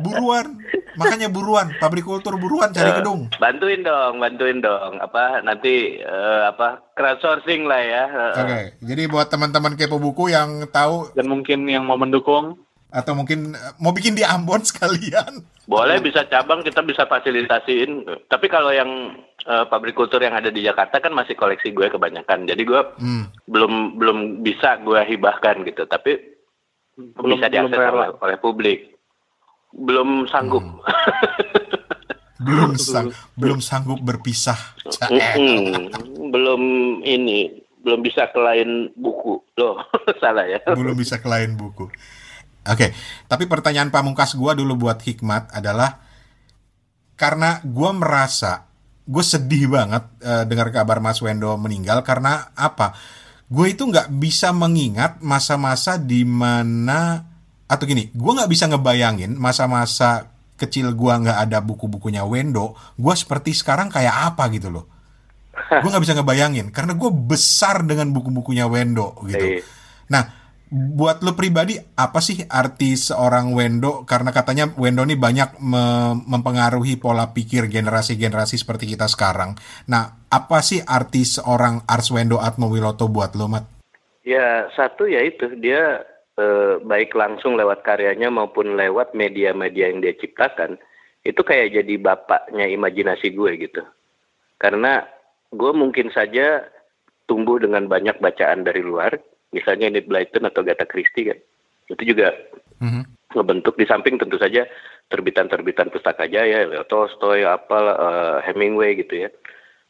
Buruan, 0.00 0.58
makanya 0.96 1.30
buruan. 1.30 1.70
Pabrik 1.78 2.02
kultur 2.02 2.34
buruan 2.34 2.70
cari 2.70 2.90
Eh, 2.90 2.96
gedung. 2.98 3.30
Bantuin 3.38 3.82
dong, 3.82 4.18
bantuin 4.18 4.58
dong. 4.58 4.98
Apa 4.98 5.38
nanti 5.40 5.98
eh, 5.98 6.42
apa 6.46 6.82
crowdsourcing 6.94 7.66
lah 7.66 7.80
ya. 7.80 8.04
Oke, 8.34 8.60
jadi 8.80 9.02
buat 9.06 9.30
teman-teman 9.30 9.74
kepo 9.74 9.98
buku 9.98 10.30
yang 10.30 10.66
tahu 10.68 11.12
Dan 11.14 11.28
mungkin 11.28 11.66
yang 11.66 11.86
mau 11.86 11.96
mendukung 11.96 12.58
atau 12.90 13.12
mungkin 13.12 13.52
eh, 13.52 13.72
mau 13.76 13.90
bikin 13.90 14.12
di 14.12 14.22
Ambon 14.22 14.62
sekalian. 14.66 15.42
Boleh 15.64 15.98
bisa 15.98 16.26
cabang 16.26 16.60
kita 16.60 16.82
bisa 16.82 17.04
fasilitasiin. 17.04 18.02
Tapi 18.26 18.46
kalau 18.46 18.70
yang 18.70 19.14
eh, 19.40 19.64
pabrik 19.64 19.94
kultur 19.94 20.18
yang 20.18 20.32
ada 20.32 20.48
di 20.48 20.60
Jakarta 20.60 20.98
kan 20.98 21.10
masih 21.10 21.32
koleksi 21.32 21.70
gue 21.70 21.86
kebanyakan. 21.86 22.44
Jadi 22.44 22.62
gue 22.62 22.80
Hmm. 22.96 23.30
belum 23.46 23.72
belum 23.96 24.18
bisa 24.40 24.76
gue 24.78 24.98
hibahkan 25.00 25.62
gitu. 25.62 25.84
Tapi 25.84 26.18
belum 27.16 27.26
bisa 27.32 27.46
belum 27.46 27.54
diakses 27.64 27.78
rela. 27.78 27.92
oleh, 27.92 28.08
oleh 28.12 28.36
publik. 28.36 28.80
Belum 29.70 30.26
sanggup. 30.26 30.60
Hmm. 30.60 30.82
belum 32.40 32.72
sang- 32.74 33.12
belum 33.34 33.60
sanggup 33.60 34.00
berpisah. 34.00 34.56
Mm-mm. 35.06 35.92
belum 36.30 36.62
ini 37.00 37.52
belum 37.80 38.00
bisa 38.00 38.28
ke 38.28 38.36
lain 38.36 38.92
buku 38.92 39.40
loh 39.54 39.80
salah 40.20 40.44
ya 40.44 40.60
belum 40.66 40.92
bisa 40.94 41.16
ke 41.16 41.24
lain 41.24 41.54
buku. 41.54 41.88
Oke, 42.70 42.94
tapi 43.26 43.50
pertanyaan 43.50 43.90
pamungkas 43.90 44.38
gua 44.38 44.54
dulu 44.54 44.86
buat 44.86 45.02
Hikmat 45.02 45.50
adalah 45.50 45.98
karena 47.18 47.58
gua 47.66 47.90
merasa 47.90 48.70
gue 49.10 49.24
sedih 49.26 49.66
banget 49.66 50.06
eh, 50.22 50.46
dengar 50.46 50.70
kabar 50.70 51.02
Mas 51.02 51.18
Wendo 51.18 51.50
meninggal 51.58 52.06
karena 52.06 52.54
apa? 52.54 52.94
Gue 53.50 53.74
itu 53.74 53.82
nggak 53.82 54.14
bisa 54.22 54.54
mengingat 54.54 55.18
masa-masa 55.18 55.98
di 55.98 56.22
mana 56.22 57.26
atau 57.66 57.82
gini, 57.90 58.14
gue 58.14 58.32
nggak 58.34 58.50
bisa 58.50 58.70
ngebayangin 58.70 59.34
masa-masa 59.34 60.30
kecil 60.54 60.94
gua 60.94 61.18
nggak 61.18 61.38
ada 61.50 61.58
buku-bukunya 61.58 62.22
Wendo, 62.22 62.78
gue 62.94 63.14
seperti 63.18 63.50
sekarang 63.50 63.90
kayak 63.90 64.30
apa 64.30 64.46
gitu 64.54 64.70
loh. 64.70 64.86
Gue 65.50 65.90
nggak 65.90 66.04
bisa 66.06 66.14
ngebayangin 66.14 66.70
karena 66.70 66.94
gue 66.94 67.10
besar 67.10 67.82
dengan 67.82 68.14
buku-bukunya 68.14 68.70
Wendo 68.70 69.18
gitu. 69.26 69.58
Iya. 69.58 69.66
Nah, 70.10 70.39
buat 70.70 71.26
lo 71.26 71.34
pribadi 71.34 71.74
apa 71.98 72.22
sih 72.22 72.46
arti 72.46 72.94
seorang 72.94 73.50
Wendo? 73.50 74.06
Karena 74.06 74.30
katanya 74.30 74.70
Wendo 74.78 75.02
ini 75.02 75.18
banyak 75.18 75.58
me 75.58 76.14
mempengaruhi 76.14 76.94
pola 76.94 77.34
pikir 77.34 77.66
generasi-generasi 77.66 78.54
seperti 78.54 78.94
kita 78.94 79.10
sekarang. 79.10 79.58
Nah, 79.90 80.30
apa 80.30 80.62
sih 80.62 80.78
arti 80.78 81.26
seorang 81.26 81.82
Ars 81.90 82.14
Wendo 82.14 82.38
Atmo 82.38 82.70
Wiloto 82.70 83.10
buat 83.10 83.34
lo, 83.34 83.50
Mat? 83.50 83.66
Ya, 84.22 84.70
satu 84.78 85.10
ya 85.10 85.26
itu 85.26 85.58
dia 85.58 86.06
eh, 86.38 86.78
baik 86.78 87.18
langsung 87.18 87.58
lewat 87.58 87.82
karyanya 87.82 88.30
maupun 88.30 88.78
lewat 88.78 89.18
media-media 89.18 89.90
yang 89.90 89.98
dia 89.98 90.14
ciptakan 90.14 90.78
itu 91.26 91.42
kayak 91.42 91.82
jadi 91.82 91.94
bapaknya 91.98 92.70
imajinasi 92.70 93.34
gue 93.34 93.52
gitu. 93.58 93.82
Karena 94.54 95.02
gue 95.50 95.72
mungkin 95.74 96.14
saja 96.14 96.62
tumbuh 97.26 97.58
dengan 97.58 97.90
banyak 97.90 98.22
bacaan 98.22 98.62
dari 98.62 98.80
luar, 98.86 99.18
misalnya 99.50 99.90
Enid 99.90 100.06
Blyton 100.06 100.46
atau 100.46 100.62
Agatha 100.62 100.86
Christie 100.86 101.30
kan 101.30 101.38
itu 101.90 102.14
juga 102.14 102.34
mm-hmm. 102.78 103.34
ngebentuk 103.34 103.74
di 103.74 103.86
samping 103.86 104.18
tentu 104.18 104.38
saja 104.38 104.66
terbitan-terbitan 105.10 105.90
pustaka 105.90 106.30
jaya 106.30 106.66
Leo 106.66 106.86
Tolstoy 106.86 107.42
apa 107.42 107.78
uh, 107.98 108.36
Hemingway 108.46 108.94
gitu 108.98 109.26
ya 109.26 109.28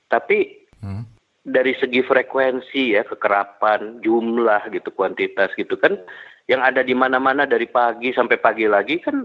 tapi 0.08 0.64
mm-hmm. 0.80 1.04
dari 1.44 1.76
segi 1.76 2.00
frekuensi 2.00 2.96
ya 2.96 3.04
kekerapan 3.04 4.00
jumlah 4.00 4.72
gitu 4.72 4.88
kuantitas 4.96 5.52
gitu 5.56 5.76
kan 5.76 6.00
yang 6.48 6.64
ada 6.64 6.82
di 6.82 6.96
mana-mana 6.96 7.46
dari 7.46 7.70
pagi 7.70 8.10
sampai 8.10 8.40
pagi 8.40 8.66
lagi 8.66 8.98
kan 8.98 9.22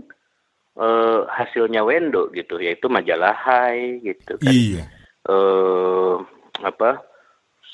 uh, 0.77 1.25
hasilnya 1.25 1.81
Wendo 1.81 2.29
gitu 2.36 2.59
yaitu 2.59 2.91
majalah 2.91 3.33
Hai 3.33 4.03
gitu 4.03 4.38
kan 4.38 4.53
iya. 4.53 4.83
uh, 5.25 6.21
apa 6.61 7.14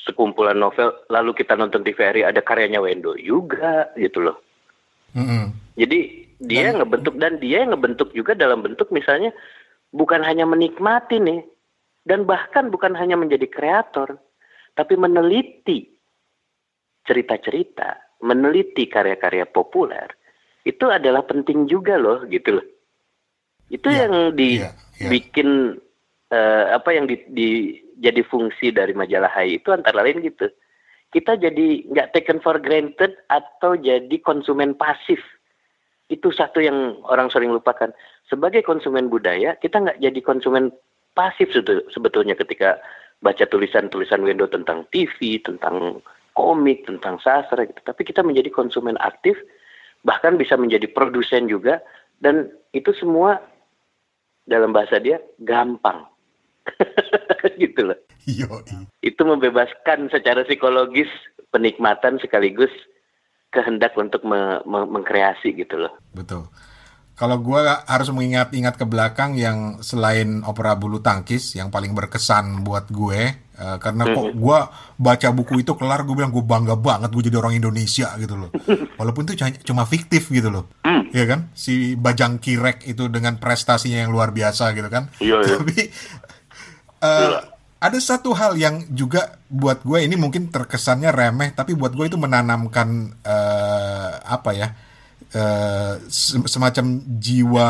sekumpulan 0.05 0.57
novel 0.57 0.93
lalu 1.09 1.37
kita 1.37 1.53
nonton 1.53 1.85
TVRI 1.85 2.25
ada 2.25 2.41
karyanya 2.41 2.81
Wendo 2.81 3.13
juga 3.17 3.89
gitu 3.97 4.25
loh. 4.25 4.37
Mm-hmm. 5.13 5.43
Jadi 5.77 5.99
dia 6.41 6.71
dan, 6.71 6.81
ngebentuk 6.81 7.15
dan 7.21 7.33
dia 7.37 7.61
ngebentuk 7.67 8.09
juga 8.17 8.33
dalam 8.33 8.65
bentuk 8.65 8.89
misalnya 8.89 9.29
bukan 9.93 10.25
hanya 10.25 10.47
menikmati 10.49 11.21
nih 11.21 11.45
dan 12.07 12.25
bahkan 12.25 12.73
bukan 12.73 12.97
hanya 12.97 13.13
menjadi 13.13 13.45
kreator 13.45 14.17
tapi 14.73 14.97
meneliti 14.97 15.91
cerita-cerita, 17.05 18.21
meneliti 18.25 18.87
karya-karya 18.87 19.45
populer 19.45 20.09
itu 20.61 20.85
adalah 20.89 21.25
penting 21.25 21.65
juga 21.65 21.97
loh 21.97 22.25
gitu 22.29 22.61
loh. 22.61 22.65
Itu 23.71 23.89
yeah, 23.89 24.05
yang 24.05 24.13
dibikin 24.37 25.49
yeah, 25.49 25.77
yeah. 25.77 25.89
Uh, 26.31 26.79
apa 26.79 26.95
yang 26.95 27.11
di, 27.11 27.19
di 27.27 27.49
jadi 28.01 28.25
fungsi 28.25 28.73
dari 28.73 28.97
majalah 28.97 29.29
Hai 29.29 29.61
itu 29.61 29.69
antara 29.69 30.01
lain 30.01 30.25
gitu. 30.25 30.49
Kita 31.13 31.37
jadi 31.37 31.85
nggak 31.85 32.17
taken 32.17 32.41
for 32.41 32.57
granted 32.57 33.13
atau 33.29 33.77
jadi 33.77 34.17
konsumen 34.25 34.73
pasif. 34.73 35.21
Itu 36.09 36.33
satu 36.33 36.59
yang 36.59 36.97
orang 37.07 37.29
sering 37.29 37.53
lupakan. 37.53 37.93
Sebagai 38.27 38.65
konsumen 38.65 39.07
budaya, 39.07 39.55
kita 39.61 39.79
nggak 39.79 40.01
jadi 40.01 40.19
konsumen 40.25 40.73
pasif 41.13 41.53
sebetulnya 41.91 42.33
ketika 42.35 42.81
baca 43.21 43.45
tulisan-tulisan 43.45 44.25
Wendo 44.25 44.49
tentang 44.49 44.87
TV, 44.89 45.37
tentang 45.39 46.01
komik, 46.33 46.87
tentang 46.89 47.21
sastra 47.21 47.67
gitu. 47.69 47.79
Tapi 47.85 48.01
kita 48.01 48.25
menjadi 48.25 48.49
konsumen 48.49 48.97
aktif, 49.03 49.37
bahkan 50.01 50.39
bisa 50.39 50.57
menjadi 50.57 50.89
produsen 50.89 51.45
juga, 51.45 51.83
dan 52.23 52.49
itu 52.71 52.95
semua 52.97 53.39
dalam 54.47 54.73
bahasa 54.73 54.97
dia 54.97 55.21
gampang 55.43 56.10
gitu 57.61 57.91
loh. 57.91 57.99
Yoi. 58.25 58.87
Itu 59.01 59.21
membebaskan 59.25 60.09
secara 60.13 60.45
psikologis 60.45 61.09
penikmatan 61.51 62.21
sekaligus 62.21 62.71
kehendak 63.51 63.93
untuk 63.99 64.23
me 64.23 64.63
me 64.63 64.87
mengkreasi 64.87 65.51
gitu 65.57 65.75
loh. 65.87 65.93
Betul. 66.15 66.47
Kalau 67.21 67.37
gue 67.37 67.61
harus 67.61 68.09
mengingat-ingat 68.09 68.81
ke 68.81 68.85
belakang 68.89 69.37
yang 69.37 69.77
selain 69.85 70.41
opera 70.41 70.73
bulu 70.73 71.05
tangkis 71.05 71.53
yang 71.53 71.69
paling 71.69 71.93
berkesan 71.93 72.65
buat 72.65 72.89
gue, 72.89 73.21
uh, 73.61 73.77
karena 73.77 74.09
kok 74.09 74.33
gue 74.33 74.57
baca 74.97 75.29
buku 75.29 75.61
itu 75.61 75.77
kelar 75.77 76.01
gue 76.01 76.17
bilang 76.17 76.33
gue 76.33 76.41
bangga 76.41 76.73
banget 76.73 77.13
gue 77.13 77.29
jadi 77.29 77.37
orang 77.37 77.61
Indonesia 77.61 78.09
gitu 78.17 78.41
loh. 78.41 78.49
Walaupun 78.99 79.29
itu 79.29 79.37
cuma 79.61 79.85
fiktif 79.85 80.33
gitu 80.33 80.49
loh, 80.49 80.65
mm. 80.81 81.13
ya 81.13 81.29
kan? 81.29 81.53
Si 81.53 81.93
Bajang 81.93 82.41
Kirek 82.41 82.89
itu 82.89 83.05
dengan 83.05 83.37
prestasinya 83.37 84.01
yang 84.01 84.09
luar 84.09 84.33
biasa 84.33 84.73
gitu 84.73 84.89
kan. 84.89 85.13
Iya, 85.21 85.45
iya. 85.45 85.55
Tapi 85.61 85.77
uh, 87.01 87.41
ada 87.81 87.97
satu 87.97 88.37
hal 88.37 88.55
yang 88.61 88.85
juga 88.93 89.41
buat 89.49 89.81
gue 89.81 90.05
ini 90.05 90.13
mungkin 90.13 90.53
terkesannya 90.53 91.09
remeh 91.09 91.57
tapi 91.57 91.73
buat 91.73 91.97
gue 91.97 92.13
itu 92.13 92.17
menanamkan 92.21 93.17
uh, 93.25 94.11
apa 94.21 94.49
ya 94.53 94.67
uh, 95.33 95.97
semacam 96.45 96.85
jiwa 97.17 97.69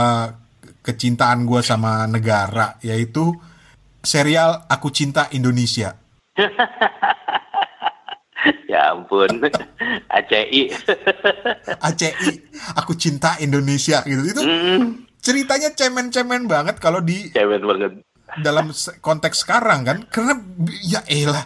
kecintaan 0.84 1.48
gue 1.48 1.62
sama 1.64 2.10
negara 2.12 2.76
yaitu 2.84 3.32
serial 4.02 4.66
Aku 4.68 4.90
Cinta 4.90 5.30
Indonesia. 5.32 5.94
ya 8.72 8.98
ampun, 8.98 9.30
ACI. 10.18 10.74
ACI, 11.78 12.32
Aku 12.82 12.98
Cinta 12.98 13.38
Indonesia 13.40 14.02
gitu 14.04 14.22
itu. 14.26 14.42
Mm. 14.42 15.06
Ceritanya 15.22 15.70
cemen-cemen 15.78 16.50
banget 16.50 16.82
kalau 16.82 16.98
di 16.98 17.30
cemen 17.30 17.62
banget 17.62 18.02
dalam 18.40 18.72
konteks 19.04 19.44
sekarang 19.44 19.84
kan 19.84 19.98
karena 20.08 20.40
ya 20.80 21.04
elah 21.12 21.44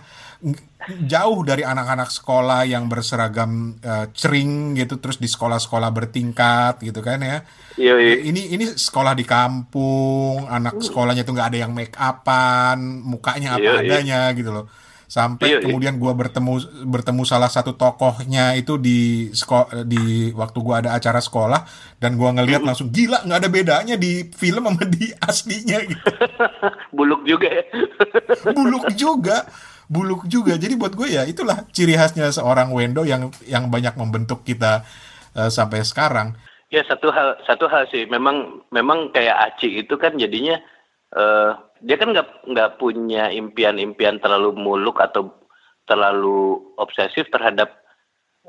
jauh 0.85 1.41
dari 1.41 1.65
anak-anak 1.65 2.13
sekolah 2.13 2.69
yang 2.69 2.85
berseragam 2.85 3.81
uh, 3.81 4.05
cering 4.13 4.77
gitu 4.77 5.01
terus 5.01 5.17
di 5.17 5.25
sekolah-sekolah 5.25 5.89
bertingkat 5.89 6.85
gitu 6.85 7.01
kan 7.01 7.17
ya. 7.25 7.41
Iya, 7.73 7.93
iya. 7.97 8.15
Ini 8.21 8.53
ini 8.53 8.65
sekolah 8.69 9.17
di 9.17 9.25
kampung, 9.25 10.45
anak 10.45 10.85
sekolahnya 10.85 11.25
tuh 11.25 11.33
nggak 11.33 11.49
ada 11.49 11.59
yang 11.65 11.73
make 11.73 11.97
upan, 11.97 12.77
mukanya 13.01 13.57
apa 13.57 13.65
iya, 13.65 13.73
iya. 13.81 13.81
adanya 13.81 14.21
gitu 14.37 14.53
loh 14.53 14.65
sampai 15.05 15.47
iya, 15.47 15.57
iya. 15.61 15.65
kemudian 15.69 16.01
gue 16.01 16.09
bertemu 16.09 16.53
bertemu 16.89 17.21
salah 17.23 17.49
satu 17.49 17.77
tokohnya 17.77 18.57
itu 18.57 18.81
di 18.81 19.29
di 19.85 20.33
waktu 20.33 20.57
gue 20.59 20.75
ada 20.75 20.89
acara 20.97 21.21
sekolah 21.21 21.61
dan 22.01 22.17
gue 22.17 22.29
ngelihat 22.29 22.65
mm. 22.65 22.67
langsung 22.67 22.89
gila 22.89 23.21
nggak 23.21 23.39
ada 23.45 23.49
bedanya 23.49 23.95
di 23.95 24.25
film 24.33 24.65
sama 24.65 24.83
di 24.89 25.13
aslinya 25.21 25.77
gitu. 25.85 26.09
buluk 26.97 27.21
juga 27.23 27.47
ya 27.49 27.63
buluk 28.57 28.85
juga 28.97 29.37
buluk 29.85 30.25
juga 30.25 30.57
jadi 30.57 30.73
buat 30.73 30.97
gue 30.97 31.13
ya 31.13 31.23
itulah 31.29 31.61
ciri 31.69 31.93
khasnya 31.93 32.33
seorang 32.33 32.73
Wendo 32.73 33.05
yang 33.05 33.29
yang 33.45 33.69
banyak 33.69 33.93
membentuk 33.93 34.41
kita 34.41 34.81
uh, 35.37 35.49
sampai 35.53 35.85
sekarang 35.85 36.33
ya 36.73 36.81
satu 36.89 37.13
hal 37.13 37.37
satu 37.45 37.69
hal 37.69 37.85
sih 37.93 38.09
memang 38.09 38.65
memang 38.73 39.13
kayak 39.13 39.53
Aci 39.53 39.85
itu 39.85 39.93
kan 40.01 40.17
jadinya 40.17 40.57
uh, 41.15 41.51
dia 41.81 41.95
kan 41.97 42.11
nggak 42.11 42.27
nggak 42.47 42.69
punya 42.77 43.31
impian-impian 43.31 44.19
terlalu 44.19 44.53
muluk 44.53 44.99
atau 44.99 45.31
terlalu 45.85 46.59
obsesif 46.77 47.29
terhadap 47.29 47.85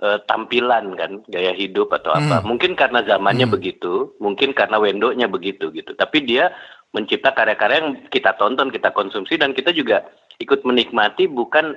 uh, 0.01 0.19
tampilan 0.25 0.97
kan 0.97 1.23
gaya 1.31 1.53
hidup 1.53 1.93
atau 1.93 2.13
hmm. 2.13 2.21
apa 2.27 2.37
mungkin 2.45 2.75
karena 2.75 3.05
zamannya 3.07 3.47
hmm. 3.49 3.55
begitu 3.55 4.17
mungkin 4.19 4.53
karena 4.57 4.81
wendonya 4.81 5.29
begitu 5.29 5.71
gitu 5.73 5.93
tapi 5.95 6.25
dia 6.25 6.53
mencipta 6.97 7.35
karya-karya 7.37 7.77
yang 7.83 7.91
kita 8.09 8.33
tonton 8.41 8.73
kita 8.73 8.91
konsumsi 8.97 9.37
dan 9.37 9.53
kita 9.53 9.71
juga 9.75 10.07
ikut 10.41 10.65
menikmati 10.65 11.29
bukan 11.29 11.77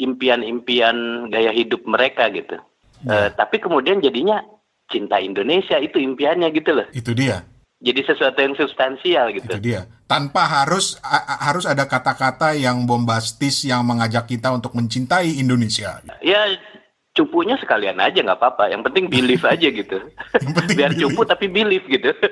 impian-impian 0.00 1.28
gaya 1.28 1.52
hidup 1.52 1.84
mereka 1.84 2.32
gitu 2.32 2.56
hmm. 3.04 3.08
uh, 3.08 3.28
tapi 3.36 3.60
kemudian 3.60 4.00
jadinya 4.00 4.40
cinta 4.88 5.20
Indonesia 5.20 5.76
itu 5.80 6.00
impiannya 6.00 6.48
gitu 6.52 6.70
loh 6.80 6.86
itu 6.96 7.12
dia 7.12 7.44
jadi 7.84 8.00
sesuatu 8.08 8.40
yang 8.40 8.56
substansial 8.56 9.28
gitu. 9.36 9.44
Itu 9.44 9.60
dia. 9.60 9.84
Tanpa 10.08 10.48
harus 10.48 10.96
harus 11.40 11.68
ada 11.68 11.84
kata-kata 11.84 12.56
yang 12.56 12.88
bombastis 12.88 13.60
yang 13.68 13.84
mengajak 13.84 14.24
kita 14.24 14.48
untuk 14.56 14.72
mencintai 14.72 15.36
Indonesia. 15.36 16.00
Ya 16.24 16.48
cupunya 17.12 17.60
sekalian 17.60 18.00
aja 18.00 18.24
nggak 18.24 18.40
apa-apa. 18.40 18.72
Yang 18.72 18.82
penting 18.88 19.04
believe 19.12 19.44
aja 19.44 19.68
gitu. 19.68 20.00
penting 20.56 20.76
Biar 20.80 20.96
believe. 20.96 21.12
cupu 21.12 21.22
tapi 21.28 21.46
believe 21.52 21.86
gitu. 21.86 22.10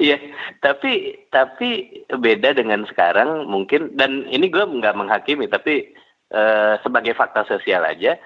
Iya, 0.00 0.16
tapi 0.64 1.20
tapi 1.28 2.00
beda 2.08 2.56
dengan 2.56 2.88
sekarang 2.88 3.44
mungkin 3.44 3.92
dan 3.92 4.24
ini 4.30 4.48
gue 4.48 4.62
nggak 4.62 4.96
menghakimi 4.96 5.50
tapi 5.52 5.92
uh, 6.32 6.80
sebagai 6.80 7.12
fakta 7.12 7.44
sosial 7.44 7.84
aja 7.84 8.16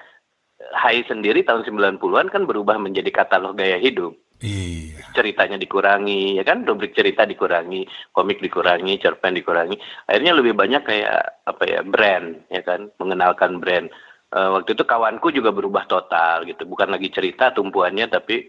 Hai 0.73 1.05
sendiri 1.05 1.45
tahun 1.45 1.69
90-an 1.69 2.33
kan 2.33 2.49
berubah 2.49 2.81
menjadi 2.81 3.13
katalog 3.13 3.61
gaya 3.61 3.77
hidup. 3.77 4.17
Iya. 4.37 5.01
Ceritanya 5.17 5.57
dikurangi, 5.57 6.37
ya 6.37 6.45
kan? 6.45 6.65
Rubrik 6.69 6.93
cerita 6.93 7.25
dikurangi, 7.25 7.89
komik 8.13 8.45
dikurangi, 8.45 9.01
cerpen 9.01 9.33
dikurangi. 9.33 9.81
Akhirnya 10.09 10.37
lebih 10.37 10.53
banyak 10.53 10.83
kayak 10.85 11.47
apa 11.49 11.63
ya 11.65 11.81
brand, 11.81 12.45
ya 12.53 12.61
kan? 12.61 12.93
Mengenalkan 13.01 13.57
brand. 13.59 13.89
Uh, 14.29 14.61
waktu 14.61 14.77
itu 14.77 14.85
kawanku 14.85 15.33
juga 15.33 15.55
berubah 15.55 15.89
total 15.89 16.45
gitu, 16.45 16.67
bukan 16.69 16.93
lagi 16.93 17.09
cerita 17.09 17.55
tumpuannya, 17.55 18.11
tapi 18.11 18.45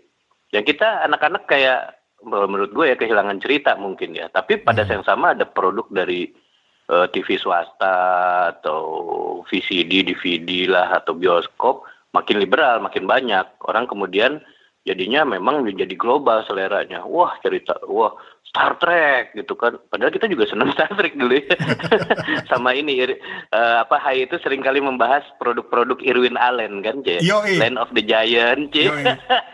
yang 0.52 0.66
kita 0.66 1.06
anak-anak 1.06 1.48
kayak 1.48 2.02
menurut 2.26 2.74
gue 2.74 2.92
ya 2.92 2.98
kehilangan 2.98 3.40
cerita 3.40 3.78
mungkin 3.80 4.18
ya. 4.18 4.28
Tapi 4.28 4.60
pada 4.66 4.84
hmm. 4.84 4.92
yang 5.00 5.04
sama 5.06 5.38
ada 5.38 5.46
produk 5.48 5.88
dari 5.88 6.28
uh, 6.92 7.06
eh, 7.06 7.08
TV 7.14 7.40
swasta 7.40 7.96
atau 8.58 8.82
VCD, 9.48 10.04
DVD 10.12 10.68
lah 10.68 11.00
atau 11.00 11.16
bioskop 11.16 11.88
makin 12.16 12.42
liberal, 12.42 12.82
makin 12.82 13.06
banyak 13.06 13.46
orang 13.68 13.86
kemudian 13.86 14.42
jadinya 14.88 15.28
memang 15.28 15.68
menjadi 15.68 15.94
global 16.00 16.48
seleranya. 16.48 17.04
Wah 17.04 17.36
cerita, 17.44 17.76
wah 17.84 18.16
Star 18.48 18.80
Trek 18.80 19.36
gitu 19.36 19.54
kan. 19.60 19.76
Padahal 19.92 20.10
kita 20.16 20.32
juga 20.32 20.48
senang 20.48 20.72
Star 20.76 20.90
Trek 20.96 21.20
dulu 21.20 21.36
ya. 21.36 21.56
Sama 22.50 22.72
ini 22.72 23.04
uh, 23.04 23.84
apa 23.84 24.00
Hai 24.00 24.24
itu 24.24 24.40
sering 24.40 24.64
kali 24.64 24.80
membahas 24.80 25.28
produk-produk 25.38 26.00
Irwin 26.02 26.40
Allen 26.40 26.82
kan, 26.82 27.04
C. 27.04 27.20
Land 27.60 27.78
of 27.78 27.92
the 27.92 28.02
Giant, 28.02 28.72
C. 28.72 28.88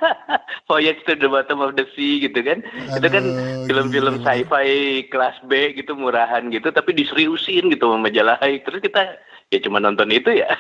Voyage 0.70 1.02
to 1.10 1.18
the 1.18 1.28
Bottom 1.28 1.66
of 1.66 1.74
the 1.74 1.90
Sea 1.98 2.22
gitu 2.22 2.40
kan. 2.46 2.62
Aduh, 2.94 3.02
itu 3.02 3.08
kan 3.10 3.26
film-film 3.66 4.16
sci-fi 4.22 5.04
kelas 5.10 5.38
B 5.50 5.74
gitu 5.74 5.98
murahan 5.98 6.48
gitu 6.54 6.70
tapi 6.70 6.94
diseriusin 6.94 7.74
gitu 7.74 7.90
sama 7.90 8.08
majalah 8.08 8.38
Hai. 8.40 8.62
Terus 8.62 8.80
kita 8.80 9.18
ya 9.50 9.60
cuma 9.66 9.82
nonton 9.82 10.14
itu 10.14 10.32
ya. 10.32 10.54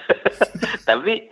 tapi 0.90 1.30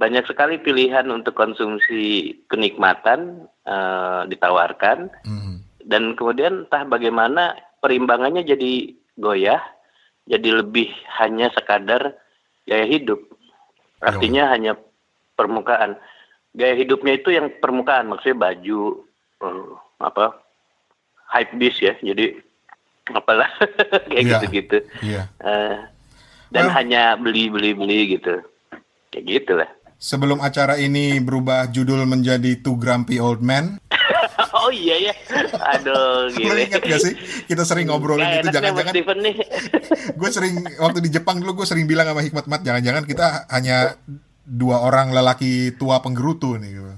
banyak 0.00 0.24
sekali 0.24 0.56
pilihan 0.56 1.04
untuk 1.12 1.36
konsumsi 1.36 2.32
kenikmatan 2.48 3.44
uh, 3.68 4.24
ditawarkan 4.24 5.12
mm. 5.28 5.84
dan 5.84 6.16
kemudian 6.16 6.64
entah 6.64 6.88
bagaimana 6.88 7.52
perimbangannya 7.84 8.40
jadi 8.48 8.96
goyah 9.20 9.60
jadi 10.24 10.64
lebih 10.64 10.88
hanya 11.20 11.52
sekadar 11.52 12.16
gaya 12.64 12.88
hidup 12.88 13.20
artinya 14.00 14.48
Yo. 14.48 14.52
hanya 14.56 14.72
permukaan 15.36 16.00
gaya 16.56 16.80
hidupnya 16.80 17.20
itu 17.20 17.36
yang 17.36 17.52
permukaan 17.60 18.08
maksudnya 18.08 18.48
baju 18.48 19.04
uh, 19.44 19.76
apa 20.00 20.40
hype 21.28 21.60
beast 21.60 21.84
ya 21.84 21.92
jadi 22.00 22.40
apalah 23.12 23.52
kayak 24.08 24.24
yeah. 24.24 24.30
gitu-gitu 24.32 24.78
yeah. 25.04 25.24
uh, 25.44 25.84
dan 26.48 26.72
well, 26.72 26.74
hanya 26.80 27.20
beli 27.20 27.52
beli 27.52 27.76
beli 27.76 28.16
gitu 28.16 28.40
kayak 29.12 29.26
gitulah 29.28 29.70
sebelum 30.00 30.40
acara 30.40 30.80
ini 30.80 31.20
berubah 31.20 31.68
judul 31.68 32.08
menjadi 32.08 32.64
Two 32.64 32.80
Grumpy 32.80 33.20
Old 33.20 33.44
Men. 33.44 33.76
oh 34.56 34.72
iya 34.72 35.12
ya. 35.12 35.14
Aduh, 35.76 36.32
gila. 36.32 36.50
Lo 36.56 36.60
ingat 36.64 36.82
gak 36.82 37.00
sih? 37.04 37.14
Kita 37.44 37.68
sering 37.68 37.92
ngobrolin 37.92 38.40
gitu 38.40 38.48
jangan-jangan. 38.48 38.96
gue 40.20 40.30
sering 40.32 40.64
waktu 40.80 40.98
di 41.04 41.12
Jepang 41.12 41.44
dulu 41.44 41.62
gue 41.62 41.66
sering 41.68 41.84
bilang 41.84 42.08
sama 42.08 42.24
Hikmat 42.24 42.48
Mat 42.48 42.64
jangan-jangan 42.64 43.04
kita 43.04 43.44
hanya 43.52 44.00
dua 44.48 44.82
orang 44.82 45.12
lelaki 45.12 45.76
tua 45.76 46.00
penggerutu 46.00 46.56
nih. 46.56 46.72
Gitu. 46.72 46.92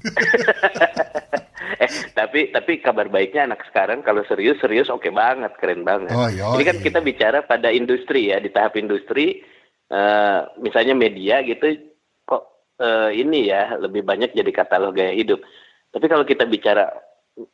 eh 1.82 1.90
tapi 2.14 2.54
tapi 2.54 2.78
kabar 2.78 3.10
baiknya 3.10 3.50
anak 3.50 3.66
sekarang 3.66 4.06
kalau 4.06 4.22
serius 4.30 4.54
serius 4.62 4.86
oke 4.86 5.02
okay 5.02 5.10
banget 5.10 5.50
keren 5.58 5.82
banget. 5.82 6.14
Oh, 6.14 6.30
iya, 6.30 6.54
Ini 6.54 6.62
kan 6.62 6.76
iya. 6.78 6.84
kita 6.86 6.98
bicara 7.02 7.38
pada 7.42 7.74
industri 7.74 8.30
ya 8.30 8.38
di 8.38 8.48
tahap 8.54 8.78
industri. 8.78 9.42
Uh, 9.92 10.48
misalnya 10.64 10.96
media 10.96 11.44
gitu 11.44 11.91
uh, 12.82 13.10
ini 13.14 13.46
ya 13.46 13.78
lebih 13.78 14.02
banyak 14.02 14.34
jadi 14.34 14.50
katalog 14.50 14.98
gaya 14.98 15.14
hidup. 15.14 15.38
Tapi 15.94 16.06
kalau 16.10 16.26
kita 16.26 16.44
bicara 16.50 16.90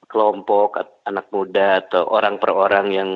kelompok 0.09 0.81
anak 1.07 1.29
muda 1.31 1.85
atau 1.85 2.09
orang 2.09 2.41
per 2.41 2.51
orang 2.51 2.87
yang 2.91 3.11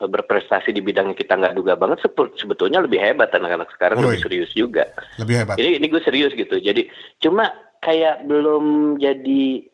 berprestasi 0.00 0.72
di 0.72 0.80
bidang 0.80 1.12
yang 1.12 1.18
kita 1.18 1.36
nggak 1.36 1.52
duga 1.52 1.76
banget 1.76 2.00
sebetulnya 2.40 2.80
lebih 2.80 2.96
hebat 2.96 3.28
anak-anak 3.36 3.68
sekarang 3.76 4.00
Ui, 4.00 4.16
lebih 4.16 4.24
serius 4.24 4.50
juga. 4.56 4.88
Lebih 5.20 5.44
hebat. 5.44 5.56
Ini 5.60 5.76
ini 5.76 5.86
gue 5.92 6.00
serius 6.00 6.32
gitu. 6.32 6.56
Jadi 6.56 6.88
cuma 7.20 7.52
kayak 7.84 8.24
belum 8.24 8.96
jadi 8.96 9.68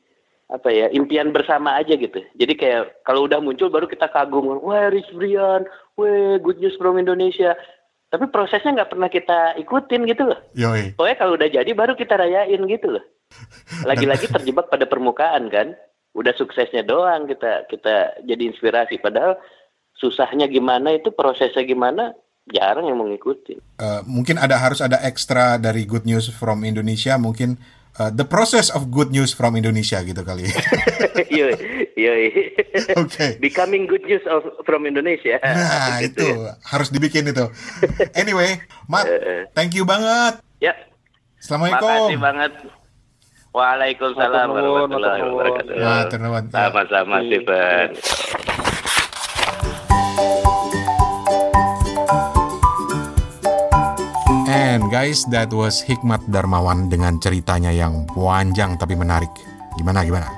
apa 0.46 0.70
ya 0.70 0.86
impian 0.94 1.30
bersama 1.30 1.78
aja 1.78 1.94
gitu. 1.94 2.22
Jadi 2.34 2.52
kayak 2.58 3.06
kalau 3.06 3.26
udah 3.30 3.38
muncul 3.38 3.70
baru 3.70 3.86
kita 3.86 4.10
kagum, 4.10 4.62
wah 4.62 4.90
Rich 4.90 5.14
Brian, 5.14 5.62
wah 5.94 6.38
good 6.42 6.58
news 6.58 6.74
from 6.78 6.98
Indonesia 6.98 7.54
tapi 8.06 8.30
prosesnya 8.30 8.82
nggak 8.82 8.90
pernah 8.94 9.10
kita 9.10 9.38
ikutin 9.58 10.06
gitu 10.06 10.22
loh. 10.30 10.38
Yoi. 10.54 10.94
Pokoknya 10.94 11.16
kalau 11.18 11.32
udah 11.34 11.48
jadi 11.50 11.70
baru 11.74 11.92
kita 11.98 12.14
rayain 12.14 12.62
gitu 12.70 12.96
loh. 12.98 13.04
Lagi-lagi 13.90 14.30
terjebak 14.30 14.70
pada 14.70 14.86
permukaan 14.86 15.50
kan. 15.50 15.74
Udah 16.16 16.32
suksesnya 16.32 16.86
doang 16.86 17.26
kita 17.26 17.66
kita 17.68 18.22
jadi 18.24 18.42
inspirasi. 18.46 19.02
Padahal 19.02 19.36
susahnya 19.98 20.46
gimana 20.46 20.94
itu 20.94 21.10
prosesnya 21.12 21.66
gimana 21.66 22.14
jarang 22.46 22.86
yang 22.86 23.02
mengikuti. 23.02 23.58
Uh, 23.82 24.00
mungkin 24.06 24.38
ada 24.38 24.54
harus 24.56 24.78
ada 24.78 25.02
ekstra 25.02 25.58
dari 25.58 25.82
Good 25.82 26.06
News 26.06 26.30
from 26.30 26.62
Indonesia 26.62 27.18
mungkin 27.18 27.58
uh, 27.98 28.10
the 28.12 28.24
process 28.24 28.68
of 28.70 28.88
good 28.92 29.10
news 29.10 29.32
from 29.32 29.56
Indonesia 29.56 30.00
gitu 30.04 30.22
kali. 30.22 30.48
Iya, 31.26 31.48
iya. 31.96 32.12
Oke. 33.00 33.40
Becoming 33.40 33.88
good 33.88 34.04
news 34.04 34.22
of 34.28 34.44
from 34.68 34.84
Indonesia. 34.84 35.40
Nah, 35.40 35.98
gitu 36.04 36.22
itu 36.22 36.28
ya. 36.44 36.52
harus 36.68 36.88
dibikin 36.92 37.24
itu. 37.28 37.48
Anyway, 38.12 38.60
Mat, 38.86 39.08
eh, 39.08 39.16
eh. 39.16 39.42
thank 39.56 39.72
you 39.72 39.88
banget. 39.88 40.40
Ya. 40.60 40.76
Assalamualaikum. 41.40 41.88
Makasih 41.88 42.20
banget. 42.20 42.52
Waalaikumsalam 43.56 44.46
warahmatullahi 44.52 45.20
wabarakatuh. 45.24 46.52
Sama-sama, 46.52 47.24
Stephen. 47.24 47.88
And 54.76 54.92
guys, 54.92 55.24
that 55.32 55.48
was 55.56 55.80
Hikmat 55.80 56.28
Darmawan 56.28 56.92
dengan 56.92 57.16
ceritanya 57.16 57.72
yang 57.72 58.04
panjang 58.12 58.76
tapi 58.76 58.92
menarik. 58.92 59.32
Gimana 59.80 60.04
gimana? 60.04 60.28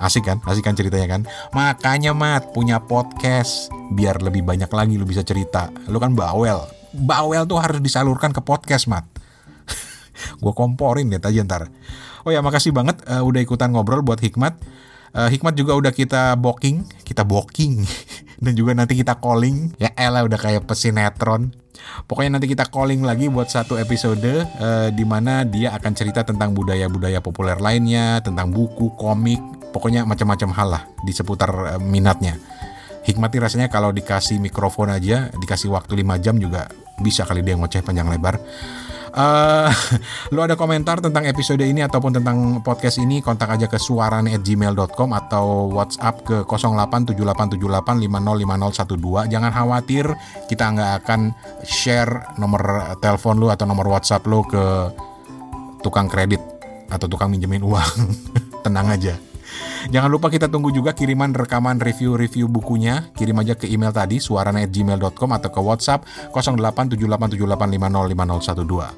Asik 0.00 0.24
kan? 0.24 0.40
Asik 0.48 0.64
kan 0.64 0.72
ceritanya 0.72 1.04
kan? 1.04 1.28
Makanya 1.52 2.16
Mat 2.16 2.56
punya 2.56 2.80
podcast 2.80 3.68
biar 3.92 4.24
lebih 4.24 4.40
banyak 4.40 4.72
lagi 4.72 4.96
lu 4.96 5.04
bisa 5.04 5.20
cerita. 5.20 5.68
Lu 5.92 6.00
kan 6.00 6.16
bawel. 6.16 6.64
Bawel 6.96 7.44
tuh 7.44 7.60
harus 7.60 7.84
disalurkan 7.84 8.32
ke 8.32 8.40
podcast 8.40 8.88
Mat. 8.88 9.04
Gue 10.40 10.56
komporin 10.56 11.12
deh 11.12 11.20
aja 11.20 11.44
ntar. 11.44 11.68
Oh 12.24 12.32
ya 12.32 12.40
makasih 12.40 12.72
banget 12.72 13.04
uh, 13.04 13.20
udah 13.20 13.44
ikutan 13.44 13.68
ngobrol 13.68 14.00
buat 14.00 14.16
Hikmat. 14.16 14.64
Uh, 15.12 15.28
Hikmat 15.28 15.60
juga 15.60 15.76
udah 15.76 15.92
kita 15.92 16.32
booking, 16.40 16.88
kita 17.04 17.20
booking 17.20 17.84
dan 18.38 18.52
juga 18.54 18.72
nanti 18.74 18.98
kita 18.98 19.18
calling. 19.18 19.76
Ya 19.78 19.90
elah 19.98 20.24
udah 20.26 20.38
kayak 20.38 20.66
pesinetron. 20.66 21.54
Pokoknya 22.08 22.38
nanti 22.38 22.48
kita 22.48 22.70
calling 22.70 23.04
lagi 23.04 23.28
buat 23.28 23.50
satu 23.50 23.76
episode 23.76 24.46
uh, 24.56 24.88
di 24.88 25.04
mana 25.04 25.44
dia 25.44 25.74
akan 25.76 25.92
cerita 25.92 26.24
tentang 26.24 26.54
budaya-budaya 26.56 27.20
populer 27.20 27.58
lainnya, 27.60 28.22
tentang 28.24 28.48
buku, 28.48 28.94
komik, 28.96 29.42
pokoknya 29.74 30.06
macam-macam 30.08 30.50
hal 30.54 30.68
lah 30.70 30.82
di 31.04 31.12
seputar 31.12 31.50
uh, 31.50 31.80
minatnya. 31.82 32.38
Hikmati 33.04 33.36
rasanya 33.36 33.68
kalau 33.68 33.92
dikasih 33.92 34.40
mikrofon 34.40 34.88
aja, 34.88 35.28
dikasih 35.36 35.68
waktu 35.68 36.00
5 36.00 36.24
jam 36.24 36.40
juga 36.40 36.72
bisa 37.04 37.28
kali 37.28 37.44
dia 37.44 37.52
ngoceh 37.58 37.84
panjang 37.84 38.08
lebar. 38.08 38.40
Uh, 39.14 39.70
lu 40.34 40.42
ada 40.42 40.58
komentar 40.58 40.98
tentang 40.98 41.22
episode 41.22 41.62
ini 41.62 41.86
ataupun 41.86 42.18
tentang 42.18 42.58
podcast 42.66 42.98
ini 42.98 43.22
kontak 43.22 43.54
aja 43.54 43.70
ke 43.70 43.78
suarane@gmail.com 43.78 45.14
atau 45.14 45.70
WhatsApp 45.70 46.26
ke 46.26 46.42
087878505012. 46.42 49.30
Jangan 49.30 49.54
khawatir, 49.54 50.10
kita 50.50 50.74
nggak 50.74 51.06
akan 51.06 51.30
share 51.62 52.34
nomor 52.42 52.98
telepon 52.98 53.38
lu 53.38 53.54
atau 53.54 53.70
nomor 53.70 53.86
WhatsApp 53.86 54.26
lu 54.26 54.42
ke 54.42 54.90
tukang 55.86 56.10
kredit 56.10 56.42
atau 56.90 57.06
tukang 57.06 57.30
minjemin 57.30 57.62
uang. 57.62 58.18
Tenang 58.66 58.90
aja. 58.90 59.14
Jangan 59.92 60.08
lupa 60.08 60.32
kita 60.32 60.48
tunggu 60.48 60.72
juga 60.72 60.96
kiriman 60.96 61.36
rekaman 61.36 61.76
review-review 61.80 62.48
bukunya. 62.48 63.04
Kirim 63.12 63.38
aja 63.40 63.54
ke 63.58 63.66
email 63.68 63.92
tadi 63.92 64.20
suarana@gmail.com 64.22 65.32
atau 65.36 65.50
ke 65.52 65.60
WhatsApp 65.60 66.06
087878505012. 66.32 68.94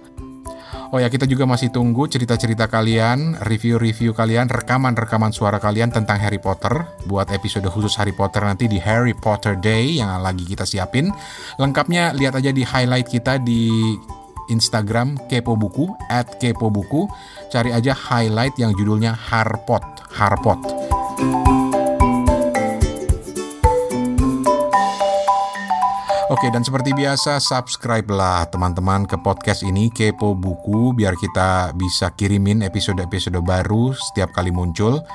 Oh 0.94 1.02
ya, 1.02 1.10
kita 1.10 1.26
juga 1.26 1.50
masih 1.50 1.74
tunggu 1.74 2.06
cerita-cerita 2.06 2.70
kalian, 2.70 3.42
review-review 3.42 4.14
kalian, 4.14 4.46
rekaman-rekaman 4.46 5.34
suara 5.34 5.58
kalian 5.58 5.90
tentang 5.90 6.22
Harry 6.22 6.38
Potter. 6.38 6.86
Buat 7.10 7.34
episode 7.34 7.66
khusus 7.66 7.98
Harry 7.98 8.14
Potter 8.14 8.46
nanti 8.46 8.70
di 8.70 8.78
Harry 8.78 9.10
Potter 9.10 9.58
Day 9.58 9.98
yang 9.98 10.22
lagi 10.22 10.46
kita 10.46 10.62
siapin. 10.62 11.10
Lengkapnya 11.58 12.14
lihat 12.14 12.38
aja 12.38 12.54
di 12.54 12.62
highlight 12.62 13.10
kita 13.10 13.42
di 13.42 13.98
Instagram 14.46 15.18
Kepo 15.26 15.58
Buku, 15.58 15.90
at 16.06 16.38
Kepo 16.38 16.70
Buku. 16.70 17.10
Cari 17.50 17.74
aja 17.74 17.90
highlight 17.90 18.54
yang 18.54 18.70
judulnya 18.78 19.10
Harpot, 19.10 19.82
Harpot. 20.16 20.58
Oke, 26.26 26.50
dan 26.50 26.66
seperti 26.66 26.90
biasa, 26.90 27.38
subscribe 27.38 28.10
lah 28.10 28.50
teman-teman 28.50 29.06
ke 29.06 29.14
podcast 29.14 29.62
ini, 29.62 29.94
Kepo 29.94 30.34
Buku, 30.34 30.90
biar 30.90 31.14
kita 31.14 31.70
bisa 31.78 32.10
kirimin 32.18 32.66
episode-episode 32.66 33.38
baru 33.46 33.94
setiap 33.94 34.34
kali 34.34 34.50
muncul. 34.50 35.06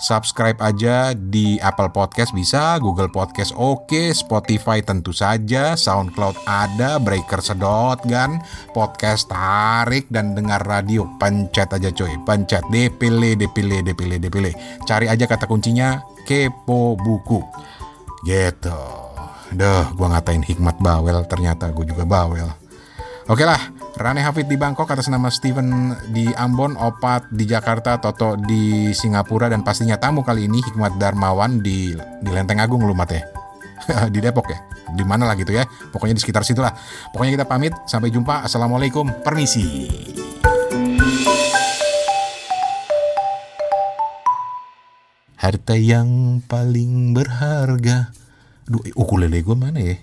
Subscribe 0.00 0.56
aja 0.64 1.12
di 1.12 1.60
Apple 1.60 1.92
Podcast 1.92 2.32
bisa, 2.32 2.80
Google 2.80 3.12
Podcast 3.12 3.52
oke, 3.52 4.16
Spotify 4.16 4.80
tentu 4.80 5.12
saja, 5.12 5.76
SoundCloud 5.76 6.48
ada, 6.48 6.96
Breaker 6.96 7.44
sedot 7.44 8.00
kan, 8.08 8.40
podcast 8.72 9.28
tarik 9.28 10.08
dan 10.08 10.32
dengar 10.32 10.64
radio, 10.64 11.04
pencet 11.20 11.68
aja 11.76 11.92
coy, 11.92 12.16
pencet, 12.24 12.64
depile, 12.72 13.36
depile, 13.36 13.84
depile, 13.84 14.16
depile. 14.16 14.56
Cari 14.88 15.04
aja 15.04 15.28
kata 15.28 15.44
kuncinya, 15.44 16.00
Kepo 16.24 16.96
Buku. 16.96 17.44
Gitu. 18.24 18.80
Duh, 19.52 19.84
gue 19.92 20.06
ngatain 20.08 20.40
hikmat 20.40 20.80
bawel, 20.80 21.28
ternyata 21.28 21.68
gue 21.76 21.84
juga 21.84 22.08
bawel. 22.08 22.48
Oke 23.28 23.44
lah, 23.44 23.60
Rane 23.98 24.22
Hafid 24.22 24.46
di 24.46 24.54
Bangkok 24.54 24.86
atas 24.94 25.10
nama 25.10 25.26
Steven 25.26 25.96
di 26.14 26.30
Ambon, 26.38 26.78
Opat 26.78 27.26
di 27.34 27.42
Jakarta, 27.42 27.98
Toto 27.98 28.38
di 28.38 28.94
Singapura 28.94 29.50
dan 29.50 29.66
pastinya 29.66 29.98
tamu 29.98 30.22
kali 30.22 30.46
ini 30.46 30.62
Hikmat 30.62 30.94
Darmawan 31.00 31.58
di 31.58 31.90
di 32.22 32.30
Lenteng 32.30 32.62
Agung 32.62 32.86
lu 32.86 32.94
Mat 32.94 33.10
ya. 33.10 33.22
di 34.14 34.22
Depok 34.22 34.46
ya. 34.46 34.58
Di 34.94 35.02
mana 35.02 35.26
lah 35.26 35.34
gitu 35.34 35.50
ya. 35.50 35.66
Pokoknya 35.90 36.14
di 36.14 36.22
sekitar 36.22 36.46
situ 36.46 36.62
lah. 36.62 36.70
Pokoknya 37.10 37.42
kita 37.42 37.46
pamit, 37.50 37.74
sampai 37.90 38.14
jumpa. 38.14 38.46
Assalamualaikum. 38.46 39.10
Permisi. 39.26 39.90
Harta 45.40 45.74
yang 45.74 46.38
paling 46.46 47.16
berharga. 47.16 48.12
Duh, 48.70 48.84
ukulele 48.94 49.42
gue 49.42 49.56
mana 49.58 49.82
ya? 49.82 49.96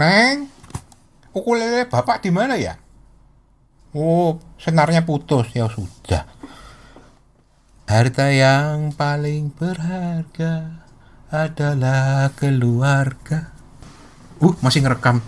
Neng, 0.00 0.50
ukulele 1.32 1.88
bapak 1.88 2.20
di 2.24 2.30
mana 2.30 2.56
ya? 2.56 2.76
Oh, 3.92 4.40
senarnya 4.56 5.04
putus 5.04 5.52
ya 5.52 5.68
sudah. 5.68 6.24
Harta 7.84 8.32
yang 8.32 8.96
paling 8.96 9.52
berharga 9.52 10.80
adalah 11.28 12.32
keluarga. 12.32 13.52
Uh, 14.40 14.56
masih 14.64 14.80
ngerekam. 14.80 15.20